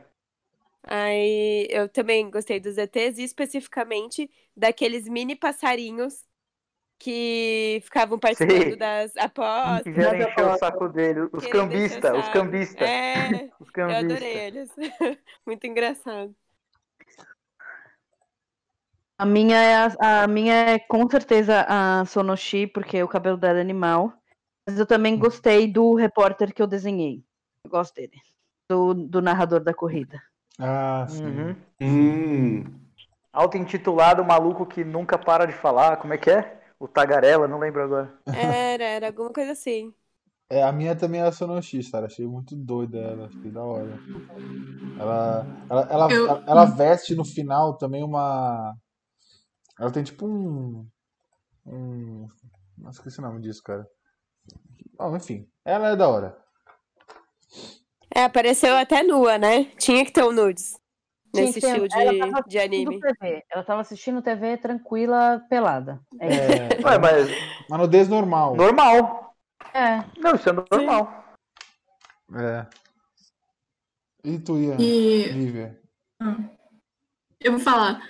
Aí 0.83 1.67
eu 1.71 1.89
também 1.89 2.29
gostei 2.31 2.59
dos 2.61 2.77
ETs 2.79 3.19
e 3.19 3.23
especificamente 3.25 4.29
daqueles 4.57 5.09
mini 5.09 5.37
passarinhos 5.37 6.25
que 6.99 7.81
ficavam 7.85 8.19
participando 8.19 8.73
Sim. 8.73 8.77
das 8.77 9.13
Que 9.13 9.21
apostas. 9.21 9.95
vieram 9.95 10.19
Nada 10.19 10.31
encher 10.31 10.47
o 10.47 10.59
saco 10.59 10.89
dele. 10.89 11.21
Os 11.33 11.47
cambistas, 11.47 12.19
os 12.19 12.29
cambistas. 12.31 12.89
É, 12.89 13.51
Os 13.61 13.69
eu 13.69 13.73
cambistas. 13.73 14.05
adorei 14.05 14.37
eles. 14.39 14.71
Muito 15.47 15.67
engraçado. 15.67 16.35
A 19.19 19.25
minha, 19.25 19.57
é 19.57 19.75
a, 19.77 20.23
a 20.25 20.27
minha 20.27 20.55
é 20.55 20.79
com 20.79 21.09
certeza 21.09 21.65
a 21.69 22.05
Sonoshi, 22.05 22.67
porque 22.67 23.03
o 23.03 23.09
cabelo 23.09 23.37
dela 23.37 23.59
é 23.59 23.63
animal. 23.63 24.13
Mas 24.67 24.79
eu 24.79 24.87
também 24.87 25.17
gostei 25.19 25.71
do 25.71 25.95
repórter 25.95 26.53
que 26.53 26.61
eu 26.61 26.67
desenhei. 26.67 27.25
Eu 27.65 27.71
gosto 27.71 27.95
dele. 27.95 28.21
Do, 28.69 28.93
do 28.95 29.23
narrador 29.23 29.61
da 29.61 29.73
corrida. 29.73 30.21
Ah, 30.59 31.07
sim. 31.09 31.25
Uhum. 31.25 31.57
Hum. 31.81 32.65
Auto-intitulado 33.33 34.25
maluco 34.25 34.67
que 34.67 34.83
nunca 34.85 35.17
para 35.17 35.47
de 35.47 35.53
falar. 35.53 35.99
Como 35.99 36.13
é 36.13 36.19
que 36.19 36.31
é? 36.31 36.61
O 36.79 36.87
Tagarela, 36.87 37.49
não 37.49 37.59
lembro 37.59 37.83
agora. 37.83 38.19
Era, 38.27 38.85
era 38.85 39.07
alguma 39.09 39.33
coisa 39.33 39.53
assim. 39.53 39.93
É, 40.51 40.63
a 40.63 40.71
minha 40.71 40.95
também 40.95 41.21
é 41.21 41.25
a 41.25 41.33
Sonoshi, 41.33 41.91
cara. 41.91 42.07
Achei 42.07 42.27
muito 42.27 42.55
doida 42.55 42.99
ela, 42.99 43.27
achei 43.27 43.51
da 43.51 43.65
hora. 43.65 43.99
Ela, 44.99 45.47
ela, 45.69 45.89
ela, 45.91 46.13
Eu- 46.13 46.29
ela, 46.29 46.45
ela 46.47 46.65
veste 46.67 47.15
no 47.15 47.25
final 47.25 47.77
também 47.77 48.05
uma. 48.05 48.75
Ela 49.81 49.91
tem 49.91 50.05
tipo 50.05 50.27
um. 50.27 50.87
Um. 51.67 52.29
Não 52.79 52.91
esqueci 52.91 53.19
o 53.19 53.23
nome 53.23 53.41
disso, 53.41 53.63
cara. 53.63 53.87
Bom, 54.99 55.17
enfim, 55.17 55.49
ela 55.65 55.89
é 55.89 55.97
da 55.97 56.09
hora. 56.09 56.37
É, 58.15 58.25
apareceu 58.25 58.77
até 58.77 59.03
nua, 59.03 59.37
né? 59.37 59.65
Tinha 59.79 60.05
que 60.05 60.13
ter 60.13 60.23
um 60.23 60.33
nudes 60.33 60.79
nesse 61.37 61.59
estilo 61.59 61.87
ela 61.93 62.13
de, 62.13 62.19
tava 62.19 62.49
de 62.49 62.59
anime. 62.59 63.01
TV. 63.01 63.45
Ela 63.51 63.63
tava 63.63 63.81
assistindo 63.81 64.23
TV 64.23 64.57
tranquila, 64.57 65.45
pelada. 65.49 66.01
É. 66.21 66.27
É, 66.27 66.85
Ué, 66.85 66.99
mas 66.99 67.29
uma 67.69 67.79
nudez 67.79 68.09
normal. 68.09 68.57
normal. 68.57 69.35
É. 69.73 70.05
Não, 70.19 70.35
isso 70.35 70.49
é 70.49 70.53
normal. 70.53 71.25
É. 72.35 72.67
E 74.25 74.39
tu, 74.39 74.59
Ian? 74.59 74.77
E 74.81 75.29
Lívia? 75.29 75.79
eu 77.41 77.53
vou 77.53 77.61
falar. 77.61 78.03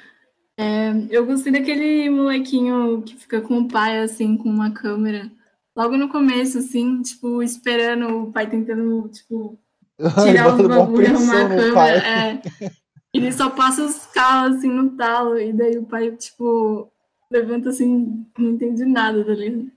É, 0.59 0.91
eu 1.11 1.27
gostei 1.27 1.53
daquele 1.53 2.09
molequinho 2.09 3.03
que 3.03 3.15
fica 3.17 3.43
com 3.43 3.59
o 3.59 3.69
pai, 3.69 3.99
assim, 3.99 4.39
com 4.39 4.49
uma 4.49 4.71
câmera. 4.71 5.31
Logo 5.77 5.99
no 5.99 6.09
começo, 6.09 6.59
assim, 6.59 7.03
tipo, 7.03 7.43
esperando 7.43 8.23
o 8.23 8.33
pai 8.33 8.49
tentando, 8.49 9.07
tipo, 9.11 9.61
tirar 10.25 10.55
os 10.55 10.67
bagulho, 10.67 11.07
arrumar 11.09 11.45
a 11.45 11.49
câmera. 11.49 11.99
É. 11.99 12.43
Ele 13.17 13.33
só 13.33 13.51
passa 13.51 13.85
os 13.85 14.07
carros, 14.07 14.59
assim, 14.59 14.69
no 14.69 14.91
talo. 14.97 15.39
E 15.39 15.53
daí 15.53 15.79
o 15.79 15.85
pai, 15.85 16.11
tipo, 16.13 16.91
levanta, 17.31 17.71
assim, 17.71 18.27
não 18.39 18.51
entende 18.51 18.85
nada, 18.85 19.25
tá 19.25 19.33
ligado? 19.33 19.71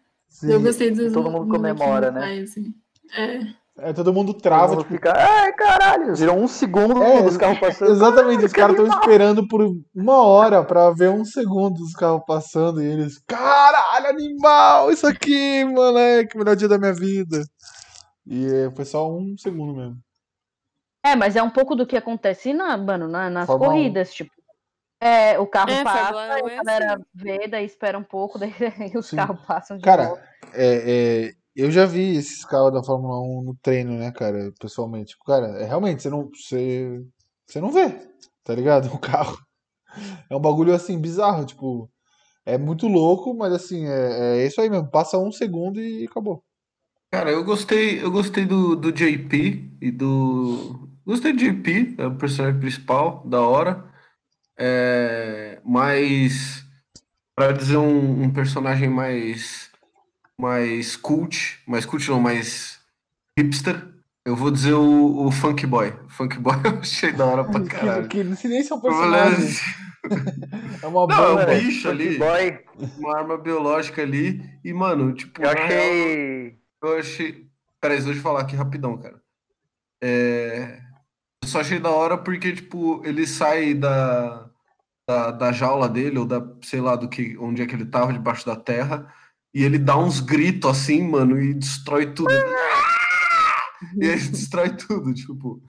Eu 0.43 0.57
Sim. 0.59 0.63
gostei 0.63 0.91
dos 0.91 1.11
todo 1.11 1.31
mundo 1.31 1.51
comemora, 1.51 2.11
né? 2.11 2.19
pai, 2.21 2.39
assim. 2.41 2.73
É. 3.15 3.59
É, 3.81 3.93
todo 3.93 4.13
mundo 4.13 4.33
Todo 4.33 4.41
trava, 4.41 4.73
mundo 4.73 4.81
tipo, 4.83 4.93
fica, 4.95 5.13
ai 5.15 5.53
caralho, 5.53 6.13
virou 6.13 6.35
um 6.37 6.49
segundo 6.49 7.01
É, 7.01 7.21
dos 7.21 7.37
carros 7.37 7.59
passando. 7.59 7.91
Exatamente, 7.95 8.43
os 8.43 8.51
caras 8.51 8.77
estão 8.77 8.99
esperando 8.99 9.47
por 9.47 9.65
uma 9.95 10.21
hora 10.21 10.63
pra 10.63 10.91
ver 10.91 11.09
um 11.09 11.23
segundo 11.23 11.75
dos 11.75 11.93
carros 11.93 12.21
passando 12.27 12.81
e 12.81 12.85
eles, 12.85 13.19
caralho, 13.25 14.07
animal, 14.07 14.91
isso 14.91 15.07
aqui, 15.07 15.63
moleque, 15.63 16.37
melhor 16.37 16.57
dia 16.57 16.67
da 16.67 16.77
minha 16.77 16.93
vida. 16.93 17.41
E 18.27 18.45
é, 18.47 18.71
foi 18.75 18.83
só 18.83 19.09
um 19.09 19.35
segundo 19.37 19.73
mesmo. 19.73 19.97
É, 21.03 21.15
mas 21.15 21.35
é 21.35 21.43
um 21.43 21.49
pouco 21.49 21.75
do 21.75 21.87
que 21.87 21.95
acontece 21.97 22.53
na, 22.53 22.77
mano, 22.77 23.07
na- 23.07 23.29
nas 23.29 23.47
Fórmula 23.47 23.71
corridas, 23.71 24.13
tipo. 24.13 24.31
É, 25.01 25.39
o 25.39 25.47
carro 25.47 25.71
É, 25.71 25.83
passa, 25.83 25.99
Fórmula 26.13 26.43
um 26.43 26.45
a 26.45 26.49
é 26.49 26.55
galera 26.57 26.93
assim. 26.93 27.03
vê, 27.13 27.47
daí 27.47 27.65
espera 27.65 27.97
um 27.97 28.03
pouco, 28.03 28.37
daí 28.37 28.51
os 28.97 29.05
Sim. 29.07 29.15
carros 29.15 29.39
passam 29.45 29.77
de 29.77 29.83
Cara, 29.83 30.09
novo. 30.09 30.21
É, 30.53 31.27
é, 31.27 31.33
eu 31.55 31.71
já 31.71 31.85
vi 31.85 32.17
esses 32.17 32.43
carros 32.43 32.73
da 32.73 32.83
Fórmula 32.83 33.19
1 33.21 33.43
no 33.43 33.55
treino, 33.61 33.93
né, 33.97 34.11
cara, 34.11 34.51
pessoalmente. 34.59 35.11
Tipo, 35.11 35.23
Cara, 35.23 35.47
é, 35.59 35.65
realmente, 35.65 36.03
você 36.03 36.09
não, 36.09 36.29
você, 36.29 37.01
você 37.47 37.61
não 37.61 37.71
vê, 37.71 37.89
tá 38.43 38.53
ligado? 38.53 38.89
O 38.93 38.99
carro. 38.99 39.37
É 40.29 40.35
um 40.35 40.39
bagulho, 40.39 40.73
assim, 40.73 40.99
bizarro, 40.99 41.45
tipo, 41.45 41.89
é 42.45 42.57
muito 42.57 42.87
louco, 42.87 43.33
mas, 43.33 43.53
assim, 43.53 43.85
é, 43.87 44.41
é 44.43 44.47
isso 44.47 44.61
aí 44.61 44.69
mesmo. 44.69 44.89
Passa 44.89 45.17
um 45.17 45.31
segundo 45.31 45.79
e 45.81 46.05
acabou. 46.05 46.43
Cara, 47.11 47.31
eu 47.31 47.43
gostei, 47.43 48.03
eu 48.03 48.11
gostei 48.11 48.45
do, 48.45 48.75
do 48.75 48.91
JP 48.91 49.77
e 49.81 49.91
do. 49.91 50.88
Gostei 51.09 51.33
do 51.33 51.39
JP, 51.39 51.95
é 51.97 52.05
o 52.05 52.13
personagem 52.13 52.59
principal, 52.59 53.23
da 53.25 53.41
hora. 53.41 53.83
É, 54.55 55.59
mas 55.65 56.63
para 57.35 57.51
dizer 57.51 57.77
um, 57.77 58.21
um 58.25 58.31
personagem 58.31 58.87
mais 58.87 59.71
mais 60.39 60.95
cult, 60.95 61.63
mais 61.65 61.83
cult 61.83 62.07
não, 62.11 62.19
mais 62.19 62.79
hipster, 63.35 63.87
eu 64.23 64.35
vou 64.35 64.51
dizer 64.51 64.73
o, 64.73 65.25
o 65.25 65.31
Funk 65.31 65.65
Boy. 65.65 65.95
Funk 66.09 66.37
Boy 66.37 66.53
eu 66.63 66.77
achei 66.77 67.11
da 67.11 67.25
hora 67.25 67.43
pra 67.43 67.59
Que, 67.59 67.69
caralho. 67.69 68.07
que 68.07 68.23
não 68.23 68.35
sei 68.35 68.51
nem 68.51 68.61
se 68.61 68.71
é 68.71 68.75
um 68.75 68.79
personagem, 68.79 69.45
assim, 69.47 69.65
é 70.83 70.85
uma 70.85 71.07
Não, 71.07 71.39
é 71.39 71.57
um 71.57 71.59
bicho 71.59 71.89
ali, 71.89 72.19
Boy, 72.19 72.59
uma 72.99 73.17
arma 73.17 73.35
biológica 73.35 74.03
ali, 74.03 74.43
e 74.63 74.71
mano, 74.71 75.11
tipo, 75.11 75.41
eu 75.41 75.49
achei. 75.49 76.59
eu 76.83 76.99
achei. 76.99 77.47
Peraí, 77.81 77.99
deixa 77.99 78.19
eu 78.19 78.21
falar 78.21 78.41
aqui 78.41 78.55
rapidão, 78.55 78.95
cara. 78.95 79.19
É... 80.03 80.87
Só 81.45 81.61
achei 81.61 81.79
da 81.79 81.89
hora 81.89 82.17
porque, 82.17 82.53
tipo, 82.53 83.01
ele 83.05 83.25
sai 83.25 83.73
da, 83.73 84.49
da, 85.07 85.31
da 85.31 85.51
jaula 85.51 85.89
dele, 85.89 86.19
ou 86.19 86.25
da, 86.25 86.45
sei 86.61 86.79
lá, 86.79 86.95
do 86.95 87.09
que, 87.09 87.37
onde 87.39 87.61
é 87.61 87.65
que 87.65 87.73
ele 87.73 87.85
tava, 87.85 88.13
debaixo 88.13 88.45
da 88.45 88.55
terra, 88.55 89.11
e 89.53 89.63
ele 89.63 89.79
dá 89.79 89.97
uns 89.97 90.19
gritos 90.19 90.69
assim, 90.69 91.01
mano, 91.01 91.41
e 91.41 91.53
destrói 91.53 92.13
tudo. 92.13 92.31
E 93.97 94.09
aí 94.09 94.17
destrói 94.17 94.75
tudo, 94.75 95.13
tipo. 95.13 95.61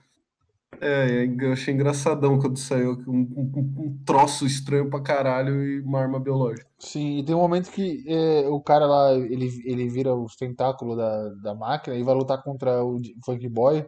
É, 0.79 1.27
eu 1.39 1.51
achei 1.51 1.73
engraçadão 1.73 2.39
quando 2.39 2.57
saiu 2.57 2.97
um, 3.07 3.19
um, 3.35 3.73
um 3.77 4.03
troço 4.05 4.45
estranho 4.45 4.89
pra 4.89 5.01
caralho 5.01 5.63
e 5.63 5.81
uma 5.81 5.99
arma 5.99 6.19
biológica. 6.19 6.67
Sim, 6.79 7.19
e 7.19 7.23
tem 7.23 7.35
um 7.35 7.39
momento 7.39 7.69
que 7.71 8.03
é, 8.07 8.47
o 8.47 8.59
cara 8.61 8.85
lá, 8.85 9.13
ele, 9.13 9.49
ele 9.65 9.87
vira 9.89 10.15
os 10.15 10.35
tentáculos 10.35 10.97
da, 10.97 11.29
da 11.43 11.55
máquina 11.55 11.95
e 11.95 12.03
vai 12.03 12.15
lutar 12.15 12.41
contra 12.41 12.83
o 12.83 12.99
Funk 13.23 13.47
Boy 13.49 13.85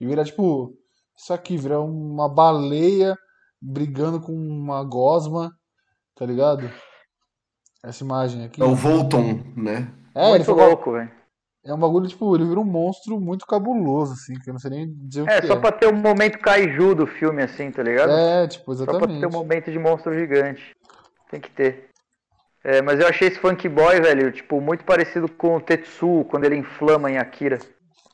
e 0.00 0.06
vira 0.06 0.24
tipo, 0.24 0.76
isso 1.16 1.32
aqui, 1.32 1.56
vira 1.56 1.80
uma 1.80 2.28
baleia 2.28 3.16
brigando 3.60 4.20
com 4.20 4.32
uma 4.32 4.82
gosma, 4.84 5.52
tá 6.16 6.26
ligado? 6.26 6.70
Essa 7.84 8.04
imagem 8.04 8.44
aqui. 8.44 8.62
É 8.62 8.64
o 8.64 8.74
Volton, 8.74 9.40
né? 9.56 9.92
É, 10.14 10.28
ele 10.28 10.30
muito 10.38 10.44
foi, 10.44 10.54
louco, 10.54 10.92
velho. 10.92 11.10
é 11.64 11.72
um 11.74 11.78
bagulho, 11.78 12.06
tipo, 12.08 12.34
ele 12.36 12.44
vira 12.44 12.60
um 12.60 12.64
monstro 12.64 13.18
muito 13.20 13.46
cabuloso, 13.46 14.12
assim, 14.12 14.34
que 14.38 14.50
eu 14.50 14.52
não 14.52 14.60
sei 14.60 14.70
nem 14.70 14.92
dizer 15.08 15.22
o 15.22 15.28
É, 15.28 15.40
que 15.40 15.46
só 15.46 15.54
é. 15.54 15.60
pra 15.60 15.72
ter 15.72 15.92
um 15.92 15.96
momento 15.96 16.38
kaiju 16.38 16.94
do 16.94 17.06
filme, 17.06 17.42
assim, 17.42 17.70
tá 17.70 17.82
ligado? 17.82 18.10
É, 18.12 18.46
tipo, 18.48 18.74
Só 18.74 18.84
pra 18.84 18.94
ter 18.94 19.04
um 19.06 19.10
exatamente. 19.16 19.32
momento 19.32 19.70
de 19.72 19.78
monstro 19.78 20.14
gigante. 20.14 20.72
Tem 21.30 21.40
que 21.40 21.50
ter. 21.50 21.88
É, 22.64 22.80
mas 22.82 23.00
eu 23.00 23.08
achei 23.08 23.26
esse 23.28 23.40
Funk 23.40 23.68
Boy, 23.68 24.00
velho, 24.00 24.30
tipo, 24.30 24.60
muito 24.60 24.84
parecido 24.84 25.28
com 25.32 25.56
o 25.56 25.60
Tetsuo, 25.60 26.24
quando 26.24 26.44
ele 26.44 26.56
inflama 26.56 27.10
em 27.10 27.18
Akira. 27.18 27.58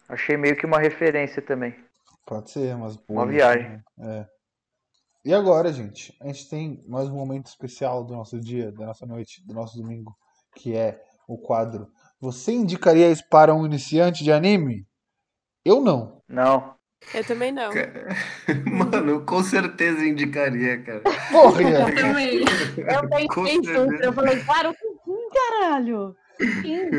Achei 0.09 0.37
meio 0.39 0.57
que 0.57 0.65
uma 0.65 0.79
referência 0.79 1.43
também. 1.43 1.75
Pode 2.29 2.51
ser, 2.51 2.77
mas 2.77 2.99
Uma 3.09 3.27
viagem. 3.27 3.83
É. 3.99 4.27
E 5.25 5.33
agora, 5.33 5.73
gente, 5.73 6.15
a 6.21 6.27
gente 6.27 6.47
tem 6.51 6.85
mais 6.87 7.09
um 7.09 7.15
momento 7.15 7.47
especial 7.47 8.05
do 8.05 8.15
nosso 8.15 8.39
dia, 8.39 8.71
da 8.71 8.85
nossa 8.85 9.07
noite, 9.07 9.43
do 9.47 9.55
nosso 9.55 9.79
domingo, 9.79 10.15
que 10.55 10.77
é 10.77 11.01
o 11.27 11.39
quadro. 11.39 11.89
Você 12.21 12.53
indicaria 12.53 13.11
isso 13.11 13.27
para 13.31 13.55
um 13.55 13.65
iniciante 13.65 14.23
de 14.23 14.31
anime? 14.31 14.87
Eu 15.65 15.81
não. 15.81 16.23
Não. 16.29 16.75
Eu 17.15 17.25
também 17.25 17.51
não. 17.51 17.71
Mano, 18.71 19.11
eu 19.11 19.25
com 19.25 19.43
certeza 19.43 20.05
indicaria, 20.05 20.83
cara. 20.83 21.03
Porra! 21.33 21.63
Eu 21.63 21.95
também. 21.95 22.41
Eu 22.77 23.09
pensei 23.09 23.55
super, 23.55 24.05
eu 24.05 24.13
falei, 24.13 24.45
claro, 24.45 24.73
sim, 24.73 25.29
caralho. 25.33 26.15
Sim. 26.39 26.91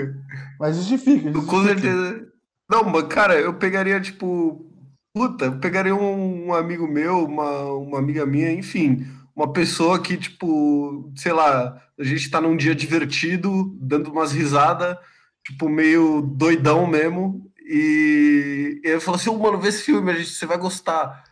Mas 0.60 0.76
justifica, 0.78 1.30
Eu 1.30 1.46
com 1.46 1.58
justifica. 1.62 1.82
certeza. 1.82 2.28
Não, 2.68 2.84
mas, 2.84 3.04
cara, 3.04 3.40
eu 3.40 3.54
pegaria, 3.54 4.02
tipo. 4.02 4.66
Puta, 5.14 5.45
eu 5.45 5.60
pegaria 5.60 5.95
um, 5.95 6.47
um 6.47 6.53
amigo 6.53 6.88
meu, 6.88 7.26
uma, 7.26 7.74
uma 7.74 7.99
amiga 7.99 8.26
minha, 8.26 8.51
enfim. 8.51 9.07
Uma 9.36 9.51
pessoa 9.51 10.01
que, 10.01 10.18
tipo, 10.18 11.12
sei 11.16 11.34
lá, 11.34 11.82
a 11.97 12.03
gente 12.03 12.30
tá 12.30 12.39
num 12.39 12.55
dia 12.55 12.76
divertido, 12.76 13.76
dando 13.82 14.12
umas 14.12 14.32
risadas, 14.32 14.97
tipo, 15.43 15.68
meio 15.68 16.22
doidão 16.22 16.86
mesmo. 16.86 17.51
E, 17.57 18.82
e 18.84 18.88
eu 18.89 19.01
falo 19.01 19.18
assim, 19.18 19.30
ô, 19.30 19.38
mano, 19.38 19.60
vê 19.60 19.70
esse 19.70 19.84
filme, 19.84 20.12
a 20.12 20.16
gente, 20.16 20.30
você 20.30 20.45
vai 20.45 20.57
gostar. 20.57 21.24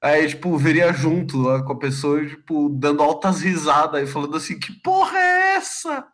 Aí, 0.00 0.28
tipo, 0.28 0.56
veria 0.58 0.92
junto 0.92 1.38
lá 1.38 1.62
com 1.62 1.72
a 1.72 1.78
pessoa, 1.78 2.22
e, 2.22 2.28
tipo, 2.28 2.68
dando 2.68 3.02
altas 3.02 3.40
risadas 3.40 4.02
e 4.02 4.12
falando 4.12 4.36
assim, 4.36 4.58
que 4.58 4.72
porra 4.80 5.18
é 5.18 5.56
essa? 5.56 6.06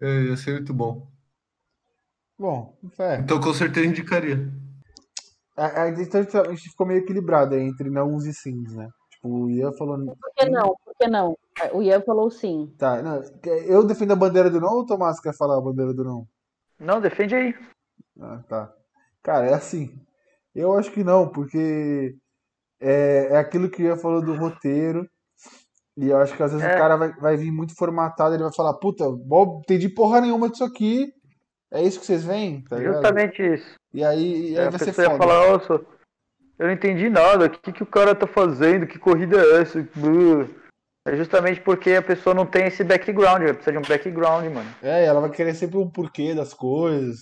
É, 0.00 0.22
ia 0.24 0.36
ser 0.36 0.52
muito 0.52 0.72
bom. 0.72 1.10
Bom, 2.38 2.76
é. 2.98 3.16
Então, 3.18 3.38
com 3.40 3.52
certeza 3.52 3.86
indicaria. 3.86 4.50
A, 5.56 5.82
a, 5.82 5.88
então 5.90 6.20
a 6.20 6.50
gente 6.50 6.70
ficou 6.70 6.86
meio 6.86 7.00
equilibrado 7.00 7.54
entre 7.56 7.90
nãos 7.90 8.24
e 8.24 8.32
sims, 8.32 8.74
né? 8.74 8.88
Tipo, 9.10 9.28
o 9.28 9.50
Ian 9.50 9.72
falou. 9.72 9.98
Por 9.98 10.34
que 10.34 10.48
não? 10.48 10.74
Por 10.84 10.94
que 10.98 11.06
não? 11.08 11.36
O 11.72 11.82
Ian 11.82 12.00
falou 12.02 12.30
sim. 12.30 12.72
Tá, 12.78 13.02
não, 13.02 13.20
eu 13.66 13.86
defendo 13.86 14.12
a 14.12 14.16
bandeira 14.16 14.50
do 14.50 14.60
não 14.60 14.72
ou 14.74 14.80
o 14.80 14.86
Tomás 14.86 15.20
quer 15.20 15.36
falar 15.36 15.58
a 15.58 15.62
bandeira 15.62 15.92
do 15.92 16.02
não? 16.04 16.26
Não, 16.80 17.00
defende 17.00 17.34
aí. 17.34 17.54
Ah, 18.20 18.42
tá. 18.48 18.72
Cara, 19.22 19.46
é 19.46 19.54
assim. 19.54 19.94
Eu 20.54 20.72
acho 20.72 20.90
que 20.90 21.04
não, 21.04 21.28
porque 21.28 22.14
é, 22.80 23.28
é 23.32 23.36
aquilo 23.36 23.70
que 23.70 23.82
o 23.82 23.86
Ian 23.86 23.96
falou 23.96 24.22
do 24.22 24.34
roteiro. 24.34 25.06
E 25.96 26.08
eu 26.08 26.16
acho 26.16 26.34
que 26.34 26.42
às 26.42 26.52
vezes 26.52 26.66
É. 26.66 26.74
o 26.74 26.78
cara 26.78 26.96
vai, 26.96 27.12
vai 27.12 27.36
vir 27.36 27.52
muito 27.52 27.76
formatado, 27.76 28.34
ele 28.34 28.42
vai 28.42 28.52
falar, 28.54 28.72
puta, 28.78 29.04
bom, 29.10 29.60
entendi 29.62 29.90
porra 29.90 30.22
nenhuma 30.22 30.48
disso 30.48 30.64
aqui. 30.64 31.12
É 31.70 31.82
isso 31.82 32.00
que 32.00 32.06
vocês 32.06 32.24
veem, 32.24 32.64
tá 32.64 32.76
ligado? 32.76 32.94
Justamente 32.94 33.42
isso. 33.42 33.74
E 33.92 34.04
aí, 34.04 34.52
e 34.52 34.58
aí 34.58 34.66
a 34.66 34.70
vai 34.70 34.78
ser 34.78 34.86
pessoa 34.86 35.06
ia 35.06 35.10
foda. 35.10 35.24
falar, 35.24 35.52
nossa, 35.52 35.72
eu 36.58 36.66
não 36.66 36.72
entendi 36.72 37.08
nada, 37.10 37.46
o 37.46 37.50
que, 37.50 37.72
que 37.72 37.82
o 37.82 37.86
cara 37.86 38.14
tá 38.14 38.26
fazendo, 38.26 38.86
que 38.86 38.98
corrida 38.98 39.36
é 39.38 39.60
essa? 39.60 39.80
É 41.04 41.16
justamente 41.16 41.60
porque 41.60 41.92
a 41.92 42.02
pessoa 42.02 42.34
não 42.34 42.46
tem 42.46 42.66
esse 42.66 42.84
background, 42.84 43.42
ela 43.42 43.54
precisa 43.54 43.72
de 43.72 43.78
um 43.78 43.88
background, 43.88 44.46
mano. 44.52 44.74
É, 44.80 45.04
ela 45.04 45.20
vai 45.20 45.30
querer 45.30 45.54
sempre 45.54 45.76
um 45.76 45.90
porquê 45.90 46.34
das 46.34 46.54
coisas. 46.54 47.18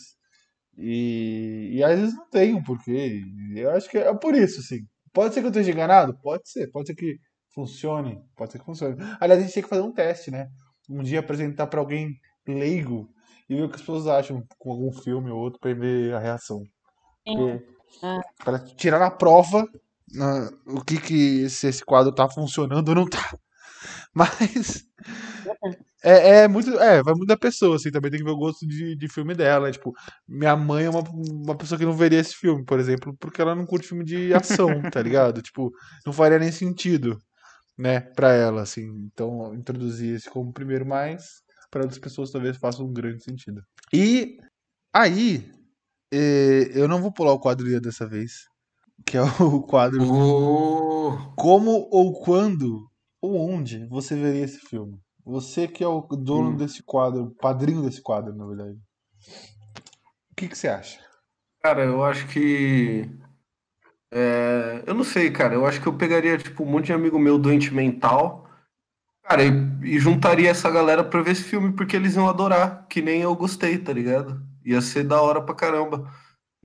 E, 0.77 1.71
e 1.73 1.83
às 1.85 1.99
vezes 1.99 2.15
não 2.15 2.29
tem 2.29 2.55
um 2.55 2.63
porquê. 2.63 3.23
Eu 3.57 3.71
acho 3.71 3.89
que 3.89 3.99
é 3.99 4.15
por 4.15 4.35
isso, 4.35 4.61
assim. 4.61 4.81
Pode 5.13 5.35
ser 5.35 5.41
que 5.41 5.47
eu 5.47 5.51
esteja 5.51 5.73
enganado? 5.73 6.17
Pode 6.23 6.49
ser. 6.49 6.71
Pode 6.71 6.89
ser 6.89 6.95
que 6.95 7.19
funcione. 7.55 8.19
Pode 8.37 8.53
ser 8.53 8.59
que 8.59 8.65
funcione. 8.65 8.97
Aliás, 9.19 9.41
a 9.41 9.45
gente 9.45 9.55
tem 9.55 9.63
que 9.63 9.69
fazer 9.69 9.83
um 9.83 9.93
teste, 9.93 10.31
né? 10.31 10.49
Um 10.89 11.03
dia 11.03 11.21
apresentar 11.21 11.67
pra 11.67 11.81
alguém 11.81 12.19
leigo 12.47 13.09
e 13.51 13.57
ver 13.57 13.65
o 13.65 13.69
que 13.69 13.75
as 13.77 13.83
pessoas 13.83 14.07
acham 14.07 14.43
com 14.59 14.71
algum 14.73 14.93
filme 14.93 15.31
ou 15.31 15.39
outro 15.39 15.61
pra 15.61 15.75
ver 15.75 16.15
a 16.15 16.21
reação. 16.21 16.63
Porque, 17.25 17.65
É. 18.03 18.21
Pra 18.45 18.59
tirar 18.61 18.99
na 19.01 19.11
prova 19.11 19.69
na- 20.13 20.51
o 20.67 20.83
que 20.85 20.99
que 21.01 21.51
se 21.51 21.67
esse 21.69 21.85
quadro 21.85 22.15
tá 22.15 22.29
funcionando 22.31 22.89
ou 22.91 22.95
não 22.95 23.07
tá. 23.09 23.37
Mas 24.15 24.87
é, 26.03 26.41
é 26.45 26.49
muito. 26.49 26.71
É, 26.79 27.03
vai 27.03 27.15
muito 27.15 27.29
da 27.29 27.37
pessoa, 27.37 27.77
assim, 27.77 27.91
também 27.91 28.11
tem 28.11 28.21
que 28.21 28.25
ver 28.25 28.33
o 28.33 28.37
gosto 28.37 28.67
de, 28.67 28.97
de 28.97 29.09
filme 29.09 29.35
dela. 29.35 29.71
Tipo, 29.71 29.93
minha 30.29 30.57
mãe 30.57 30.85
é 30.87 30.91
uma, 30.91 31.03
uma 31.11 31.57
pessoa 31.57 31.79
que 31.79 31.85
não 31.85 31.93
veria 31.93 32.21
esse 32.21 32.35
filme, 32.35 32.65
por 32.65 32.79
exemplo, 32.81 33.15
porque 33.19 33.43
ela 33.43 33.55
não 33.55 33.67
curte 33.67 33.89
filme 33.89 34.05
de 34.05 34.33
ação, 34.35 34.69
tá 34.91 35.03
ligado? 35.03 35.43
Tipo, 35.43 35.71
não 36.07 36.13
faria 36.13 36.39
nem 36.39 36.53
sentido, 36.53 37.19
né, 37.79 38.01
pra 38.01 38.33
ela, 38.33 38.63
assim. 38.63 38.87
Então, 39.13 39.55
introduzir 39.55 40.17
esse 40.17 40.31
como 40.31 40.53
primeiro, 40.53 40.87
mas 40.87 41.43
para 41.71 41.83
outras 41.83 41.99
pessoas 41.99 42.31
talvez 42.31 42.57
faça 42.57 42.83
um 42.83 42.93
grande 42.93 43.23
sentido. 43.23 43.63
E 43.93 44.39
aí, 44.93 45.51
eh, 46.13 46.71
eu 46.75 46.89
não 46.89 47.01
vou 47.01 47.13
pular 47.13 47.33
o 47.33 47.41
quadro 47.41 47.81
dessa 47.81 48.07
vez, 48.07 48.47
que 49.07 49.17
é 49.17 49.23
o 49.23 49.63
quadro 49.63 50.05
Oh, 50.05 51.13
como 51.37 51.89
ou 51.91 52.21
quando 52.21 52.89
ou 53.23 53.39
onde 53.39 53.87
você 53.87 54.17
veria 54.17 54.45
esse 54.45 54.59
filme? 54.59 54.99
Você 55.25 55.69
que 55.69 55.85
é 55.85 55.87
o 55.87 56.01
dono 56.01 56.51
Hum. 56.51 56.57
desse 56.57 56.83
quadro, 56.83 57.35
padrinho 57.41 57.83
desse 57.83 58.03
quadro, 58.03 58.35
na 58.35 58.47
verdade. 58.47 58.79
O 60.33 60.35
que, 60.37 60.49
que 60.49 60.57
você 60.57 60.69
acha? 60.69 60.99
Cara, 61.63 61.85
eu 61.85 62.03
acho 62.03 62.27
que. 62.29 63.09
é, 64.11 64.83
eu 64.87 64.95
não 64.95 65.05
sei, 65.05 65.31
cara. 65.31 65.55
Eu 65.55 65.67
acho 65.67 65.81
que 65.81 65.87
eu 65.87 65.97
pegaria, 65.97 66.39
tipo, 66.39 66.65
um 66.65 66.67
monte 66.67 66.87
de 66.87 66.93
amigo 66.93 67.19
meu 67.19 67.39
doente 67.39 67.73
mental, 67.73 68.50
cara, 69.31 69.45
e, 69.45 69.95
e 69.95 69.99
juntaria 70.01 70.51
essa 70.51 70.69
galera 70.69 71.05
pra 71.05 71.23
ver 71.23 71.33
esse 71.33 71.45
filme 71.45 71.73
porque 71.73 71.95
eles 71.95 72.17
iam 72.17 72.29
adorar, 72.29 72.87
que 72.89 73.01
nem 73.01 73.23
eu 73.23 73.35
gostei, 73.37 73.79
tá 73.79 73.93
ligado? 73.93 74.43
Ia 74.65 74.81
ser 74.81 75.05
da 75.05 75.23
hora 75.23 75.41
pra 75.41 75.55
caramba. 75.55 76.13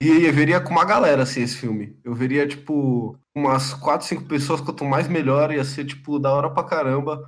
E 0.02 0.26
eu 0.26 0.34
veria 0.34 0.60
com 0.60 0.72
uma 0.72 0.84
galera, 0.84 1.24
assim, 1.24 1.42
esse 1.42 1.58
filme. 1.58 1.98
Eu 2.04 2.14
veria, 2.16 2.48
tipo, 2.48 3.18
umas 3.36 3.74
quatro, 3.74 4.08
cinco 4.08 4.26
pessoas, 4.26 4.62
quanto 4.62 4.84
mais 4.84 5.08
melhor, 5.08 5.52
ia 5.54 5.64
ser, 5.64 5.86
tipo, 5.86 6.20
da 6.20 6.34
hora 6.34 6.50
pra 6.50 6.64
caramba. 6.64 7.24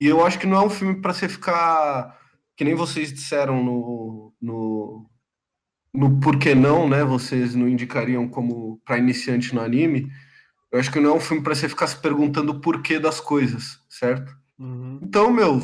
E 0.00 0.08
eu 0.08 0.26
acho 0.26 0.38
que 0.38 0.46
não 0.46 0.56
é 0.58 0.66
um 0.66 0.70
filme 0.70 1.00
pra 1.00 1.14
você 1.14 1.28
ficar, 1.28 2.18
que 2.56 2.64
nem 2.64 2.74
vocês 2.74 3.12
disseram 3.12 3.62
no, 3.64 4.34
no, 4.40 5.10
no 5.94 6.20
Porquê 6.20 6.54
Não, 6.54 6.88
né? 6.88 7.04
Vocês 7.04 7.54
não 7.54 7.68
indicariam 7.68 8.28
como 8.28 8.80
pra 8.84 8.98
iniciante 8.98 9.54
no 9.54 9.60
anime. 9.62 10.10
Eu 10.72 10.80
acho 10.80 10.90
que 10.92 11.00
não 11.00 11.12
é 11.12 11.14
um 11.14 11.20
filme 11.20 11.42
pra 11.42 11.54
você 11.54 11.68
ficar 11.68 11.86
se 11.86 11.96
perguntando 11.96 12.52
o 12.52 12.60
porquê 12.60 12.98
das 12.98 13.20
coisas, 13.20 13.78
certo? 13.88 14.43
Uhum. 14.58 15.00
Então, 15.02 15.30
meu, 15.30 15.60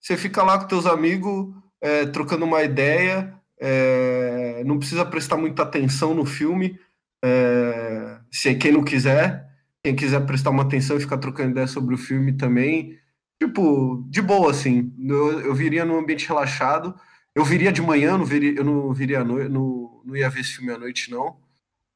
você 0.00 0.16
fica 0.16 0.42
lá 0.42 0.58
com 0.58 0.66
teus 0.66 0.86
amigos, 0.86 1.54
é, 1.80 2.06
trocando 2.06 2.44
uma 2.44 2.62
ideia, 2.62 3.34
é, 3.60 4.62
não 4.64 4.78
precisa 4.78 5.04
prestar 5.04 5.36
muita 5.36 5.62
atenção 5.62 6.14
no 6.14 6.24
filme, 6.24 6.78
é, 7.24 8.18
se 8.30 8.54
quem 8.54 8.72
não 8.72 8.84
quiser, 8.84 9.48
quem 9.82 9.94
quiser 9.94 10.24
prestar 10.26 10.50
uma 10.50 10.62
atenção 10.62 10.96
e 10.96 11.00
ficar 11.00 11.18
trocando 11.18 11.50
ideia 11.50 11.66
sobre 11.66 11.94
o 11.94 11.98
filme 11.98 12.32
também, 12.32 12.98
tipo, 13.40 14.04
de 14.08 14.22
boa, 14.22 14.50
assim, 14.50 14.92
eu, 15.00 15.40
eu 15.40 15.54
viria 15.54 15.84
num 15.84 15.98
ambiente 15.98 16.26
relaxado, 16.26 16.94
eu 17.34 17.44
viria 17.44 17.72
de 17.72 17.82
manhã, 17.82 18.18
não 18.18 18.24
viria, 18.24 18.54
eu 18.54 18.64
não 18.64 18.92
viria 18.92 19.20
à 19.20 19.24
noite, 19.24 19.48
não, 19.48 20.02
não 20.04 20.16
ia 20.16 20.28
ver 20.28 20.40
esse 20.40 20.56
filme 20.56 20.72
à 20.72 20.78
noite, 20.78 21.10
não, 21.10 21.36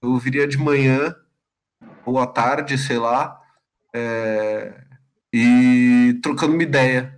eu 0.03 0.16
viria 0.18 0.47
de 0.47 0.59
manhã 0.59 1.14
ou 2.05 2.18
à 2.18 2.27
tarde, 2.27 2.79
sei 2.79 2.99
lá, 2.99 3.41
é, 3.95 4.86
e 5.37 6.14
trocando 6.22 6.55
uma 6.55 6.62
ideia 6.62 7.14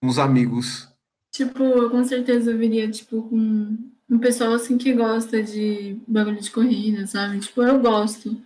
com 0.00 0.06
os 0.06 0.18
amigos. 0.18 0.86
Tipo, 1.30 1.62
eu 1.62 1.90
com 1.90 2.04
certeza 2.04 2.54
viria, 2.54 2.90
tipo, 2.90 3.22
com 3.22 3.76
um 4.10 4.18
pessoal 4.18 4.52
assim 4.52 4.76
que 4.76 4.92
gosta 4.92 5.42
de 5.42 5.98
bagulho 6.06 6.40
de 6.40 6.50
corrida, 6.50 7.06
sabe? 7.06 7.40
Tipo, 7.40 7.62
eu 7.62 7.80
gosto. 7.80 8.38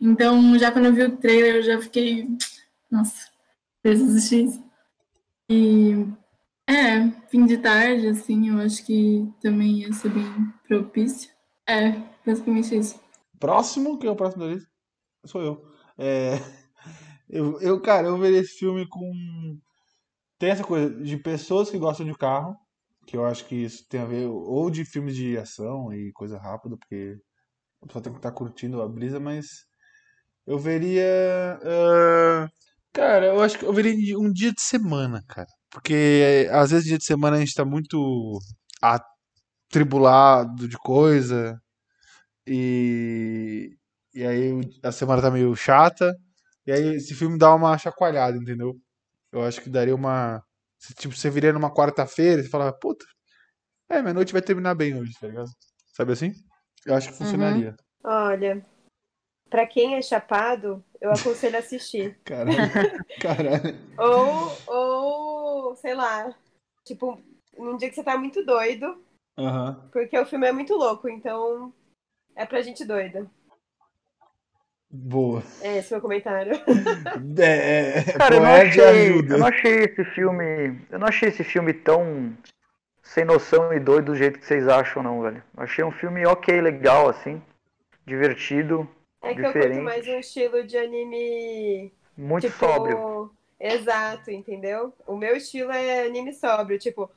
Então, 0.00 0.58
já 0.58 0.72
quando 0.72 0.86
eu 0.86 0.92
vi 0.92 1.02
o 1.04 1.16
trailer, 1.16 1.56
eu 1.56 1.62
já 1.62 1.80
fiquei. 1.80 2.28
Nossa, 2.90 3.30
preciso 3.82 4.10
assistir 4.10 4.46
isso. 4.46 4.64
E. 5.48 6.06
É, 6.68 7.08
fim 7.28 7.46
de 7.46 7.58
tarde, 7.58 8.08
assim, 8.08 8.48
eu 8.48 8.58
acho 8.58 8.84
que 8.84 9.24
também 9.40 9.82
ia 9.82 9.92
ser 9.92 10.08
bem 10.08 10.52
propício. 10.66 11.30
É, 11.64 11.92
basicamente 12.26 12.76
isso. 12.76 13.00
Próximo, 13.38 13.98
que 13.98 14.06
é 14.08 14.10
o 14.10 14.16
próximo 14.16 14.44
da 14.44 14.52
lista, 14.52 14.68
sou 15.24 15.40
eu. 15.40 15.72
É, 15.96 16.40
eu, 17.28 17.60
eu, 17.60 17.80
cara, 17.80 18.08
eu 18.08 18.18
veria 18.18 18.40
esse 18.40 18.58
filme 18.58 18.86
com. 18.88 19.12
Tem 20.38 20.50
essa 20.50 20.64
coisa 20.64 20.90
de 21.02 21.16
pessoas 21.18 21.70
que 21.70 21.78
gostam 21.78 22.06
de 22.06 22.14
carro, 22.16 22.56
que 23.06 23.16
eu 23.16 23.24
acho 23.24 23.46
que 23.46 23.54
isso 23.56 23.86
tem 23.88 24.00
a 24.00 24.04
ver, 24.06 24.26
ou 24.26 24.70
de 24.70 24.84
filmes 24.84 25.16
de 25.16 25.36
ação 25.38 25.92
e 25.92 26.12
coisa 26.12 26.38
rápida, 26.38 26.76
porque 26.76 27.16
a 27.82 27.86
pessoa 27.86 28.02
tem 28.02 28.12
que 28.12 28.18
estar 28.18 28.32
curtindo 28.32 28.82
a 28.82 28.88
brisa, 28.88 29.20
mas 29.20 29.46
eu 30.46 30.58
veria. 30.58 31.04
ah, 31.64 32.48
cara, 32.92 33.26
eu 33.26 33.42
acho 33.42 33.58
que 33.58 33.64
eu 33.64 33.72
veria 33.72 34.18
um 34.18 34.32
dia 34.32 34.52
de 34.52 34.62
semana, 34.62 35.22
cara. 35.28 35.48
Porque 35.70 36.48
às 36.52 36.70
vezes 36.70 36.86
dia 36.86 36.98
de 36.98 37.04
semana 37.04 37.36
a 37.36 37.40
gente 37.40 37.54
tá 37.54 37.64
muito 37.64 38.38
atribulado 39.70 40.68
de 40.68 40.76
coisa, 40.78 41.60
e, 42.46 43.76
e 44.14 44.24
aí 44.24 44.52
a 44.82 44.92
semana 44.92 45.22
tá 45.22 45.30
meio 45.30 45.54
chata. 45.56 46.14
E 46.66 46.72
aí 46.72 46.94
esse 46.96 47.14
filme 47.14 47.38
dá 47.38 47.54
uma 47.54 47.78
chacoalhada, 47.78 48.36
entendeu? 48.36 48.74
Eu 49.32 49.42
acho 49.42 49.60
que 49.60 49.70
daria 49.70 49.94
uma. 49.94 50.42
se, 50.78 50.94
Tipo, 50.94 51.14
você 51.14 51.30
viria 51.30 51.52
numa 51.52 51.72
quarta-feira 51.72 52.40
e 52.40 52.44
você 52.44 52.50
fala, 52.50 52.72
puta, 52.72 53.04
é, 53.88 54.02
minha 54.02 54.14
noite 54.14 54.32
vai 54.32 54.42
terminar 54.42 54.74
bem 54.74 54.98
hoje, 54.98 55.12
tá 55.20 55.28
ligado? 55.28 55.48
Sabe 55.92 56.12
assim? 56.12 56.32
Eu 56.84 56.94
acho 56.94 57.08
que 57.08 57.18
funcionaria. 57.18 57.76
Olha, 58.02 58.64
pra 59.48 59.66
quem 59.66 59.94
é 59.96 60.02
chapado, 60.02 60.84
eu 61.00 61.12
aconselho 61.12 61.58
assistir. 61.58 62.18
Caralho. 62.24 62.56
Caralho. 63.20 63.86
Ou, 63.98 64.62
ou, 64.66 65.76
sei 65.76 65.94
lá, 65.94 66.34
tipo, 66.84 67.20
num 67.56 67.76
dia 67.76 67.88
que 67.88 67.94
você 67.94 68.04
tá 68.04 68.16
muito 68.16 68.44
doido, 68.44 69.02
Aham. 69.38 69.88
porque 69.92 70.18
o 70.18 70.26
filme 70.26 70.46
é 70.46 70.52
muito 70.52 70.74
louco, 70.74 71.08
então 71.08 71.72
é 72.34 72.44
pra 72.44 72.60
gente 72.62 72.84
doida. 72.84 73.30
Boa. 74.98 75.42
É 75.60 75.78
esse 75.78 75.92
meu 75.92 76.00
comentário. 76.00 76.52
É, 77.38 77.98
é, 77.98 78.02
Cara, 78.18 78.36
eu 78.36 78.40
não, 78.40 78.50
achei, 78.50 78.84
ajuda. 78.84 79.34
eu 79.34 79.38
não 79.38 79.46
achei 79.46 79.72
esse 79.84 80.04
filme. 80.04 80.80
Eu 80.90 80.98
não 80.98 81.06
achei 81.06 81.28
esse 81.28 81.44
filme 81.44 81.72
tão 81.74 82.32
sem 83.02 83.24
noção 83.24 83.72
e 83.72 83.78
doido 83.78 84.06
do 84.06 84.16
jeito 84.16 84.38
que 84.38 84.46
vocês 84.46 84.66
acham, 84.68 85.02
não, 85.02 85.20
velho. 85.22 85.42
Eu 85.56 85.62
achei 85.62 85.84
um 85.84 85.92
filme 85.92 86.26
ok, 86.26 86.60
legal, 86.60 87.08
assim. 87.08 87.40
Divertido, 88.06 88.88
É 89.22 89.34
que 89.34 89.40
eu 89.40 89.46
Diferente. 89.46 89.68
curto 89.72 89.84
mais 89.84 90.06
um 90.08 90.18
estilo 90.18 90.64
de 90.64 90.76
anime 90.78 91.92
muito 92.16 92.46
tipo, 92.46 92.58
sóbrio. 92.58 93.30
Exato, 93.58 94.30
entendeu? 94.30 94.92
O 95.06 95.16
meu 95.16 95.36
estilo 95.36 95.72
é 95.72 96.06
anime 96.06 96.32
sóbrio, 96.32 96.78
tipo, 96.78 97.10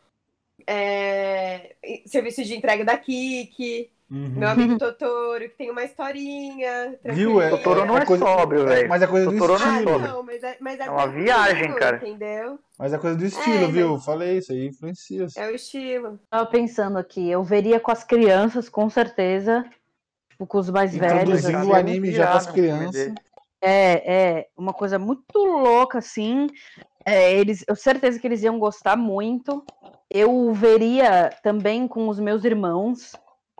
é, 0.65 1.75
serviço 2.05 2.43
de 2.43 2.55
entrega 2.55 2.83
da 2.83 2.97
Kiki, 2.97 3.89
Uhum. 4.11 4.29
meu 4.37 4.49
amigo 4.49 4.77
Totoro, 4.79 5.41
que 5.49 5.55
tem 5.55 5.69
uma 5.69 5.83
historinha. 5.83 6.97
Viu? 7.05 7.39
É, 7.41 7.49
Totoro 7.51 7.85
não 7.85 7.97
é 7.97 8.05
coisa- 8.05 8.25
sóbrio, 8.25 8.65
velho. 8.65 8.89
Mas 8.89 9.01
é 9.03 9.07
coisa 9.07 9.25
do 9.31 9.37
Totoro 9.37 9.59
não 9.59 9.67
é 9.71 9.77
estilo. 9.79 9.99
Não, 9.99 10.23
mas 10.23 10.43
é, 10.43 10.57
mas 10.59 10.79
é, 10.79 10.83
É 10.85 10.89
uma 10.89 11.07
viagem, 11.07 11.75
cara. 11.75 11.97
Entendeu? 11.97 12.57
Mas 12.77 12.91
é 12.93 12.97
coisa 12.97 13.15
do 13.15 13.25
estilo, 13.25 13.65
É, 13.65 13.67
viu? 13.67 13.93
mas- 13.93 14.05
Falei 14.05 14.37
isso 14.39 14.51
aí, 14.51 14.67
influencia. 14.67 15.27
É 15.37 15.47
o 15.47 15.55
estilo. 15.55 16.19
Tava 16.29 16.45
pensando 16.47 16.97
aqui, 16.97 17.29
eu 17.29 17.43
veria 17.43 17.79
com 17.79 17.91
as 17.91 18.03
crianças, 18.03 18.67
com 18.67 18.89
certeza. 18.89 19.63
Tipo, 20.31 20.47
com 20.47 20.57
os 20.57 20.69
mais 20.69 20.95
velhos. 20.95 21.21
Introduzindo 21.21 21.57
assim. 21.59 21.69
o 21.69 21.75
anime 21.75 22.11
já 22.11 22.31
com 22.31 22.37
as 22.37 22.47
crianças. 22.47 23.13
É, 23.61 24.13
é, 24.39 24.47
uma 24.57 24.73
coisa 24.73 24.97
muito 24.97 25.37
louca, 25.37 25.99
assim. 25.99 26.47
É, 27.05 27.33
eles, 27.33 27.63
eu 27.67 27.75
certeza 27.75 28.17
que 28.17 28.25
eles 28.25 28.41
iam 28.41 28.57
gostar 28.57 28.95
muito. 28.95 29.63
Eu 30.09 30.51
veria 30.53 31.29
também 31.43 31.87
com 31.87 32.07
os 32.07 32.19
meus 32.19 32.43
irmãos 32.43 33.11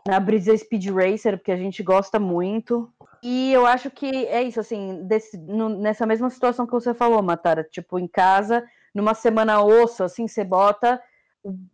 na 0.10 0.20
Brisa 0.20 0.56
Speed 0.58 0.88
Racer, 0.90 1.38
porque 1.38 1.52
a 1.52 1.58
gente 1.58 1.82
gosta 1.84 2.20
muito. 2.20 2.92
E 3.22 3.52
eu 3.54 3.66
acho 3.66 3.92
que 3.92 4.06
é 4.28 4.42
isso, 4.44 4.60
assim, 4.60 5.04
desse- 5.06 5.38
no- 5.38 5.70
nessa 5.70 6.06
mesma 6.06 6.30
situação 6.30 6.66
que 6.66 6.72
você 6.74 6.94
falou, 6.94 7.22
Matara, 7.22 7.64
tipo, 7.64 8.00
em 8.00 8.08
casa, 8.08 8.66
numa 8.94 9.14
semana 9.14 9.62
osso, 9.62 10.04
assim, 10.04 10.28
você 10.28 10.44
bota 10.44 11.02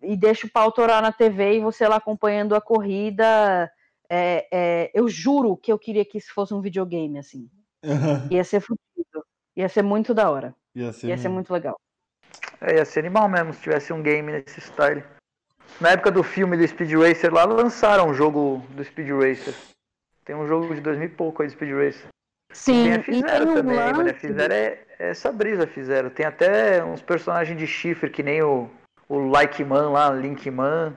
e 0.01 0.15
deixa 0.15 0.45
o 0.47 0.49
pau 0.51 0.71
torar 0.71 1.01
na 1.01 1.11
TV 1.11 1.57
e 1.57 1.61
você 1.61 1.87
lá 1.87 1.95
acompanhando 1.95 2.55
a 2.55 2.61
corrida. 2.61 3.71
É, 4.09 4.47
é, 4.51 4.91
eu 4.93 5.07
juro 5.07 5.57
que 5.57 5.71
eu 5.71 5.79
queria 5.79 6.05
que 6.05 6.17
isso 6.17 6.33
fosse 6.33 6.53
um 6.53 6.61
videogame, 6.61 7.17
assim. 7.17 7.49
Ia 8.31 8.43
ser 8.43 8.59
fudido. 8.59 9.25
Ia 9.55 9.69
ser 9.69 9.81
muito 9.81 10.13
da 10.13 10.29
hora. 10.29 10.53
Ia 10.75 10.91
ser, 10.91 11.07
Ia 11.07 11.17
ser 11.17 11.29
muito 11.29 11.51
legal. 11.51 11.79
É, 12.61 12.75
ia 12.75 12.85
ser 12.85 12.99
animal 12.99 13.27
mesmo 13.29 13.53
se 13.53 13.61
tivesse 13.61 13.91
um 13.93 14.01
game 14.03 14.31
nesse 14.31 14.59
style. 14.61 15.03
Na 15.79 15.89
época 15.89 16.09
do 16.11 16.23
filme 16.23 16.55
do 16.57 16.67
Speed 16.67 16.91
Racer 16.93 17.33
lá, 17.33 17.43
lançaram 17.43 18.07
um 18.09 18.13
jogo 18.13 18.65
do 18.69 18.83
Speed 18.83 19.09
Racer. 19.09 19.53
Tem 20.23 20.35
um 20.35 20.47
jogo 20.47 20.73
de 20.73 20.81
2000 20.81 21.05
e 21.07 21.09
pouco 21.09 21.41
aí 21.41 21.47
do 21.47 21.51
Speed 21.51 21.71
Racer. 21.71 22.07
Sim, 22.51 22.91
a 22.93 22.95
e 22.97 23.03
fizeram 23.03 23.51
um 23.51 23.53
também, 23.55 23.77
lance- 23.77 24.13
Fizeram 24.13 24.55
é, 24.55 24.79
é 24.97 25.09
essa 25.09 25.31
brisa, 25.31 25.67
fizeram. 25.67 26.09
Tem 26.09 26.25
até 26.25 26.83
uns 26.83 27.01
personagens 27.01 27.57
de 27.57 27.67
chifre, 27.67 28.09
que 28.09 28.23
nem 28.23 28.41
o, 28.41 28.69
o 29.09 29.19
Like 29.29 29.63
Man 29.63 29.89
lá, 29.91 30.09
Link 30.11 30.49
Man. 30.49 30.95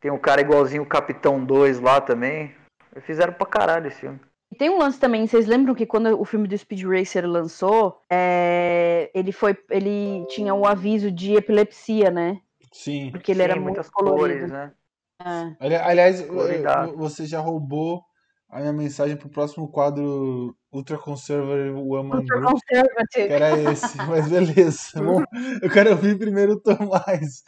Tem 0.00 0.10
um 0.10 0.18
cara 0.18 0.40
igualzinho 0.40 0.82
o 0.82 0.86
Capitão 0.86 1.44
2 1.44 1.80
lá 1.80 2.00
também. 2.00 2.54
Fizeram 3.02 3.34
pra 3.34 3.46
caralho 3.46 3.88
esse 3.88 4.00
filme. 4.00 4.18
E 4.50 4.56
tem 4.56 4.68
um 4.70 4.78
lance 4.78 4.98
também, 4.98 5.24
vocês 5.26 5.46
lembram 5.46 5.74
que 5.76 5.86
quando 5.86 6.18
o 6.20 6.24
filme 6.24 6.48
do 6.48 6.58
Speed 6.58 6.82
Racer 6.84 7.24
lançou, 7.24 8.02
é, 8.10 9.08
ele 9.14 9.30
foi, 9.30 9.56
ele 9.70 10.26
tinha 10.28 10.52
o 10.54 10.66
aviso 10.66 11.12
de 11.12 11.34
epilepsia, 11.34 12.10
né? 12.10 12.40
Sim. 12.72 13.10
Porque 13.10 13.32
ele 13.32 13.42
era 13.42 13.54
Sim, 13.54 13.60
muito 13.60 13.74
muitas 13.74 13.90
colorido. 13.90 14.38
cores, 14.40 14.50
né? 14.50 14.72
É. 15.20 15.56
Ali- 15.64 15.74
Aliás, 15.76 16.22
Coloridade. 16.22 16.90
eh, 16.90 16.94
você 16.96 17.26
já 17.26 17.40
roubou 17.40 18.02
a 18.48 18.60
minha 18.60 18.72
mensagem 18.72 19.16
pro 19.16 19.28
próximo 19.28 19.70
quadro 19.70 20.56
Ultra 20.72 20.96
Conservative 20.98 21.70
Woman 21.72 22.20
Ultra 22.20 22.38
Group, 22.40 22.58
que 22.68 22.74
conservative. 22.74 23.32
era 23.32 23.52
esse. 23.52 23.96
Mas 24.08 24.28
beleza. 24.30 25.02
Bom, 25.02 25.22
eu 25.62 25.70
quero 25.70 25.90
ouvir 25.90 26.18
primeiro 26.18 26.52
o 26.52 26.60
Tomás. 26.60 27.42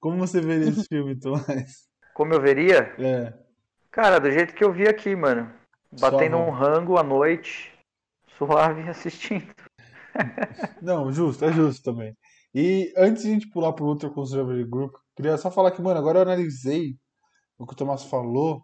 Como 0.00 0.18
você 0.18 0.40
veria 0.40 0.68
esse 0.70 0.84
filme, 0.88 1.18
Tomás? 1.18 1.86
Como 2.14 2.34
eu 2.34 2.40
veria? 2.40 2.94
É. 2.98 3.32
Cara, 3.90 4.18
do 4.18 4.30
jeito 4.30 4.54
que 4.54 4.64
eu 4.64 4.72
vi 4.72 4.88
aqui, 4.88 5.14
mano. 5.14 5.52
Batendo 6.00 6.36
Só 6.38 6.42
um 6.44 6.50
rango 6.50 6.96
à 6.98 7.02
noite, 7.02 7.70
suave 8.38 8.82
assistindo. 8.88 9.54
Não, 10.80 11.12
justo, 11.12 11.44
é 11.44 11.52
justo 11.52 11.82
também. 11.82 12.16
E 12.54 12.92
antes 12.96 13.22
de 13.22 13.30
a 13.30 13.32
gente 13.32 13.48
pular 13.50 13.72
pro 13.72 13.86
Ultra 13.86 14.10
Conservative 14.10 14.68
Group, 14.68 14.94
queria 15.16 15.36
só 15.38 15.50
falar 15.50 15.70
que, 15.70 15.80
mano, 15.80 15.98
agora 15.98 16.18
eu 16.18 16.22
analisei 16.22 16.96
o 17.58 17.66
que 17.66 17.72
o 17.72 17.76
Tomás 17.76 18.04
falou 18.04 18.62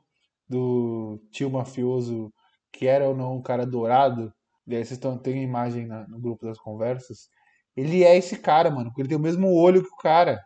do 0.49 1.21
tio 1.31 1.51
mafioso 1.51 2.33
que 2.73 2.87
era 2.87 3.09
ou 3.09 3.17
não 3.17 3.37
um 3.37 3.43
cara 3.43 3.65
dourado, 3.67 4.33
e 4.67 4.75
aí 4.77 4.85
vocês 4.85 4.93
estão, 4.99 5.17
tem 5.17 5.39
a 5.39 5.43
imagem 5.43 5.87
na- 5.87 6.07
no 6.07 6.21
grupo 6.21 6.45
das 6.45 6.59
conversas, 6.59 7.29
ele 7.75 8.05
é 8.05 8.17
esse 8.17 8.39
cara, 8.39 8.71
mano, 8.71 8.91
porque 8.91 9.03
ele 9.03 9.09
tem 9.09 9.17
o 9.17 9.21
mesmo 9.21 9.53
olho 9.55 9.83
que 9.83 9.89
o 9.89 9.97
cara. 9.97 10.39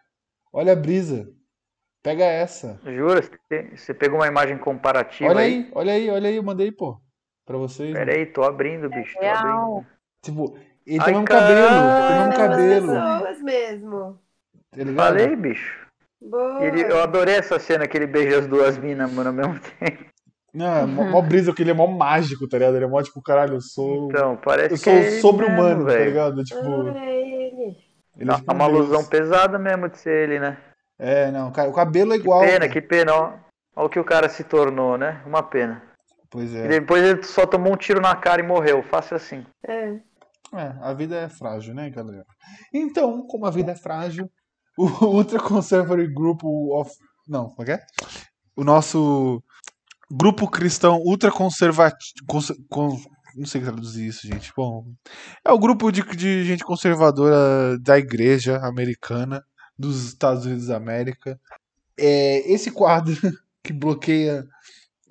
Olha 0.53 0.73
a 0.73 0.77
brisa. 0.77 1.27
Pega 2.03 2.25
essa. 2.25 2.81
Jura? 2.85 3.23
Você 3.75 3.95
pegou 3.95 4.19
uma 4.19 4.27
imagem 4.27 4.59
comparativa 4.59 5.31
Olha 5.31 5.41
aí? 5.41 5.55
aí, 5.55 5.71
olha 5.75 5.93
aí, 5.93 6.11
olha 6.11 6.29
aí, 6.29 6.37
eu 6.37 6.43
mandei, 6.43 6.71
pô. 6.71 7.01
Pra 7.45 7.57
vocês. 7.57 7.93
Pera 7.93 8.13
aí, 8.15 8.27
tô 8.27 8.43
abrindo, 8.43 8.89
bicho. 8.89 9.15
Tô 9.19 9.25
abrindo. 9.25 9.47
Real. 9.47 9.87
Tipo, 10.21 10.59
ele 10.87 10.99
Ai, 11.01 11.05
tem 11.07 11.15
o 11.15 11.19
mesmo 11.19 11.25
cabelo, 11.25 11.69
tem 11.69 12.17
o 12.17 12.19
mesmo 12.19 12.37
cabelo. 12.37 12.87
pessoas 12.87 13.43
mesmo. 13.43 14.19
Tá? 14.71 14.93
Falei, 14.97 15.37
bicho. 15.37 15.83
Boa. 16.21 16.65
Ele, 16.65 16.83
eu 16.83 17.03
adorei 17.03 17.35
essa 17.37 17.59
cena 17.59 17.87
que 17.87 17.97
ele 17.97 18.07
beija 18.07 18.39
as 18.39 18.47
duas 18.47 18.79
minas, 18.79 19.13
mano, 19.13 19.31
ao 19.31 19.35
mesmo 19.35 19.59
tempo. 19.79 20.05
Não, 20.55 20.77
é 20.77 20.85
mó, 20.87 21.05
mó 21.05 21.23
brisa, 21.23 21.51
porque 21.51 21.63
ele 21.63 21.71
é 21.71 21.75
mó 21.75 21.87
mágico, 21.87 22.47
tá 22.47 22.59
ligado? 22.59 22.77
Ele 22.77 22.85
é 22.85 22.89
mó 22.89 23.03
tipo, 23.03 23.21
caralho, 23.23 23.55
eu 23.55 23.61
sou. 23.61 24.09
Então, 24.11 24.37
parece 24.37 24.75
eu 24.75 24.79
que 24.79 24.85
sou 24.85 24.93
é 24.93 24.97
ele 24.99 25.21
sobre-humano, 25.21 25.87
tá 25.87 25.93
velho. 25.93 26.05
ligado? 26.05 26.45
Tipo, 26.45 26.61
Ah, 26.61 27.01
é 27.05 27.21
ele. 27.21 27.77
ele 28.19 28.31
é 28.31 28.35
tipo 28.35 28.53
um 28.53 28.55
uma 28.55 28.69
deus. 28.69 28.79
alusão 28.81 29.05
pesada 29.05 29.59
mesmo 29.59 29.89
de 29.89 29.99
ser 29.99 30.29
ele, 30.29 30.39
né? 30.39 30.59
É, 30.99 31.31
não, 31.33 31.51
cara, 31.51 31.69
o 31.71 31.73
cabelo 31.73 32.13
é 32.13 32.17
igual. 32.17 32.41
Pena, 32.41 32.61
cara. 32.61 32.69
que 32.69 32.81
pena, 32.83 33.15
ó. 33.15 33.33
Olha 33.75 33.87
o 33.87 33.89
que 33.89 33.99
o 33.99 34.05
cara 34.05 34.29
se 34.29 34.45
tornou, 34.45 34.99
né? 34.99 35.23
Uma 35.27 35.43
pena. 35.43 35.83
Pois 36.31 36.53
E 36.53 36.59
é. 36.59 36.69
depois 36.69 37.03
ele 37.03 37.23
só 37.23 37.47
tomou 37.47 37.73
um 37.73 37.77
tiro 37.77 38.01
na 38.01 38.15
cara 38.15 38.41
e 38.43 38.47
morreu. 38.47 38.83
Fácil 38.83 39.17
assim. 39.17 39.45
É. 39.67 39.95
É, 40.55 40.75
a 40.83 40.93
vida 40.93 41.17
é 41.17 41.29
frágil, 41.29 41.75
né, 41.75 41.89
galera? 41.89 42.27
Então, 42.73 43.27
como 43.27 43.47
a 43.47 43.51
vida 43.51 43.73
é 43.73 43.77
frágil, 43.77 44.31
o 44.77 44.85
Ultra 45.07 45.41
Conservative 45.41 46.13
Group 46.13 46.45
of. 46.45 46.91
Não, 47.27 47.49
como 47.49 47.71
é 47.71 47.75
é? 47.75 47.87
O 48.55 48.65
nosso 48.65 49.43
grupo 50.11 50.49
cristão 50.51 50.99
ultra 50.99 51.31
conservativo. 51.31 52.27
Não 53.35 53.47
sei 53.47 53.63
traduzir 53.63 54.09
isso, 54.09 54.27
gente. 54.27 54.53
Bom, 54.55 54.85
é 55.43 55.51
o 55.51 55.59
grupo 55.59 55.91
de, 55.91 56.03
de 56.15 56.45
gente 56.45 56.65
conservadora 56.65 57.79
da 57.79 57.99
igreja 57.99 58.59
americana 58.59 59.43
dos 59.79 60.05
Estados 60.05 60.45
Unidos 60.45 60.67
da 60.67 60.77
América. 60.77 61.41
É 61.99 62.53
esse 62.53 62.71
quadro 62.71 63.17
que 63.65 63.73
bloqueia 63.73 64.45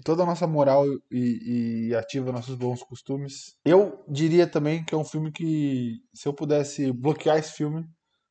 toda 0.04 0.24
a 0.24 0.26
nossa 0.26 0.48
moral 0.48 0.86
e, 1.12 1.90
e 1.90 1.96
ativa 1.96 2.32
nossos 2.32 2.56
bons 2.56 2.84
costumes. 2.84 3.56
Eu 3.66 4.04
diria 4.08 4.48
também 4.48 4.84
que 4.84 4.94
é 4.94 4.98
um 4.98 5.06
filme 5.06 5.32
que, 5.32 6.00
se 6.14 6.28
eu 6.28 6.34
pudesse 6.34 6.92
bloquear 6.92 7.38
esse 7.38 7.54
filme, 7.54 7.86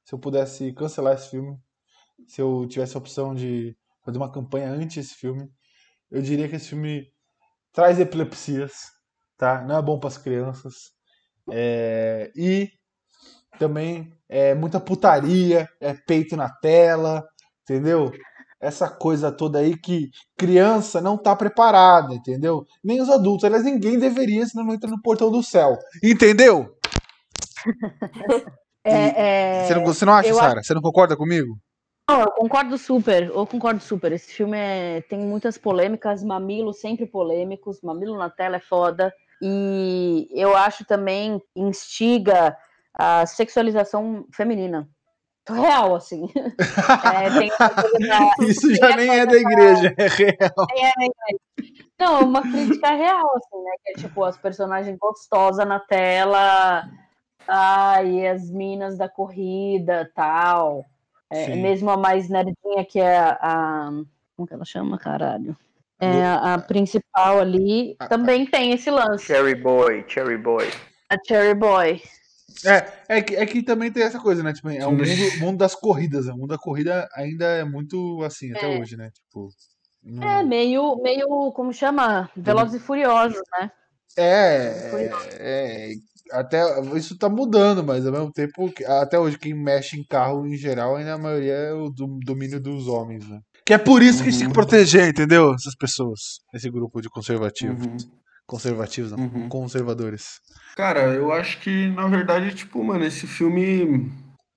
se 0.04 0.14
eu 0.14 0.18
pudesse 0.18 0.72
cancelar 0.74 1.14
esse 1.14 1.30
filme, 1.30 1.56
se 2.26 2.40
eu 2.40 2.66
tivesse 2.68 2.96
a 2.96 3.00
opção 3.00 3.34
de 3.34 3.76
fazer 4.04 4.18
uma 4.18 4.32
campanha 4.32 4.70
anti 4.70 5.00
esse 5.00 5.14
filme, 5.14 5.48
eu 6.10 6.22
diria 6.22 6.48
que 6.48 6.56
esse 6.56 6.68
filme 6.70 7.06
traz 7.72 8.00
epilepsias, 8.00 8.72
tá? 9.36 9.62
Não 9.62 9.78
é 9.78 9.82
bom 9.82 9.98
para 9.98 10.08
as 10.08 10.18
crianças. 10.18 10.74
É, 11.50 12.30
E 12.36 12.70
também 13.58 14.12
é 14.28 14.54
muita 14.54 14.80
putaria, 14.80 15.68
é 15.80 15.94
peito 15.94 16.36
na 16.36 16.48
tela, 16.60 17.24
entendeu? 17.62 18.10
Essa 18.60 18.88
coisa 18.88 19.32
toda 19.32 19.58
aí 19.58 19.76
que 19.76 20.10
criança 20.36 21.00
não 21.00 21.16
tá 21.16 21.34
preparada, 21.34 22.14
entendeu? 22.14 22.66
Nem 22.84 23.00
os 23.00 23.08
adultos, 23.08 23.44
aliás, 23.44 23.64
ninguém 23.64 23.98
deveria, 23.98 24.46
senão 24.46 24.66
não 24.66 24.74
entra 24.74 24.90
no 24.90 25.00
portão 25.00 25.30
do 25.30 25.42
céu. 25.42 25.78
Entendeu? 26.02 26.76
É, 28.82 29.62
é... 29.62 29.66
Você 29.66 29.74
não, 29.74 29.84
você 29.84 30.04
não 30.06 30.14
acha, 30.14 30.32
Sara? 30.32 30.62
Você 30.62 30.72
não 30.72 30.80
concorda 30.80 31.14
comigo? 31.14 31.58
Não, 32.08 32.22
eu 32.22 32.30
concordo 32.32 32.76
super, 32.76 33.24
eu 33.24 33.46
concordo 33.46 33.80
super. 33.80 34.10
Esse 34.10 34.32
filme 34.32 34.56
é- 34.58 35.02
tem 35.02 35.18
muitas 35.18 35.56
polêmicas, 35.56 36.24
mamilos 36.24 36.80
sempre 36.80 37.06
polêmicos, 37.06 37.80
mamilo 37.82 38.16
na 38.16 38.28
tela 38.28 38.56
é 38.56 38.60
foda. 38.60 39.14
E 39.40 40.28
eu 40.32 40.56
acho 40.56 40.84
também 40.84 41.40
instiga 41.54 42.56
a 42.92 43.24
sexualização 43.26 44.26
feminina. 44.32 44.88
Real, 45.48 45.94
assim. 45.96 46.28
É, 47.04 47.30
tem 47.30 47.48
essa 47.50 47.74
coisa 47.74 47.98
da- 47.98 48.34
Isso 48.46 48.74
já 48.74 48.96
nem 48.96 49.18
é 49.18 49.26
da 49.26 49.36
igreja, 49.36 49.94
é 49.96 50.06
real. 50.08 50.66
Não, 51.98 52.20
uma 52.24 52.42
crítica 52.42 52.90
real, 52.90 53.26
assim, 53.36 53.62
né? 53.62 53.70
Que 53.84 53.92
é 53.92 53.94
tipo 53.96 54.24
as 54.24 54.36
personagens 54.36 54.96
gostosas 54.98 55.66
na 55.66 55.78
tela, 55.80 56.88
ai, 57.46 58.26
as 58.26 58.50
minas 58.50 58.96
da 58.96 59.08
corrida 59.08 60.10
tal. 60.14 60.86
É, 61.32 61.54
mesmo 61.54 61.90
a 61.90 61.96
mais 61.96 62.28
nerdinha 62.28 62.84
que 62.88 62.98
é 62.98 63.18
a. 63.18 63.38
a- 63.40 63.90
como 64.36 64.48
que 64.48 64.54
ela 64.54 64.64
chama, 64.64 64.98
caralho? 64.98 65.56
É, 66.00 66.24
a, 66.24 66.54
a 66.54 66.58
principal 66.58 67.38
ali 67.40 67.94
A- 68.00 68.08
também 68.08 68.46
tem 68.46 68.72
esse 68.72 68.90
lance, 68.90 69.26
Cherry 69.26 69.54
Boy, 69.54 70.04
Cherry 70.08 70.38
Boy. 70.38 70.66
a 71.10 71.16
Cherry 71.26 71.54
Boy. 71.54 72.00
É, 72.66 73.16
é 73.18 73.22
que, 73.22 73.36
é 73.36 73.46
que 73.46 73.62
também 73.62 73.90
tem 73.92 74.02
essa 74.02 74.18
coisa, 74.20 74.42
né? 74.42 74.52
Tipo, 74.52 74.68
é 74.70 74.86
o 74.86 74.90
mundo, 74.92 75.38
mundo 75.38 75.58
das 75.58 75.74
corridas. 75.74 76.26
né? 76.26 76.32
O 76.32 76.36
mundo 76.36 76.48
da 76.50 76.58
corrida 76.58 77.08
ainda 77.14 77.44
é 77.46 77.64
muito 77.64 78.22
assim, 78.22 78.52
até 78.52 78.66
É. 78.66 78.78
hoje, 78.80 78.96
né? 78.96 79.10
Tipo. 79.10 79.48
não- 80.02 80.22
É 80.28 80.42
meio, 80.42 80.96
meio, 81.02 81.52
como 81.52 81.72
chama? 81.72 82.30
Velozes 82.36 82.74
e 82.74 82.84
Furiosos, 82.84 83.40
né? 83.58 83.70
É, 84.16 85.12
é, 85.38 85.90
é, 85.92 85.92
até 86.32 86.62
isso 86.96 87.16
tá 87.16 87.28
mudando, 87.28 87.82
mas 87.84 88.04
ao 88.04 88.12
mesmo 88.12 88.32
tempo, 88.32 88.72
até 89.00 89.18
hoje 89.18 89.38
quem 89.38 89.54
mexe 89.54 89.98
em 89.98 90.04
carro 90.04 90.46
em 90.46 90.56
geral, 90.56 90.96
ainda 90.96 91.14
a 91.14 91.18
maioria 91.18 91.52
é 91.54 91.72
o 91.72 91.88
do- 91.90 92.18
domínio 92.24 92.60
dos 92.60 92.88
homens, 92.88 93.28
né? 93.28 93.40
Que 93.64 93.72
é 93.74 93.78
por 93.78 94.02
isso 94.02 94.22
que 94.22 94.28
a 94.28 94.32
gente 94.32 94.40
tem 94.40 94.48
que 94.50 94.58
Uhum. 94.58 94.64
proteger, 94.64 95.08
entendeu? 95.08 95.54
Essas 95.54 95.76
pessoas, 95.76 96.20
esse 96.52 96.68
grupo 96.70 97.00
de 97.00 97.08
conservativos, 97.08 97.86
Uhum, 97.86 97.96
conservativos, 98.50 99.12
não, 99.12 99.20
uhum. 99.20 99.48
conservadores. 99.48 100.40
Cara, 100.76 101.14
eu 101.14 101.32
acho 101.32 101.60
que, 101.60 101.86
na 101.90 102.08
verdade, 102.08 102.52
tipo, 102.52 102.82
mano, 102.82 103.04
esse 103.04 103.24
filme, 103.24 104.10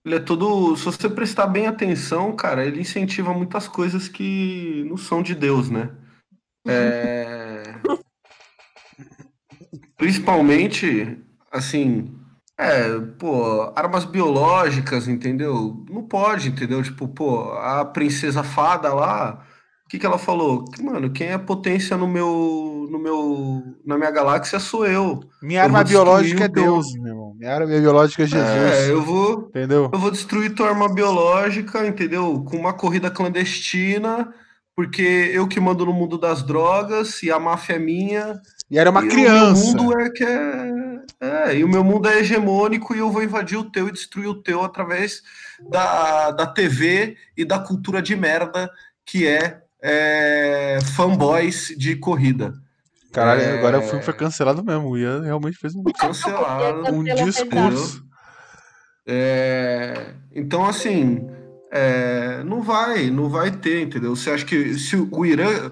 ele 0.04 0.16
é 0.16 0.20
todo, 0.20 0.76
se 0.76 0.86
você 0.86 1.08
prestar 1.08 1.46
bem 1.46 1.68
atenção, 1.68 2.36
cara, 2.36 2.66
ele 2.66 2.82
incentiva 2.82 3.32
muitas 3.36 3.68
coisas 3.68 4.08
que 4.08 4.84
não 4.90 4.98
são 4.98 5.22
de 5.22 5.36
Deus, 5.36 5.70
né? 5.70 5.92
É... 6.68 7.76
Principalmente, 9.96 11.20
assim, 11.52 12.20
é, 12.58 12.98
pô, 13.20 13.72
armas 13.76 14.06
biológicas, 14.06 15.08
entendeu? 15.08 15.86
Não 15.88 16.08
pode, 16.08 16.50
entendeu? 16.50 16.82
Tipo, 16.82 17.08
pô, 17.08 17.54
a 17.54 17.86
princesa 17.86 18.42
fada 18.42 18.92
lá, 18.92 19.46
o 19.86 19.90
que 19.90 20.00
que 20.00 20.06
ela 20.06 20.18
falou? 20.18 20.66
Que, 20.66 20.82
mano, 20.82 21.12
quem 21.12 21.28
é 21.28 21.38
potência 21.38 21.96
no 21.96 22.08
meu, 22.08 22.73
no 22.94 23.00
meu, 23.00 23.64
na 23.84 23.98
minha 23.98 24.12
galáxia 24.12 24.60
sou 24.60 24.86
eu. 24.86 25.20
Minha 25.42 25.62
Eu 25.62 25.64
arma 25.64 25.84
biológica 25.84 26.46
é 26.46 26.48
Deus, 26.48 26.94
meu 26.94 27.08
irmão. 27.08 27.36
Minha 27.36 27.56
arma 27.56 27.66
biológica 27.66 28.22
é 28.22 28.28
Jesus. 28.28 28.46
É, 28.46 28.92
eu 28.92 29.02
vou, 29.02 29.48
Entendeu? 29.50 29.90
eu 29.92 30.00
vou 30.00 30.12
destruir 30.12 30.54
tua 30.54 30.70
arma 30.70 30.94
biológica, 30.94 31.88
entendeu? 31.88 32.46
Com 32.48 32.56
uma 32.56 32.72
corrida 32.72 33.10
clandestina, 33.10 34.32
porque 34.76 35.32
eu 35.34 35.48
que 35.48 35.60
mando 35.60 35.88
no 35.88 35.92
mundo 35.92 36.20
das 36.20 36.44
drogas 36.44 37.24
e 37.24 37.32
a 37.32 37.40
máfia 37.40 37.78
é 37.78 37.80
minha. 37.80 38.40
E 38.70 38.78
era 38.78 38.92
uma 38.92 39.04
e 39.04 39.10
criança. 39.10 39.64
O 39.64 39.74
meu 39.74 39.84
mundo 39.84 40.00
é 40.00 40.10
que 40.12 40.24
é, 40.24 40.72
é, 41.20 41.58
e 41.58 41.64
o 41.64 41.68
meu 41.68 41.84
mundo 41.84 42.08
é 42.08 42.20
hegemônico 42.20 42.94
e 42.94 43.00
eu 43.00 43.10
vou 43.10 43.24
invadir 43.24 43.58
o 43.58 43.72
teu 43.72 43.88
e 43.88 43.92
destruir 43.92 44.28
o 44.28 44.40
teu 44.40 44.64
através 44.64 45.24
da, 45.68 46.30
da 46.30 46.46
TV 46.46 47.18
e 47.36 47.44
da 47.44 47.58
cultura 47.58 48.04
de 48.04 48.16
merda 48.16 48.70
que 49.04 49.28
é, 49.28 49.64
é 49.82 50.78
fanboys 50.96 51.74
de 51.76 51.96
corrida. 51.96 52.54
Caralho, 53.14 53.42
É. 53.42 53.58
agora 53.60 53.80
o 53.80 53.84
filme 53.84 54.04
foi 54.04 54.14
cancelado 54.14 54.64
mesmo. 54.64 54.90
O 54.90 54.98
Ian 54.98 55.22
realmente 55.22 55.58
fez 55.58 55.76
um, 55.76 55.84
Cancelado. 55.84 56.92
um 56.94 57.04
discurso. 57.04 58.04
É, 59.08 60.14
então, 60.34 60.66
assim, 60.66 61.28
é, 61.72 62.44
não 62.44 62.62
vai, 62.62 63.10
não 63.10 63.30
vai 63.30 63.52
ter, 63.52 63.82
entendeu? 63.82 64.16
Você 64.16 64.32
acha 64.32 64.46
que 64.46 64.74
se 64.80 64.96
o 64.96 65.26
Irã 65.26 65.72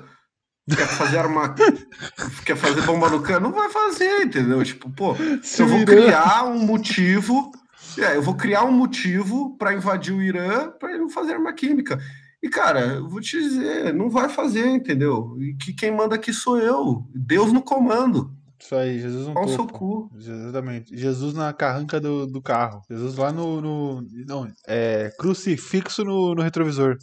quer 0.70 0.88
fazer 0.88 1.18
arma, 1.18 1.56
quer 2.46 2.56
fazer 2.58 2.82
bomba 2.82 3.10
nuclear, 3.10 3.40
não 3.42 3.52
vai 3.52 3.70
fazer, 3.70 4.22
entendeu? 4.24 4.64
Tipo, 4.64 4.90
pô, 4.92 5.16
Se 5.42 5.62
eu 5.62 5.68
vou 5.68 5.80
Irã- 5.80 5.86
criar 5.96 6.44
um 6.44 6.60
motivo, 6.60 7.52
é, 7.98 8.16
eu 8.18 8.22
vou 8.22 8.36
criar 8.36 8.66
um 8.66 8.72
motivo 8.72 9.58
para 9.58 9.74
invadir 9.74 10.14
o 10.14 10.22
Irã 10.22 10.70
para 10.80 10.90
ele 10.92 11.00
não 11.00 11.10
fazer 11.10 11.34
arma 11.34 11.54
química. 11.54 11.98
E, 12.44 12.50
cara, 12.50 12.80
eu 12.96 13.08
vou 13.08 13.22
te 13.22 13.40
dizer, 13.40 13.94
não 13.94 14.10
vai 14.10 14.28
fazer, 14.28 14.66
entendeu? 14.68 15.36
E 15.40 15.54
que 15.54 15.74
quem 15.74 15.92
manda 15.92 16.16
aqui 16.16 16.34
sou 16.34 16.58
eu, 16.58 17.06
Deus 17.14 17.54
no 17.54 17.62
comando. 17.62 18.34
Isso 18.60 18.76
aí, 18.76 19.00
Jesus 19.00 19.28
no 19.28 19.48
seu 19.48 19.58
topo. 19.60 19.74
cu. 19.74 20.12
Exatamente. 20.16 20.96
Jesus 20.96 21.34
na 21.34 21.52
carranca 21.54 22.00
do, 22.00 22.26
do 22.28 22.42
carro. 22.42 22.82
Jesus 22.90 23.16
lá 23.16 23.32
no. 23.32 23.60
no- 23.62 24.02
não, 24.28 24.52
é, 24.68 25.12
crucifixo 25.20 26.04
no, 26.04 26.36
no 26.36 26.42
retrovisor. 26.42 26.98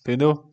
Entendeu? 0.00 0.44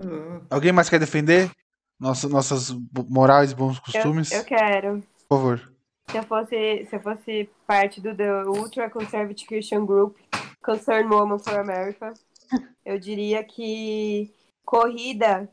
Ah, 0.00 0.40
Alguém 0.50 0.70
mais 0.72 0.88
quer 0.88 1.00
defender 1.00 1.50
nossa, 1.98 2.28
nossas 2.28 2.72
morais 3.08 3.52
bons 3.52 3.76
Eu, 3.78 3.82
costumes? 3.82 4.30
eu 4.32 4.44
quero. 4.44 5.02
Por 5.28 5.36
favor. 5.36 5.72
Se 6.10 6.16
eu 6.16 6.22
fosse, 6.22 6.86
se 6.88 6.96
eu 6.96 7.00
fosse 7.00 7.50
parte 7.66 8.00
do 8.00 8.14
The 8.14 8.44
Ultra 8.46 8.88
Conservative 8.88 9.46
Christian 9.48 9.84
Group, 9.84 10.16
Concerned 10.62 11.12
Woman 11.12 11.38
for 11.40 11.54
America, 11.58 12.14
eu 12.84 12.98
diria 12.98 13.44
que 13.44 14.34
corrida 14.64 15.50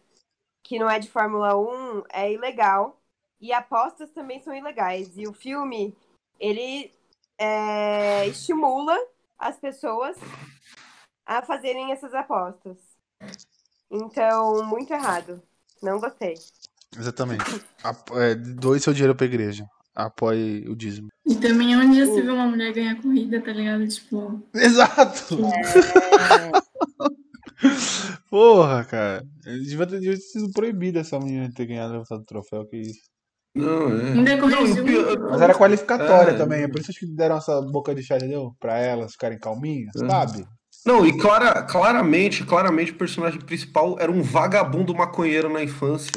que 0.63 0.79
não 0.79 0.89
é 0.89 0.99
de 0.99 1.09
Fórmula 1.09 1.55
1 1.57 2.03
é 2.11 2.31
ilegal. 2.31 2.99
E 3.39 3.51
apostas 3.53 4.09
também 4.11 4.41
são 4.41 4.55
ilegais. 4.55 5.17
E 5.17 5.27
o 5.27 5.33
filme, 5.33 5.95
ele 6.39 6.91
é, 7.37 8.25
estimula 8.27 8.97
as 9.37 9.57
pessoas 9.57 10.17
a 11.25 11.41
fazerem 11.41 11.91
essas 11.91 12.13
apostas. 12.13 12.77
Então, 13.91 14.63
muito 14.65 14.91
errado. 14.91 15.41
Não 15.83 15.99
gostei. 15.99 16.35
Exatamente. 16.97 17.43
Apo- 17.83 18.17
é, 18.19 18.33
doe 18.33 18.79
seu 18.79 18.93
dinheiro 18.93 19.15
pra 19.15 19.25
igreja. 19.25 19.69
Apoie 19.95 20.67
o 20.67 20.75
dízimo. 20.75 21.07
E 21.25 21.35
também 21.35 21.73
é 21.73 21.77
onde 21.77 22.05
você 22.05 22.21
vê 22.21 22.29
uma 22.29 22.47
mulher 22.47 22.73
ganhar 22.73 23.01
corrida, 23.01 23.41
tá 23.41 23.53
ligado? 23.53 23.87
Tipo, 23.87 24.43
Exato! 24.53 25.37
É, 25.45 26.51
Porra, 28.29 28.83
cara. 28.83 29.23
Devia 29.45 29.87
ter, 29.87 29.99
devia 29.99 30.15
ter 30.15 30.21
sido 30.21 30.51
proibido 30.51 30.99
essa 30.99 31.17
menina 31.19 31.49
ter 31.55 31.65
ganhado 31.65 31.93
levantado 31.93 32.21
o 32.21 32.25
troféu, 32.25 32.65
que 32.67 32.77
isso. 32.77 32.99
Não, 33.55 33.87
é. 33.87 34.13
Não, 34.15 35.29
Mas 35.31 35.41
era 35.41 35.53
qualificatória 35.53 36.31
É. 36.31 36.37
também, 36.37 36.63
é 36.63 36.67
por 36.67 36.81
isso 36.81 36.91
que 36.91 37.05
deram 37.05 37.37
essa 37.37 37.61
boca 37.61 37.95
de 37.95 38.03
chá, 38.03 38.17
entendeu? 38.17 38.53
Pra 38.59 38.77
elas 38.77 39.13
ficarem 39.13 39.39
calminhas, 39.39 39.95
É. 39.95 39.99
sabe? 40.09 40.45
Não, 40.86 41.03
e 41.03 41.17
clara, 41.17 41.63
claramente, 41.63 42.43
claramente 42.43 42.91
o 42.91 42.95
personagem 42.95 43.39
principal 43.39 43.97
era 43.99 44.11
um 44.11 44.21
vagabundo 44.21 44.93
maconheiro 44.93 45.51
na 45.51 45.63
infância. 45.63 46.11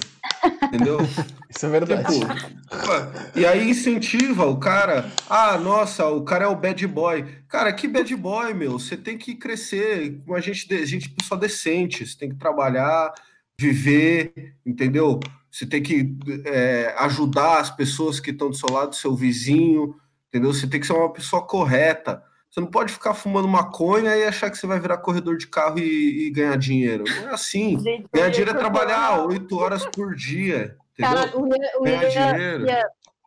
Entendeu? 0.63 0.99
Isso 1.49 1.65
é 1.65 1.69
verdade. 1.71 2.21
Tipo, 2.21 3.39
e 3.39 3.47
aí 3.47 3.71
incentiva 3.71 4.45
o 4.45 4.59
cara. 4.59 5.11
Ah, 5.29 5.57
nossa, 5.57 6.07
o 6.07 6.23
cara 6.23 6.45
é 6.45 6.49
o 6.49 6.55
bad 6.55 6.87
boy. 6.87 7.25
Cara, 7.49 7.73
que 7.73 7.89
bad 7.89 8.15
boy, 8.15 8.53
meu? 8.53 8.73
Você 8.73 8.95
tem 8.95 9.17
que 9.17 9.35
crescer 9.35 10.21
com 10.27 10.35
a 10.35 10.41
gente, 10.41 10.85
gente 10.85 11.09
pessoa 11.09 11.41
decente. 11.41 12.07
Você 12.07 12.19
tem 12.19 12.29
que 12.29 12.37
trabalhar, 12.37 13.15
viver, 13.59 14.55
entendeu? 14.67 15.19
Você 15.51 15.65
tem 15.65 15.83
que 15.83 16.15
é, 16.45 16.95
ajudar 16.99 17.61
as 17.61 17.71
pessoas 17.71 18.21
que 18.21 18.31
estão 18.31 18.51
do 18.51 18.57
seu 18.57 18.71
lado, 18.71 18.95
seu 18.95 19.17
vizinho, 19.17 19.97
entendeu? 20.29 20.53
Você 20.53 20.67
tem 20.67 20.79
que 20.79 20.87
ser 20.87 20.93
uma 20.93 21.13
pessoa 21.13 21.41
correta. 21.41 22.23
Você 22.51 22.61
não 22.61 22.67
pode 22.69 22.93
ficar 22.93 23.13
fumando 23.15 23.47
maconha 23.47 24.17
e 24.17 24.25
achar 24.27 24.51
que 24.51 24.57
você 24.57 24.67
vai 24.67 24.81
virar 24.81 24.99
corredor 24.99 25.37
de 25.37 25.47
carro 25.47 25.79
e, 25.79 26.27
e 26.27 26.31
ganhar 26.31 26.57
dinheiro. 26.57 27.05
Não 27.07 27.29
é 27.31 27.35
assim. 27.35 27.79
Gente, 27.79 28.07
Ganhar 28.13 28.31
dinheiro 28.31 28.51
é 28.51 28.55
ia 28.55 28.59
trabalhar 28.59 29.27
oito 29.27 29.59
horas 29.59 29.85
por 29.87 30.15
dia. 30.15 30.77
Entendeu? 30.99 31.15
cara, 31.17 31.37
o 31.37 31.45
o 31.81 31.85
Ganhar 31.85 32.03
Ian- 32.05 32.33
dinheiro. 32.33 32.67
Ian, 32.67 32.83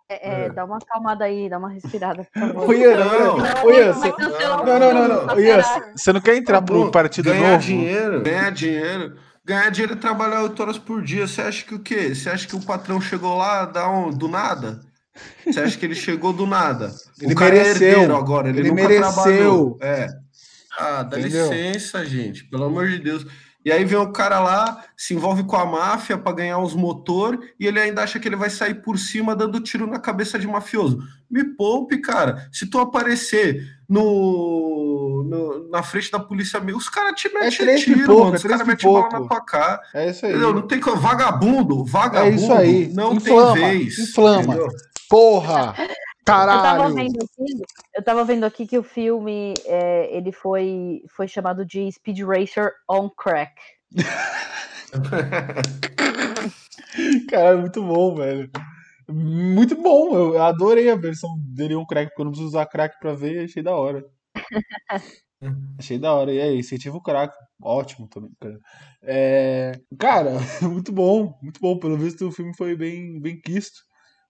é, 0.10 0.30
é, 0.30 0.46
É. 0.46 0.50
dá 0.50 0.66
uma 0.66 0.78
acalmada 0.78 1.24
aí, 1.26 1.48
dá 1.50 1.58
uma 1.60 1.70
respirada, 1.70 2.28
por 2.34 2.40
favor. 2.42 2.70
Ô, 2.70 2.74
Ian, 2.74 2.96
Não, 2.98 4.66
não, 4.66 4.80
não, 4.80 5.08
não, 5.08 5.26
não, 5.28 5.40
Ian, 5.40 5.62
você 5.96 6.12
não 6.14 6.20
quer 6.22 6.36
entrar 6.36 6.62
pro 6.62 6.86
bom, 6.86 6.92
partido 6.92 7.30
ganhar 7.32 7.52
novo? 7.52 7.64
dinheiro, 7.64 8.22
ganhar 8.22 8.52
dinheiro, 8.52 9.16
ganhar 9.46 9.70
dinheiro 9.70 9.94
é 9.94 9.98
trabalhar 9.98 10.42
oito 10.44 10.60
horas 10.62 10.78
por 10.78 11.02
dia. 11.02 11.28
Você 11.28 11.42
acha 11.42 11.64
que 11.66 11.76
o 11.76 11.80
quê? 11.80 12.14
Você 12.14 12.30
acha 12.30 12.48
que 12.48 12.56
o 12.56 12.66
patrão 12.66 13.00
chegou 13.00 13.38
lá 13.38 13.66
dá 13.66 13.90
um- 13.90 14.10
do 14.10 14.28
nada? 14.28 14.82
Você 15.46 15.60
acha 15.60 15.78
que 15.78 15.86
ele 15.86 15.96
chegou 15.96 16.32
do 16.34 16.46
nada? 16.48 16.92
Ele 17.22 17.34
o 17.34 17.36
cara 17.36 17.54
mereceu. 17.56 17.88
é 17.88 17.92
herdeiro 17.92 18.16
agora, 18.16 18.50
ele, 18.50 18.60
Ele 18.60 18.70
nunca 18.70 18.84
mereceu. 18.84 19.12
trabalhou. 19.14 19.78
É. 19.82 20.08
Ah, 20.78 21.04
dá 21.04 21.20
Entendeu? 21.20 21.52
licença, 21.52 22.06
gente, 22.06 22.46
pelo 22.46 22.64
amor 22.66 22.88
de 22.88 23.00
Deus. 23.00 23.26
E 23.64 23.72
aí 23.72 23.86
vem 23.86 24.00
o 24.00 24.12
cara 24.12 24.40
lá, 24.40 24.84
se 24.98 25.14
envolve 25.14 25.44
com 25.44 25.56
a 25.56 25.66
máfia 25.66 26.18
para 26.18 26.34
ganhar 26.36 26.58
uns 26.58 26.74
motor 26.74 27.40
e 27.60 27.68
ele 27.68 27.80
ainda 27.80 28.02
acha 28.02 28.20
que 28.20 28.28
ele 28.28 28.36
vai 28.36 28.50
sair 28.50 28.76
por 28.82 28.98
cima 28.98 29.36
dando 29.36 29.60
tiro 29.60 29.86
na 29.86 30.00
cabeça 30.00 30.40
de 30.40 30.48
mafioso. 30.48 30.98
Me 31.30 31.44
poupe, 31.44 32.00
cara. 32.00 32.48
Se 32.52 32.66
tu 32.66 32.80
aparecer 32.80 33.64
no, 33.88 35.24
no- 35.28 35.70
na 35.70 35.84
frente 35.84 36.12
da 36.12 36.20
polícia, 36.20 36.60
os 36.76 36.90
caras 36.90 37.14
te 37.20 37.30
metem 37.34 37.52
três 37.58 37.82
tiro, 37.82 38.00
pipoca, 38.00 38.20
mano. 38.24 38.36
Os 38.36 38.42
três 38.42 38.58
caras 38.58 38.68
metem 38.68 38.92
bala 38.94 39.10
na 39.20 39.28
tua 39.28 39.42
cara. 39.42 39.80
É 39.94 40.10
isso 40.10 40.26
aí. 40.26 40.32
Entendeu? 40.32 40.54
Não 40.54 40.62
tem 40.68 40.80
como. 40.80 40.98
Vagabundo, 40.98 41.86
vagabundo. 41.86 42.32
É 42.32 42.36
isso 42.36 42.52
aí. 42.54 42.92
Não 42.94 43.14
Inflama, 43.14 43.54
tem 43.54 43.78
vez. 43.80 44.00
inflama. 44.00 44.42
entendeu? 44.44 44.68
Porra! 45.10 45.76
Eu 46.22 46.26
tava 46.26 46.62
Caralho! 46.62 46.94
vendo 46.94 47.18
aqui, 47.18 47.64
eu 47.96 48.04
tava 48.04 48.24
vendo 48.24 48.44
aqui 48.44 48.68
que 48.68 48.78
o 48.78 48.84
filme 48.84 49.56
é, 49.66 50.16
ele 50.16 50.32
foi, 50.32 51.02
foi 51.16 51.28
chamado 51.28 51.66
de 51.66 51.92
Speed 51.92 52.20
Racer 52.20 52.72
on 52.88 53.10
Crack. 53.10 53.52
Caralho, 57.28 57.62
muito 57.62 57.82
bom, 57.82 58.14
velho. 58.16 58.52
Muito 59.10 59.76
bom, 59.76 60.16
eu 60.16 60.40
adorei 60.42 60.92
a 60.92 60.96
versão 60.96 61.36
dele 61.40 61.76
um 61.76 61.86
crack, 61.86 62.10
porque 62.10 62.22
eu 62.22 62.26
não 62.26 62.32
preciso 62.32 62.50
usar 62.50 62.68
crack 62.68 63.00
pra 63.00 63.14
ver, 63.14 63.46
achei 63.46 63.64
da 63.64 63.76
hora. 63.76 64.06
Achei 65.80 65.98
da 65.98 66.14
hora. 66.14 66.32
E 66.32 66.40
aí, 66.40 66.60
incentiva 66.60 66.98
o 66.98 67.02
crack. 67.02 67.36
Ótimo 67.60 68.08
também, 68.08 68.30
cara. 68.40 68.60
É, 69.02 69.72
cara, 69.98 70.34
muito 70.62 70.92
bom, 70.92 71.36
muito 71.42 71.60
bom. 71.60 71.80
Pelo 71.80 71.98
visto 71.98 72.28
o 72.28 72.32
filme 72.32 72.56
foi 72.56 72.76
bem, 72.76 73.20
bem 73.20 73.42
quisto. 73.42 73.80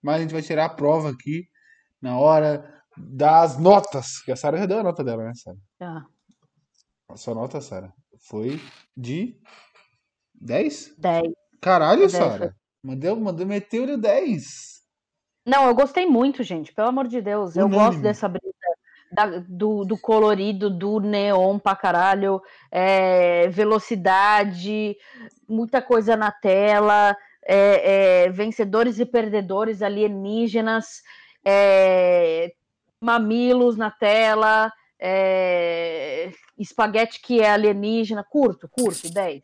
Mas 0.01 0.15
a 0.15 0.19
gente 0.19 0.31
vai 0.31 0.41
tirar 0.41 0.63
a 0.63 0.69
prova 0.69 1.09
aqui 1.09 1.50
na 2.01 2.17
hora 2.17 2.81
das 2.97 3.57
notas. 3.57 4.21
Que 4.23 4.31
a 4.31 4.35
Sarah 4.35 4.57
já 4.57 4.65
deu 4.65 4.79
a 4.79 4.83
nota 4.83 5.03
dela, 5.03 5.23
né, 5.23 5.31
Sarah? 5.35 5.57
Ah, 5.81 6.05
A 7.09 7.17
sua 7.17 7.33
nota, 7.35 7.61
Sarah, 7.61 7.93
foi 8.27 8.59
de 8.95 9.37
10? 10.35 10.95
10. 10.97 11.23
Caralho, 11.61 12.01
Dez, 12.01 12.11
Sarah. 12.11 12.53
Mandeu, 12.83 13.15
mandou, 13.19 13.45
meteu-lhe 13.45 13.95
10. 13.97 14.81
Não, 15.45 15.65
eu 15.67 15.75
gostei 15.75 16.05
muito, 16.05 16.43
gente, 16.43 16.73
pelo 16.73 16.87
amor 16.89 17.07
de 17.07 17.21
Deus. 17.21 17.55
Eu 17.55 17.67
gosto 17.67 17.79
Unânime. 17.99 18.03
dessa 18.03 18.27
brisa 18.27 18.51
da- 19.11 19.39
do, 19.47 19.83
do 19.83 19.97
colorido, 19.97 20.69
do 20.69 20.99
neon 20.99 21.59
pra 21.59 21.75
caralho, 21.75 22.41
é, 22.71 23.47
velocidade, 23.49 24.95
muita 25.47 25.81
coisa 25.81 26.15
na 26.15 26.31
tela, 26.31 27.15
é, 27.45 28.23
é, 28.25 28.29
vencedores 28.29 28.99
e 28.99 29.05
perdedores 29.05 29.81
alienígenas, 29.81 31.01
é, 31.45 32.51
mamilos 32.99 33.77
na 33.77 33.91
tela, 33.91 34.71
é, 34.99 36.31
espaguete 36.57 37.21
que 37.21 37.41
é 37.41 37.49
alienígena. 37.49 38.23
Curto, 38.23 38.67
curto, 38.69 39.11
10. 39.11 39.41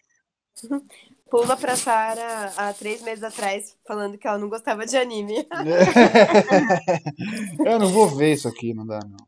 Pula 1.29 1.57
pra 1.57 1.75
Sara 1.75 2.53
há 2.55 2.71
três 2.71 3.01
meses 3.01 3.21
atrás 3.21 3.75
falando 3.85 4.17
que 4.17 4.25
ela 4.25 4.37
não 4.37 4.47
gostava 4.47 4.85
de 4.85 4.95
anime. 4.95 5.45
Eu 7.65 7.79
não 7.79 7.89
vou 7.89 8.07
ver 8.07 8.33
isso 8.33 8.47
aqui, 8.47 8.73
não 8.73 8.87
dá, 8.87 8.99
não. 8.99 9.27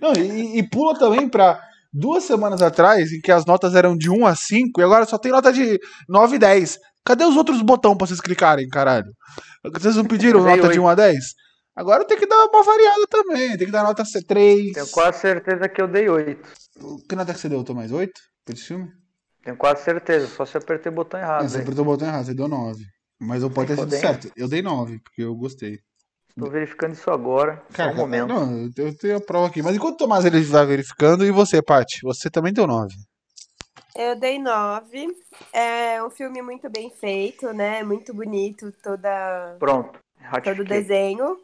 Não, 0.00 0.12
e, 0.14 0.58
e 0.58 0.62
pula 0.62 0.98
também 0.98 1.28
pra 1.28 1.60
duas 1.92 2.24
semanas 2.24 2.62
atrás, 2.62 3.12
em 3.12 3.20
que 3.20 3.32
as 3.32 3.44
notas 3.44 3.74
eram 3.74 3.96
de 3.96 4.10
1 4.10 4.26
a 4.26 4.34
5, 4.34 4.80
e 4.80 4.84
agora 4.84 5.06
só 5.06 5.18
tem 5.18 5.32
nota 5.32 5.52
de 5.52 5.78
9 6.08 6.36
e 6.36 6.38
10. 6.38 6.78
Cadê 7.04 7.24
os 7.24 7.36
outros 7.36 7.62
botões 7.62 7.96
pra 7.96 8.06
vocês 8.06 8.20
clicarem, 8.20 8.68
caralho? 8.68 9.12
Vocês 9.72 9.96
não 9.96 10.04
pediram 10.04 10.42
nota 10.42 10.62
de 10.62 10.68
oito. 10.68 10.82
1 10.82 10.88
a 10.88 10.94
10? 10.94 11.24
Agora 11.78 12.04
tem 12.04 12.18
que 12.18 12.26
dar 12.26 12.44
uma 12.46 12.62
variada 12.64 13.06
também, 13.08 13.56
tem 13.56 13.66
que 13.66 13.70
dar 13.70 13.84
nota 13.84 14.02
3. 14.26 14.72
Tenho 14.72 14.88
quase 14.88 15.20
certeza 15.20 15.68
que 15.68 15.80
eu 15.80 15.86
dei 15.86 16.08
8. 16.08 16.42
Que 17.08 17.14
nota 17.14 17.32
que 17.32 17.38
você 17.38 17.48
deu, 17.48 17.62
Tomás? 17.62 17.92
8 17.92 18.12
pra 18.44 18.52
esse 18.52 18.64
filme? 18.64 18.90
Tenho 19.44 19.56
quase 19.56 19.84
certeza, 19.84 20.26
só 20.26 20.44
se 20.44 20.56
eu 20.56 20.60
apertei 20.60 20.90
o 20.90 20.94
botão 20.94 21.20
errado. 21.20 21.44
Ah, 21.44 21.48
você 21.48 21.60
apertou 21.60 21.82
o 21.84 21.86
botão 21.86 22.08
errado, 22.08 22.24
você 22.26 22.34
deu 22.34 22.48
9. 22.48 22.82
Mas 23.20 23.44
eu 23.44 23.50
pode 23.50 23.68
ter 23.68 23.76
sido 23.76 23.90
certo. 23.92 24.28
Eu 24.36 24.48
dei 24.48 24.60
9, 24.60 24.98
porque 25.04 25.22
eu 25.22 25.32
gostei. 25.36 25.78
Tô 26.36 26.50
verificando 26.50 26.94
isso 26.94 27.10
agora. 27.12 27.62
Cara, 27.72 27.90
só 27.92 27.96
um 27.96 28.00
momento. 28.00 28.26
não, 28.28 28.68
eu 28.76 28.96
tenho- 28.96 29.16
a 29.16 29.20
prova 29.20 29.46
aqui. 29.46 29.62
Mas 29.62 29.76
enquanto 29.76 29.94
o 29.94 29.98
Tomás 29.98 30.24
ele 30.24 30.40
vai 30.42 30.66
verificando, 30.66 31.24
e 31.24 31.30
você, 31.30 31.62
Paty? 31.62 32.00
Você 32.02 32.28
também 32.28 32.52
deu 32.52 32.66
9. 32.66 32.92
Eu 33.94 34.18
dei 34.18 34.38
nove. 34.40 35.06
É 35.52 36.02
um 36.02 36.10
filme 36.10 36.42
muito 36.42 36.68
bem 36.68 36.90
feito, 36.90 37.52
né? 37.52 37.84
Muito 37.84 38.12
bonito, 38.12 38.72
toda, 38.82 39.56
Pronto. 39.60 39.96
todo 40.42 40.62
o 40.62 40.64
desenho. 40.64 41.36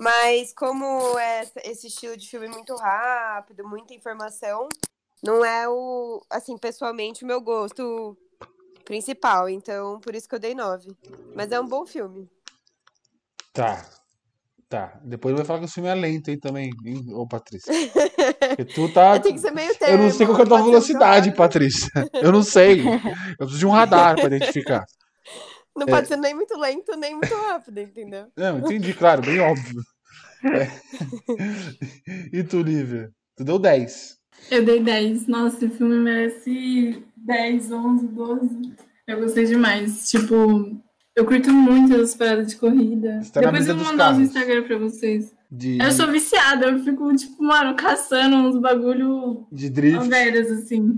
Mas 0.00 0.54
como 0.54 1.18
é 1.18 1.46
esse 1.64 1.88
estilo 1.88 2.16
de 2.16 2.26
filme 2.26 2.48
muito 2.48 2.74
rápido, 2.74 3.68
muita 3.68 3.92
informação, 3.92 4.66
não 5.22 5.44
é 5.44 5.68
o, 5.68 6.22
assim, 6.30 6.56
pessoalmente, 6.56 7.22
o 7.22 7.26
meu 7.26 7.38
gosto 7.38 8.16
principal. 8.82 9.46
Então, 9.46 10.00
por 10.00 10.14
isso 10.14 10.26
que 10.26 10.34
eu 10.34 10.38
dei 10.38 10.54
nove. 10.54 10.96
Mas 11.36 11.52
é 11.52 11.60
um 11.60 11.66
bom 11.66 11.84
filme. 11.84 12.26
Tá. 13.52 13.84
Tá. 14.70 14.98
Depois 15.02 15.34
vai 15.34 15.44
falar 15.44 15.58
que 15.58 15.66
o 15.66 15.68
filme 15.68 15.90
é 15.90 15.94
lento, 15.94 16.30
hein, 16.30 16.38
também, 16.38 16.70
hein, 16.86 17.04
ô 17.12 17.26
Patrícia? 17.26 17.70
Porque 18.38 18.64
tu 18.64 18.90
tá. 18.94 19.18
Tem 19.20 19.34
que 19.34 19.40
ser 19.40 19.50
meio 19.50 19.76
termo. 19.76 19.94
Eu 19.94 19.98
não 19.98 20.10
sei 20.10 20.24
qual 20.24 20.36
que 20.36 20.42
é 20.42 20.44
a 20.46 20.48
tua 20.48 20.62
velocidade, 20.62 21.34
Patrícia. 21.34 21.90
Eu 22.14 22.32
não 22.32 22.42
sei. 22.42 22.80
Eu 22.80 23.36
preciso 23.38 23.58
de 23.58 23.66
um 23.66 23.70
radar 23.70 24.14
pra 24.14 24.26
identificar. 24.26 24.82
Não 25.76 25.86
É. 25.86 25.90
pode 25.90 26.08
ser 26.08 26.16
nem 26.16 26.34
muito 26.34 26.58
lento, 26.58 26.96
nem 26.96 27.14
muito 27.14 27.34
rápido, 27.34 27.78
entendeu? 27.80 28.26
Não, 28.36 28.58
entendi, 28.58 28.92
claro, 28.94 29.22
bem 29.22 29.38
óbvio. 29.40 29.80
É. 30.44 30.68
E 32.32 32.42
tu, 32.42 32.62
Lívia? 32.62 33.10
Tu 33.36 33.44
deu 33.44 33.58
10. 33.58 34.18
Eu 34.50 34.64
dei 34.64 34.82
10. 34.82 35.26
Nossa, 35.26 35.64
o 35.66 35.70
filme 35.70 35.96
merece 35.98 37.02
10, 37.16 37.70
11, 37.72 38.06
12. 38.08 38.74
Eu 39.06 39.20
gostei 39.20 39.44
demais. 39.44 40.08
Tipo, 40.10 40.80
eu 41.14 41.24
curto 41.26 41.52
muito 41.52 41.94
as 41.94 42.14
paradas 42.14 42.48
de 42.48 42.56
corrida. 42.56 43.20
Tá 43.32 43.40
Depois 43.40 43.68
eu 43.68 43.76
vou 43.76 43.84
mandar 43.84 44.12
no 44.12 44.18
carros. 44.18 44.28
Instagram 44.28 44.62
pra 44.64 44.78
vocês. 44.78 45.34
De, 45.50 45.78
Eu 45.78 45.90
sou 45.90 46.06
viciada, 46.10 46.66
eu 46.66 46.78
fico, 46.84 47.14
tipo, 47.16 47.42
mano, 47.42 47.74
caçando 47.74 48.36
uns 48.36 48.56
bagulho 48.60 49.46
de 49.50 49.68
drift. 49.68 50.08
velhos, 50.08 50.48
assim. 50.52 50.96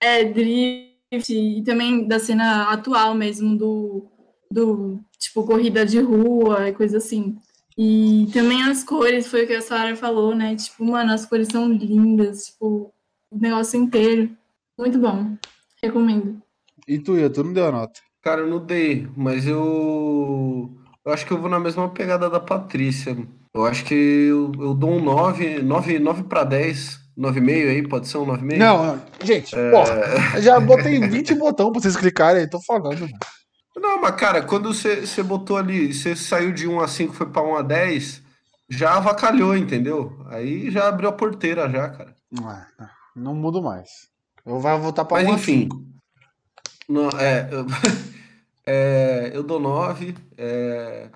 É, 0.00 0.24
drift, 0.24 0.87
e 1.10 1.62
também 1.64 2.06
da 2.06 2.18
cena 2.18 2.70
atual 2.70 3.14
mesmo 3.14 3.56
do, 3.56 4.06
do 4.50 5.00
tipo 5.18 5.44
corrida 5.44 5.84
de 5.84 6.00
rua 6.00 6.68
e 6.68 6.72
coisa 6.72 6.98
assim. 6.98 7.36
E 7.76 8.28
também 8.32 8.62
as 8.64 8.82
cores, 8.82 9.28
foi 9.28 9.44
o 9.44 9.46
que 9.46 9.54
a 9.54 9.60
Sarah 9.60 9.94
falou, 9.94 10.34
né? 10.34 10.56
Tipo, 10.56 10.84
mano, 10.84 11.12
as 11.12 11.24
cores 11.24 11.48
são 11.48 11.70
lindas, 11.72 12.46
tipo, 12.46 12.92
o 13.30 13.38
negócio 13.38 13.80
inteiro. 13.80 14.30
Muito 14.76 14.98
bom. 14.98 15.36
Recomendo. 15.82 16.42
E 16.86 16.98
tu, 16.98 17.16
Ian, 17.16 17.30
tu 17.30 17.44
não 17.44 17.52
deu 17.52 17.66
a 17.66 17.72
nota? 17.72 18.00
Cara, 18.20 18.40
eu 18.40 18.48
não 18.48 18.64
dei, 18.64 19.06
mas 19.16 19.46
eu. 19.46 20.70
Eu 21.04 21.12
acho 21.12 21.24
que 21.24 21.32
eu 21.32 21.40
vou 21.40 21.48
na 21.48 21.60
mesma 21.60 21.88
pegada 21.88 22.28
da 22.28 22.40
Patrícia. 22.40 23.16
Eu 23.54 23.64
acho 23.64 23.84
que 23.84 23.94
eu, 23.94 24.52
eu 24.58 24.74
dou 24.74 24.90
um 24.90 25.02
9, 25.02 25.62
9, 25.62 25.98
9 25.98 26.24
para 26.24 26.44
10, 26.44 27.00
9,5 27.18 27.68
aí, 27.68 27.88
pode 27.88 28.06
ser 28.06 28.18
um 28.18 28.26
9,5? 28.26 28.56
Não, 28.58 29.02
gente, 29.24 29.54
É. 29.58 29.70
porra, 29.70 30.40
já 30.40 30.60
botei 30.60 31.00
20 31.00 31.34
botão 31.34 31.72
pra 31.72 31.80
vocês 31.80 31.96
clicarem 31.96 32.42
aí, 32.42 32.48
tô 32.48 32.60
falando. 32.62 33.00
mano. 33.00 33.12
Não, 33.76 34.00
mas 34.00 34.14
cara, 34.16 34.42
quando 34.42 34.72
você, 34.72 35.22
botou 35.22 35.56
ali, 35.56 35.92
você 35.92 36.14
saiu 36.16 36.52
de 36.52 36.68
1 36.68 36.80
a 36.80 36.88
5 36.88 37.12
foi 37.14 37.26
pra 37.26 37.42
1 37.42 37.56
a 37.56 37.62
10, 37.62 38.22
já 38.68 38.96
avacalhou, 38.96 39.56
entendeu? 39.56 40.24
Aí 40.28 40.70
já 40.70 40.88
abriu 40.88 41.08
a 41.08 41.12
porteira 41.12 41.68
já, 41.70 41.88
cara. 41.88 42.14
Ah, 42.44 42.66
Não 43.16 43.34
mudo 43.34 43.62
mais. 43.62 43.88
Eu 44.46 44.58
vou 44.60 44.78
voltar 44.80 45.04
pra 45.04 45.18
Mas 45.18 45.26
um 45.28 45.32
a 45.32 45.34
enfim. 45.34 45.62
cinco. 45.62 45.82
Não, 46.88 47.08
é, 47.18 47.48
eu, 47.50 47.66
é, 48.66 49.30
eu 49.34 49.42
dou 49.42 49.60
9, 49.60 50.14
é, 50.36 51.08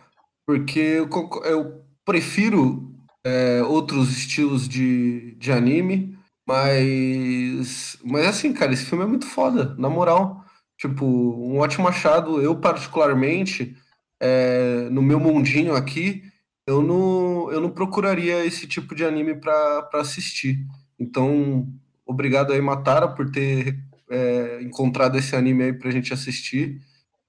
porque 0.46 0.78
eu, 0.80 1.08
eu 1.44 1.82
prefiro 2.04 2.91
é, 3.24 3.62
outros 3.62 4.10
estilos 4.10 4.68
de, 4.68 5.34
de 5.36 5.52
anime, 5.52 6.18
mas, 6.46 7.98
mas 8.04 8.26
assim, 8.26 8.52
cara, 8.52 8.72
esse 8.72 8.84
filme 8.84 9.04
é 9.04 9.06
muito 9.06 9.26
foda, 9.26 9.74
na 9.78 9.88
moral. 9.88 10.44
Tipo, 10.76 11.06
um 11.06 11.58
ótimo 11.58 11.86
achado. 11.86 12.42
Eu, 12.42 12.56
particularmente, 12.56 13.76
é, 14.20 14.88
no 14.90 15.00
meu 15.02 15.20
mundinho 15.20 15.74
aqui, 15.74 16.24
eu 16.66 16.82
não, 16.82 17.50
eu 17.52 17.60
não 17.60 17.70
procuraria 17.70 18.44
esse 18.44 18.66
tipo 18.66 18.94
de 18.94 19.04
anime 19.04 19.34
pra 19.36 19.88
assistir. 19.94 20.66
Então, 20.98 21.68
obrigado 22.04 22.52
aí, 22.52 22.60
Matara, 22.60 23.08
por 23.08 23.30
ter 23.30 23.78
é, 24.10 24.60
encontrado 24.62 25.16
esse 25.16 25.36
anime 25.36 25.64
aí 25.64 25.72
pra 25.72 25.90
gente 25.90 26.12
assistir. 26.12 26.80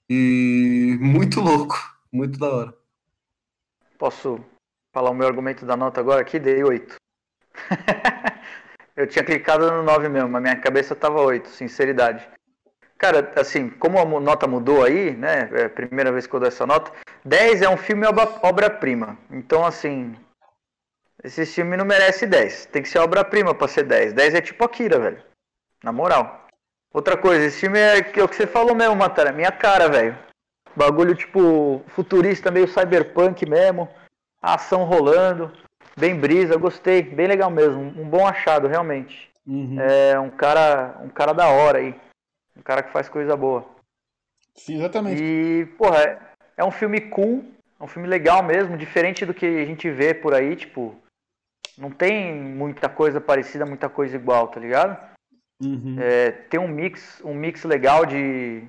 E 0.10 0.98
muito 1.00 1.40
louco, 1.40 1.78
muito 2.12 2.38
da 2.40 2.50
hora. 2.50 2.74
Posso 3.98 4.44
falar 4.94 5.10
o 5.10 5.14
meu 5.14 5.28
argumento 5.28 5.66
da 5.66 5.76
nota 5.76 6.00
agora 6.00 6.22
aqui? 6.22 6.40
Dei 6.40 6.64
8. 6.64 6.96
eu 8.96 9.08
tinha 9.08 9.26
clicado 9.26 9.70
no 9.72 9.84
9 9.84 10.08
mesmo, 10.08 10.30
mas 10.30 10.42
minha 10.42 10.56
cabeça 10.56 10.96
tava 10.96 11.20
8, 11.22 11.50
sinceridade. 11.50 12.26
Cara, 12.98 13.34
assim, 13.36 13.70
como 13.70 14.00
a 14.00 14.06
nota 14.22 14.48
mudou 14.48 14.84
aí, 14.86 15.12
né? 15.12 15.50
É 15.52 15.66
a 15.66 15.70
primeira 15.70 16.12
vez 16.12 16.26
que 16.26 16.34
eu 16.34 16.40
dou 16.40 16.48
essa 16.48 16.66
nota. 16.66 16.92
10 17.26 17.64
é 17.64 17.68
um 17.68 17.76
filme 17.76 18.06
obra- 18.06 18.40
obra-prima. 18.44 19.18
Então, 19.30 19.66
assim, 19.66 20.16
esse 21.22 21.46
filme 21.46 21.76
não 21.76 21.84
merece 21.84 22.26
10. 22.26 22.68
Tem 22.68 22.82
que 22.82 22.88
ser 22.88 23.00
obra-prima 23.00 23.54
pra 23.54 23.68
ser 23.68 23.84
10. 23.84 24.14
10 24.14 24.36
é 24.36 24.42
tipo 24.42 24.64
Akira, 24.64 25.00
velho. 25.00 25.22
Na 25.84 25.92
moral. 25.92 26.48
Outra 26.94 27.18
coisa, 27.18 27.44
esse 27.44 27.60
filme 27.60 27.80
é 27.80 27.98
é 27.98 28.24
o 28.24 28.30
que 28.30 28.36
você 28.36 28.48
falou 28.48 28.76
mesmo, 28.76 28.96
Matara. 28.96 29.34
Minha 29.34 29.52
cara, 29.52 29.90
velho. 29.90 30.18
Bagulho 30.76 31.14
tipo 31.14 31.84
futurista, 31.88 32.52
meio 32.52 32.68
cyberpunk 32.68 33.46
mesmo. 33.50 33.90
A 34.44 34.56
ação 34.56 34.84
rolando. 34.84 35.52
Bem 35.98 36.20
brisa, 36.20 36.58
gostei. 36.58 37.02
Bem 37.02 37.28
legal 37.28 37.50
mesmo. 37.50 37.80
Um 37.80 38.10
bom 38.10 38.28
achado, 38.28 38.68
realmente. 38.68 39.32
Uhum. 39.48 39.80
É 39.80 40.20
um 40.20 40.30
cara, 40.30 41.00
um 41.02 41.10
cara 41.10 41.32
da 41.34 41.48
hora 41.48 41.80
aí. 41.80 41.96
Um 42.58 42.62
cara 42.62 42.84
que 42.84 42.92
faz 42.92 43.08
coisa 43.08 43.38
boa. 43.38 43.66
Sim, 44.56 44.76
exatamente. 44.76 45.24
E, 45.24 45.66
porra, 45.78 46.04
é- 46.04 46.20
é 46.58 46.64
um 46.64 46.72
filme 46.72 47.00
cool, 47.02 47.44
é 47.80 47.84
um 47.84 47.88
filme 47.88 48.08
legal 48.08 48.44
mesmo, 48.44 48.78
diferente 48.78 49.26
do 49.26 49.34
que 49.34 49.46
a 49.46 49.66
gente 49.66 49.90
vê 49.90 50.14
por 50.14 50.34
aí, 50.34 50.56
tipo, 50.56 50.96
não 51.78 51.90
tem 51.90 52.34
muita 52.36 52.88
coisa 52.88 53.20
parecida, 53.20 53.66
muita 53.66 53.90
coisa 53.90 54.16
igual, 54.16 54.50
tá 54.50 54.60
ligado? 54.60 54.96
Uhum. 55.62 55.96
É, 56.00 56.32
tem 56.32 56.60
um 56.60 56.68
mix, 56.68 57.22
um 57.24 57.34
mix 57.34 57.64
legal 57.64 58.06
de, 58.06 58.64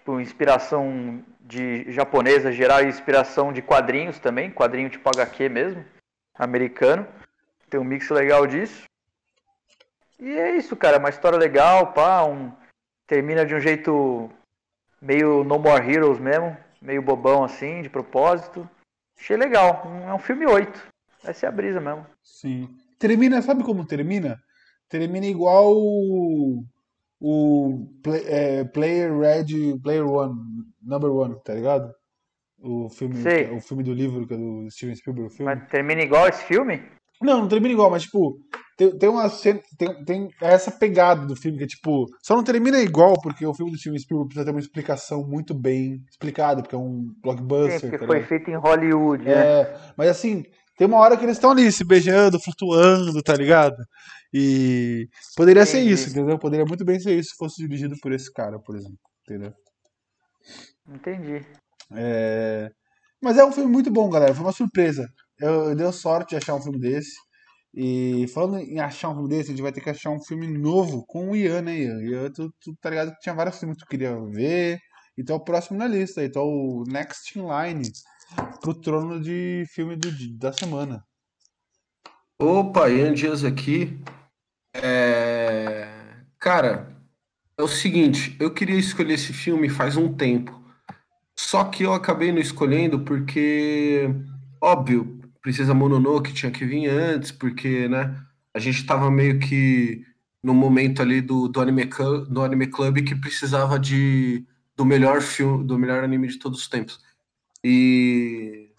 tipo, 0.00 0.20
inspiração 0.20 1.22
de 1.40 1.90
japonesa 1.92 2.50
geral 2.50 2.82
e 2.82 2.88
inspiração 2.88 3.52
de 3.52 3.62
quadrinhos 3.62 4.18
também, 4.18 4.50
quadrinho 4.50 4.88
tipo 4.88 5.08
HQ 5.08 5.48
mesmo, 5.48 5.84
americano. 6.34 7.06
Tem 7.68 7.78
um 7.78 7.84
mix 7.84 8.08
legal 8.08 8.46
disso. 8.46 8.84
E 10.18 10.28
é 10.28 10.56
isso, 10.56 10.76
cara, 10.76 10.98
uma 10.98 11.08
história 11.08 11.38
legal, 11.38 11.92
pá, 11.92 12.24
um, 12.24 12.52
termina 13.06 13.44
de 13.44 13.54
um 13.54 13.60
jeito 13.60 14.30
meio 15.00 15.44
No 15.44 15.58
More 15.58 15.88
Heroes 15.88 16.18
mesmo, 16.18 16.56
meio 16.82 17.02
bobão 17.02 17.44
assim, 17.44 17.82
de 17.82 17.88
propósito. 17.88 18.68
Achei 19.18 19.36
legal, 19.36 19.82
é 20.06 20.12
um 20.12 20.18
filme 20.18 20.46
8. 20.46 20.88
Essa 21.24 21.46
é 21.46 21.48
a 21.48 21.52
brisa 21.52 21.80
mesmo. 21.80 22.06
Sim. 22.22 22.68
Termina, 22.98 23.40
sabe 23.40 23.62
como 23.62 23.86
termina? 23.86 24.38
Termina 24.88 25.26
igual 25.26 25.74
o, 27.20 27.86
Play- 28.02 28.24
é, 28.26 28.64
Player 28.64 29.16
Red, 29.16 29.78
Player 29.82 30.06
One, 30.06 30.34
Number 30.82 31.10
One, 31.10 31.36
tá 31.44 31.54
ligado? 31.54 31.92
O 32.62 32.88
filme, 32.88 33.16
Sei. 33.16 33.50
o 33.50 33.60
filme 33.60 33.82
do 33.82 33.94
livro, 33.94 34.26
que 34.26 34.34
é 34.34 34.36
do 34.36 34.70
Steven 34.70 34.94
Spielberg, 34.94 35.32
o 35.32 35.34
filme. 35.34 35.54
Mas 35.54 35.68
termina 35.70 36.02
igual 36.02 36.28
esse 36.28 36.44
filme? 36.44 36.82
Não, 37.22 37.40
não 37.40 37.48
termina 37.48 37.72
igual, 37.72 37.90
mas 37.90 38.02
tipo, 38.04 38.38
tem, 38.76 38.96
tem 38.98 39.08
uma 39.08 39.28
cena, 39.28 39.60
tem, 39.76 40.04
tem 40.04 40.28
essa 40.40 40.70
pegada 40.70 41.26
do 41.26 41.36
filme 41.36 41.58
que 41.58 41.64
é 41.64 41.66
tipo, 41.66 42.06
só 42.22 42.34
não 42.34 42.42
termina 42.42 42.78
igual 42.80 43.14
porque 43.20 43.46
o 43.46 43.52
filme 43.52 43.72
do 43.72 43.78
Steven 43.78 43.98
Spielberg 43.98 44.28
precisa 44.28 44.44
ter 44.44 44.50
uma 44.50 44.60
explicação 44.60 45.26
muito 45.26 45.52
bem 45.52 46.02
explicada, 46.10 46.62
porque 46.62 46.74
é 46.74 46.78
um 46.78 47.08
Sim, 47.08 47.20
blockbuster, 47.22 47.80
porque 47.80 47.98
tá 47.98 48.06
foi 48.06 48.22
feito 48.22 48.50
em 48.50 48.56
Hollywood, 48.56 49.24
né? 49.24 49.32
É, 49.32 49.76
mas 49.96 50.08
assim, 50.08 50.44
tem 50.78 50.86
uma 50.86 50.96
hora 50.96 51.14
que 51.14 51.24
eles 51.24 51.36
estão 51.36 51.50
ali 51.50 51.70
se 51.70 51.84
beijando, 51.84 52.40
flutuando, 52.40 53.22
tá 53.22 53.34
ligado? 53.34 53.76
E 54.32 55.08
poderia 55.36 55.66
ser 55.66 55.80
isso, 55.80 56.10
entendeu? 56.10 56.38
Poderia 56.38 56.64
muito 56.64 56.84
bem 56.84 57.00
ser 57.00 57.18
isso 57.18 57.30
se 57.30 57.36
fosse 57.36 57.62
dirigido 57.62 57.96
por 58.00 58.12
esse 58.12 58.32
cara, 58.32 58.58
por 58.60 58.76
exemplo, 58.76 58.98
entendeu? 59.26 59.52
Entendi. 60.88 61.44
É, 61.92 62.70
Mas 63.22 63.36
é 63.38 63.44
um 63.44 63.52
filme 63.52 63.70
muito 63.70 63.90
bom, 63.90 64.08
galera. 64.08 64.34
Foi 64.34 64.44
uma 64.44 64.52
surpresa. 64.52 65.08
Eu, 65.38 65.70
eu 65.70 65.74
dei 65.74 65.90
sorte 65.92 66.30
de 66.30 66.36
achar 66.36 66.54
um 66.54 66.62
filme 66.62 66.78
desse. 66.78 67.14
E 67.74 68.26
falando 68.28 68.58
em 68.58 68.80
achar 68.80 69.10
um 69.10 69.14
filme 69.14 69.28
desse, 69.28 69.50
a 69.50 69.52
gente 69.52 69.62
vai 69.62 69.72
ter 69.72 69.80
que 69.80 69.90
achar 69.90 70.10
um 70.10 70.22
filme 70.22 70.46
novo 70.46 71.04
com 71.06 71.30
o 71.30 71.36
Ian, 71.36 71.62
né, 71.62 71.78
Ian? 71.78 72.02
Ian, 72.02 72.30
tu, 72.32 72.52
tu 72.60 72.74
tá 72.80 72.90
ligado 72.90 73.12
que 73.12 73.20
tinha 73.20 73.34
vários 73.34 73.58
filmes 73.58 73.76
que 73.76 73.84
tu 73.84 73.88
queria 73.88 74.16
ver. 74.32 74.78
Então 75.16 75.36
é 75.36 75.38
o 75.38 75.44
próximo 75.44 75.78
na 75.78 75.86
lista. 75.86 76.24
Então 76.24 76.44
o 76.44 76.84
Next 76.86 77.38
in 77.38 77.42
Line 77.42 77.90
pro 78.60 78.74
trono 78.74 79.20
de 79.20 79.64
filme 79.68 79.96
do, 79.96 80.10
da 80.38 80.52
semana. 80.52 81.04
Opa, 82.38 82.88
Ian 82.88 83.12
Dias 83.12 83.44
aqui. 83.44 84.00
É, 84.74 85.88
Cara, 86.38 86.96
é 87.58 87.62
o 87.62 87.68
seguinte, 87.68 88.36
eu 88.40 88.52
queria 88.52 88.78
escolher 88.78 89.14
esse 89.14 89.32
filme 89.32 89.68
faz 89.68 89.96
um 89.96 90.14
tempo. 90.14 90.60
Só 91.38 91.64
que 91.64 91.84
eu 91.84 91.94
acabei 91.94 92.32
não 92.32 92.40
escolhendo 92.40 93.00
porque, 93.04 94.08
óbvio, 94.62 95.20
Princesa 95.42 95.74
Mononoke 95.74 96.32
tinha 96.34 96.52
que 96.52 96.64
vir 96.66 96.88
antes, 96.88 97.32
porque, 97.32 97.88
né, 97.88 98.16
a 98.54 98.58
gente 98.60 98.86
tava 98.86 99.10
meio 99.10 99.38
que 99.40 100.04
no 100.42 100.54
momento 100.54 101.02
ali 101.02 101.20
do, 101.22 101.48
do 101.48 101.60
anime, 101.60 101.86
Clu- 101.86 102.26
do 102.26 102.42
anime 102.44 102.66
Club 102.68 102.98
que 103.06 103.14
precisava 103.16 103.78
de 103.78 104.46
do 104.76 104.84
melhor 104.86 105.22
filme, 105.22 105.64
do 105.66 105.78
melhor 105.78 106.04
anime 106.04 106.28
de 106.28 106.38
todos 106.38 106.60
os 106.62 106.68
tempos. 106.68 107.00
E 107.64 108.70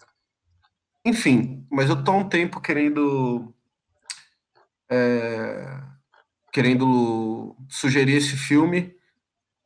enfim, 1.04 1.66
mas 1.70 1.88
eu 1.90 2.02
tô 2.02 2.12
há 2.12 2.16
um 2.16 2.28
tempo 2.28 2.60
querendo 2.60 3.52
é, 4.92 5.80
querendo 6.52 7.56
sugerir 7.68 8.16
esse 8.16 8.36
filme, 8.36 8.94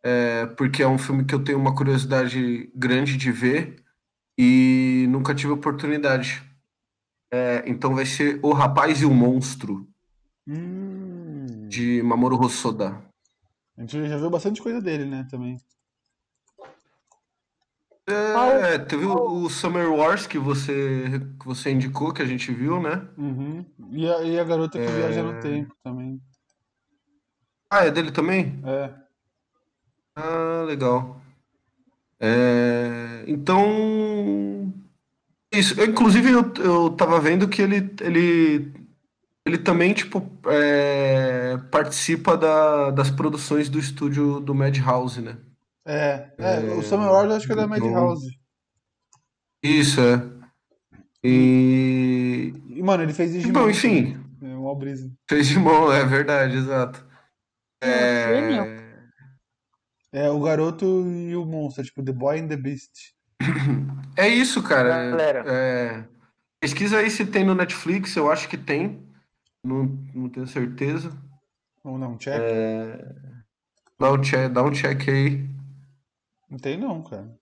é, 0.05 0.47
porque 0.47 0.85
é 0.85 0.89
um 0.89 0.99
filme 0.99 1.25
que 1.25 1.35
eu 1.35 1.43
tenho 1.43 1.59
uma 1.59 1.75
curiosidade 1.75 2.71
grande 2.77 3.17
de 3.17 3.33
ver 3.33 3.83
e 4.39 5.07
nunca 5.09 5.35
tive 5.35 5.53
oportunidade. 5.53 6.45
É, 7.33 7.65
então 7.67 7.93
vai 7.93 8.07
ser 8.07 8.39
O 8.41 8.53
Rapaz 8.53 9.03
e 9.03 9.05
o 9.05 9.13
Monstro, 9.13 9.89
Hum, 10.49 11.67
de 11.69 12.01
Mamoru 12.05 12.41
Hosoda. 12.41 13.03
a 13.77 13.81
gente 13.81 14.09
já 14.09 14.17
viu 14.17 14.31
bastante 14.31 14.63
coisa 14.63 14.81
dele, 14.81 15.05
né, 15.05 15.27
também. 15.29 15.59
É, 18.09 18.79
teve 18.79 19.05
o, 19.05 19.45
o 19.45 19.51
Summer 19.51 19.93
Wars 19.93 20.27
que 20.27 20.39
você, 20.39 21.21
que 21.41 21.47
você 21.47 21.73
indicou, 21.73 22.13
que 22.13 22.23
a 22.23 22.27
gente 22.27 22.53
viu, 22.53 22.81
né? 22.81 23.09
Uhum. 23.19 23.65
E, 23.91 24.09
a, 24.09 24.23
e 24.23 24.39
a 24.39 24.45
garota 24.45 24.79
que 24.79 24.87
viaja 24.87 25.23
no 25.23 25.41
tempo 25.41 25.75
também. 25.83 26.21
Ah, 27.71 27.85
é 27.85 27.91
dele 27.91 28.13
também? 28.13 28.61
É. 28.65 28.95
Ah, 30.15 30.63
legal. 30.67 31.21
É, 32.21 33.25
então, 33.27 34.73
isso. 35.53 35.79
Eu, 35.81 35.87
Inclusive, 35.87 36.31
eu, 36.31 36.53
eu 36.65 36.91
tava 36.91 37.21
vendo 37.21 37.49
que 37.49 37.63
ele, 37.63 37.91
ele 38.01 38.73
ele 39.47 39.59
também, 39.59 39.95
tipo, 39.95 40.23
é, 40.47 41.57
participa 41.71 42.37
da- 42.37 42.91
das 42.91 43.11
produções 43.11 43.69
do 43.69 43.79
estúdio 43.79 44.41
do 44.41 44.55
Madhouse, 44.55 45.21
né? 45.23 45.39
É, 45.87 46.33
é, 46.39 46.57
É, 46.57 46.75
o 46.75 46.83
Samuel 46.83 47.13
Ward 47.13 47.33
acho 47.33 47.47
que 47.47 47.53
é 47.53 47.57
da 47.57 47.67
Madhouse. 47.67 48.27
Isso, 49.63 50.01
é. 50.01 50.23
E. 51.25 52.53
E, 52.69 52.83
mano, 52.83 53.03
ele 53.03 53.13
fez 53.13 53.33
Digimon. 53.33 53.53
Bom, 53.53 53.71
enfim, 53.71 54.17
É 54.43 54.55
uma 54.55 54.75
brisa. 54.77 55.11
fez 55.29 55.47
de 55.49 55.59
mão, 55.59 55.93
é 55.93 56.05
verdade, 56.05 56.57
exato. 56.57 57.05
gênio. 57.83 58.63
É, 58.63 58.87
É 60.13 60.31
o 60.31 60.41
garoto 60.41 60.85
e 61.09 61.35
o 61.37 61.45
monstro, 61.45 61.85
tipo 61.85 62.03
The 62.03 62.13
Boy 62.13 62.41
and 62.41 62.49
the 62.49 62.57
Beast. 62.57 63.15
é 64.17 64.29
isso, 64.29 64.63
cara. 64.63 65.11
Galera. 65.11 65.45
É, 65.47 66.05
pesquisa 66.61 66.99
aí 66.99 67.11
se 67.11 67.25
tem 67.27 67.45
no 67.45 67.55
Netflix, 67.55 68.15
eu 68.17 68.31
acho 68.31 68.49
que 68.49 68.57
tem. 68.57 69.05
Não, 69.65 69.85
não 70.15 70.29
tenho 70.29 70.47
certeza. 70.47 71.11
Vamos 71.83 72.01
dar 72.01 72.09
um 72.09 72.17
check? 72.17 72.41
É, 72.41 73.15
Dá 73.99 74.13
um 74.13 74.21
check, 74.21 74.53
dá 74.53 74.63
um 74.63 74.71
check 74.73 75.09
aí. 75.09 75.49
Não 76.49 76.59
tem 76.59 76.77
não, 76.77 77.03
cara. 77.03 77.39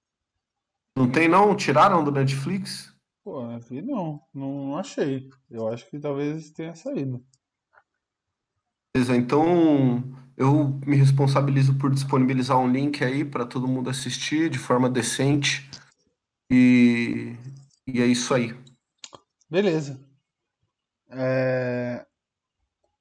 Não 0.96 1.10
tem 1.10 1.28
não? 1.28 1.56
Tiraram 1.56 2.04
do 2.04 2.10
Netflix? 2.10 2.92
Pô, 3.22 3.40
aqui 3.50 3.80
não, 3.82 4.20
não, 4.32 4.68
não 4.68 4.78
achei. 4.78 5.28
Eu 5.50 5.68
acho 5.68 5.88
que 5.90 5.98
talvez 5.98 6.50
tenha 6.50 6.74
saído. 6.74 7.24
Beleza, 8.94 9.16
então 9.16 10.02
eu 10.36 10.68
me 10.86 10.96
responsabilizo 10.96 11.76
por 11.78 11.90
disponibilizar 11.90 12.58
um 12.58 12.70
link 12.70 13.02
aí 13.04 13.24
para 13.24 13.46
todo 13.46 13.66
mundo 13.68 13.90
assistir 13.90 14.48
de 14.48 14.58
forma 14.58 14.88
decente. 14.88 15.68
E, 16.50 17.34
e 17.86 18.00
é 18.00 18.06
isso 18.06 18.32
aí. 18.34 18.54
Beleza. 19.50 19.98
É, 21.10 22.04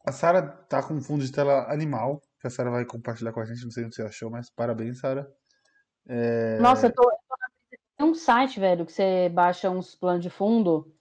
A 0.06 0.12
Sara 0.12 0.42
tá 0.42 0.84
com 0.84 0.94
um 0.96 1.02
fundo 1.02 1.26
de 1.26 1.32
tela 1.32 1.72
animal, 1.72 2.22
que 2.40 2.48
a 2.48 2.50
Sara 2.50 2.70
vai 2.72 2.86
compartilhar 2.86 3.34
com 3.34 3.40
a 3.42 3.46
gente. 3.46 3.64
Não 3.64 3.72
sei 3.72 3.86
o 3.86 3.90
que 3.90 3.96
você 3.96 4.04
achou, 4.04 4.30
mas 4.30 4.50
parabéns, 4.50 5.00
Sara. 5.00 5.28
É, 6.08 6.60
Nossa, 6.60 6.88
eu 6.88 6.94
tô, 6.94 7.04
eu 7.04 7.18
Tem 7.98 8.08
um 8.08 8.16
site, 8.16 8.60
velho, 8.60 8.86
que 8.86 8.92
você 8.92 9.30
baixa 9.30 9.70
uns 9.70 9.96
planos 9.96 10.24
de 10.24 10.30
fundo 10.30 10.94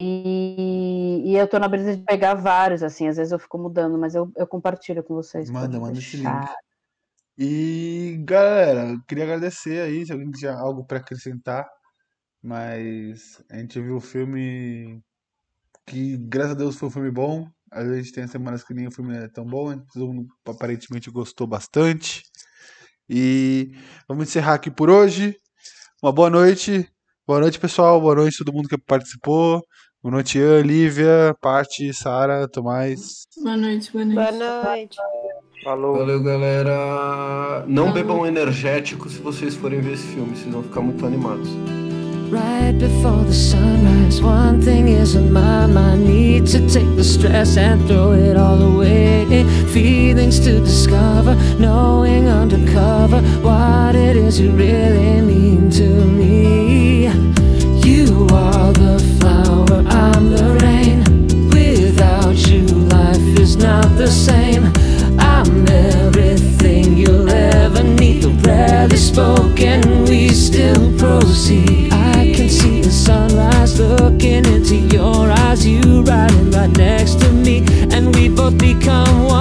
e, 0.00 1.22
e 1.24 1.36
eu 1.36 1.48
tô 1.48 1.58
na 1.58 1.68
brisa 1.68 1.96
de 1.96 2.02
pegar 2.02 2.34
vários, 2.34 2.82
assim, 2.82 3.08
às 3.08 3.16
vezes 3.16 3.32
eu 3.32 3.38
fico 3.38 3.58
mudando, 3.58 3.98
mas 3.98 4.14
eu, 4.14 4.30
eu 4.36 4.46
compartilho 4.46 5.02
com 5.02 5.14
vocês. 5.14 5.50
Manda, 5.50 5.80
manda 5.80 5.98
esse 5.98 6.16
link. 6.16 6.48
E 7.38 8.18
galera, 8.24 8.90
eu 8.90 9.02
queria 9.06 9.24
agradecer 9.24 9.80
aí, 9.80 10.04
se 10.04 10.12
alguém 10.12 10.30
tinha 10.30 10.54
algo 10.54 10.84
para 10.84 10.98
acrescentar, 10.98 11.66
mas 12.42 13.42
a 13.50 13.58
gente 13.58 13.80
viu 13.80 13.96
o 13.96 14.00
filme 14.00 15.02
que, 15.86 16.16
graças 16.18 16.52
a 16.52 16.58
Deus, 16.58 16.76
foi 16.76 16.88
um 16.88 16.92
filme 16.92 17.10
bom. 17.10 17.48
Às 17.70 17.86
vezes 17.86 18.12
tem 18.12 18.26
semanas 18.26 18.64
que 18.64 18.72
nem 18.72 18.86
o 18.86 18.92
filme 18.92 19.16
é 19.16 19.28
tão 19.28 19.44
bom, 19.44 19.76
todo 19.92 20.12
mundo 20.12 20.28
aparentemente 20.46 21.10
gostou 21.10 21.46
bastante. 21.46 22.22
E 23.08 23.72
vamos 24.08 24.28
encerrar 24.28 24.54
aqui 24.54 24.70
por 24.70 24.90
hoje. 24.90 25.36
Uma 26.02 26.12
boa 26.12 26.30
noite. 26.30 26.88
Boa 27.26 27.40
noite, 27.40 27.58
pessoal. 27.58 28.00
Boa 28.00 28.14
noite 28.14 28.38
todo 28.38 28.52
mundo 28.52 28.68
que 28.68 28.78
participou. 28.78 29.62
Boa 30.02 30.12
noite, 30.12 30.38
Ian, 30.38 30.60
Lívia, 30.62 31.34
Paty, 31.40 31.92
Sara, 31.92 32.46
Tomás. 32.48 33.26
Boa 33.42 33.56
noite, 33.56 33.90
boa 33.92 34.04
noite. 34.04 34.38
Boa 34.38 34.62
noite. 34.64 34.96
Falou. 35.64 35.96
Valeu, 35.98 36.22
galera. 36.22 37.64
Não 37.66 37.86
Falou. 37.86 37.92
bebam 37.92 38.26
energético 38.26 39.08
se 39.08 39.18
vocês 39.18 39.54
forem 39.56 39.80
ver 39.80 39.94
esse 39.94 40.06
filme, 40.06 40.36
vocês 40.36 40.52
vão 40.52 40.62
ficar 40.62 40.80
muito 40.80 41.04
animados. 41.04 41.48
Right 42.28 42.76
before 42.76 43.22
the 43.22 43.32
sunrise, 43.32 44.20
one 44.20 44.60
thing 44.60 44.88
is 44.88 45.14
on 45.14 45.32
my 45.32 45.66
mind. 45.66 46.06
Need 46.06 46.46
to 46.48 46.58
take 46.68 46.96
the 46.96 47.04
stress 47.04 47.56
and 47.56 47.86
throw 47.86 48.12
it 48.12 48.36
all 48.36 48.60
away. 48.60 49.44
Feelings 49.72 50.40
to 50.40 50.58
discover, 50.58 51.36
knowing 51.60 52.26
undercover 52.26 53.20
what 53.42 53.94
it 53.94 54.16
is 54.16 54.40
you 54.40 54.50
really 54.50 55.20
mean 55.20 55.70
to 55.70 55.88
me. 56.04 57.06
You 57.86 58.26
are 58.32 58.72
the 58.72 58.98
flower, 59.20 59.84
I'm 59.86 60.30
the 60.30 60.58
rain. 60.64 61.04
Without 61.50 62.36
you, 62.48 62.62
life 62.88 63.38
is 63.38 63.56
not 63.56 63.86
the 63.96 64.08
same. 64.08 64.64
I'm 65.20 65.68
everything 65.68 66.96
you'll 66.96 67.30
ever 67.30 67.84
need. 67.84 68.24
Though 68.24 68.50
rarely 68.50 68.96
spoken, 68.96 70.06
we 70.06 70.30
still 70.30 70.92
proceed 70.98 71.85
looking 73.78 74.44
into 74.46 74.76
your 74.94 75.30
eyes, 75.30 75.66
you 75.66 76.02
riding 76.02 76.50
right 76.50 76.70
next 76.76 77.20
to 77.20 77.30
me, 77.32 77.64
and 77.92 78.14
we 78.14 78.28
both 78.28 78.58
become 78.58 79.24
one. 79.24 79.35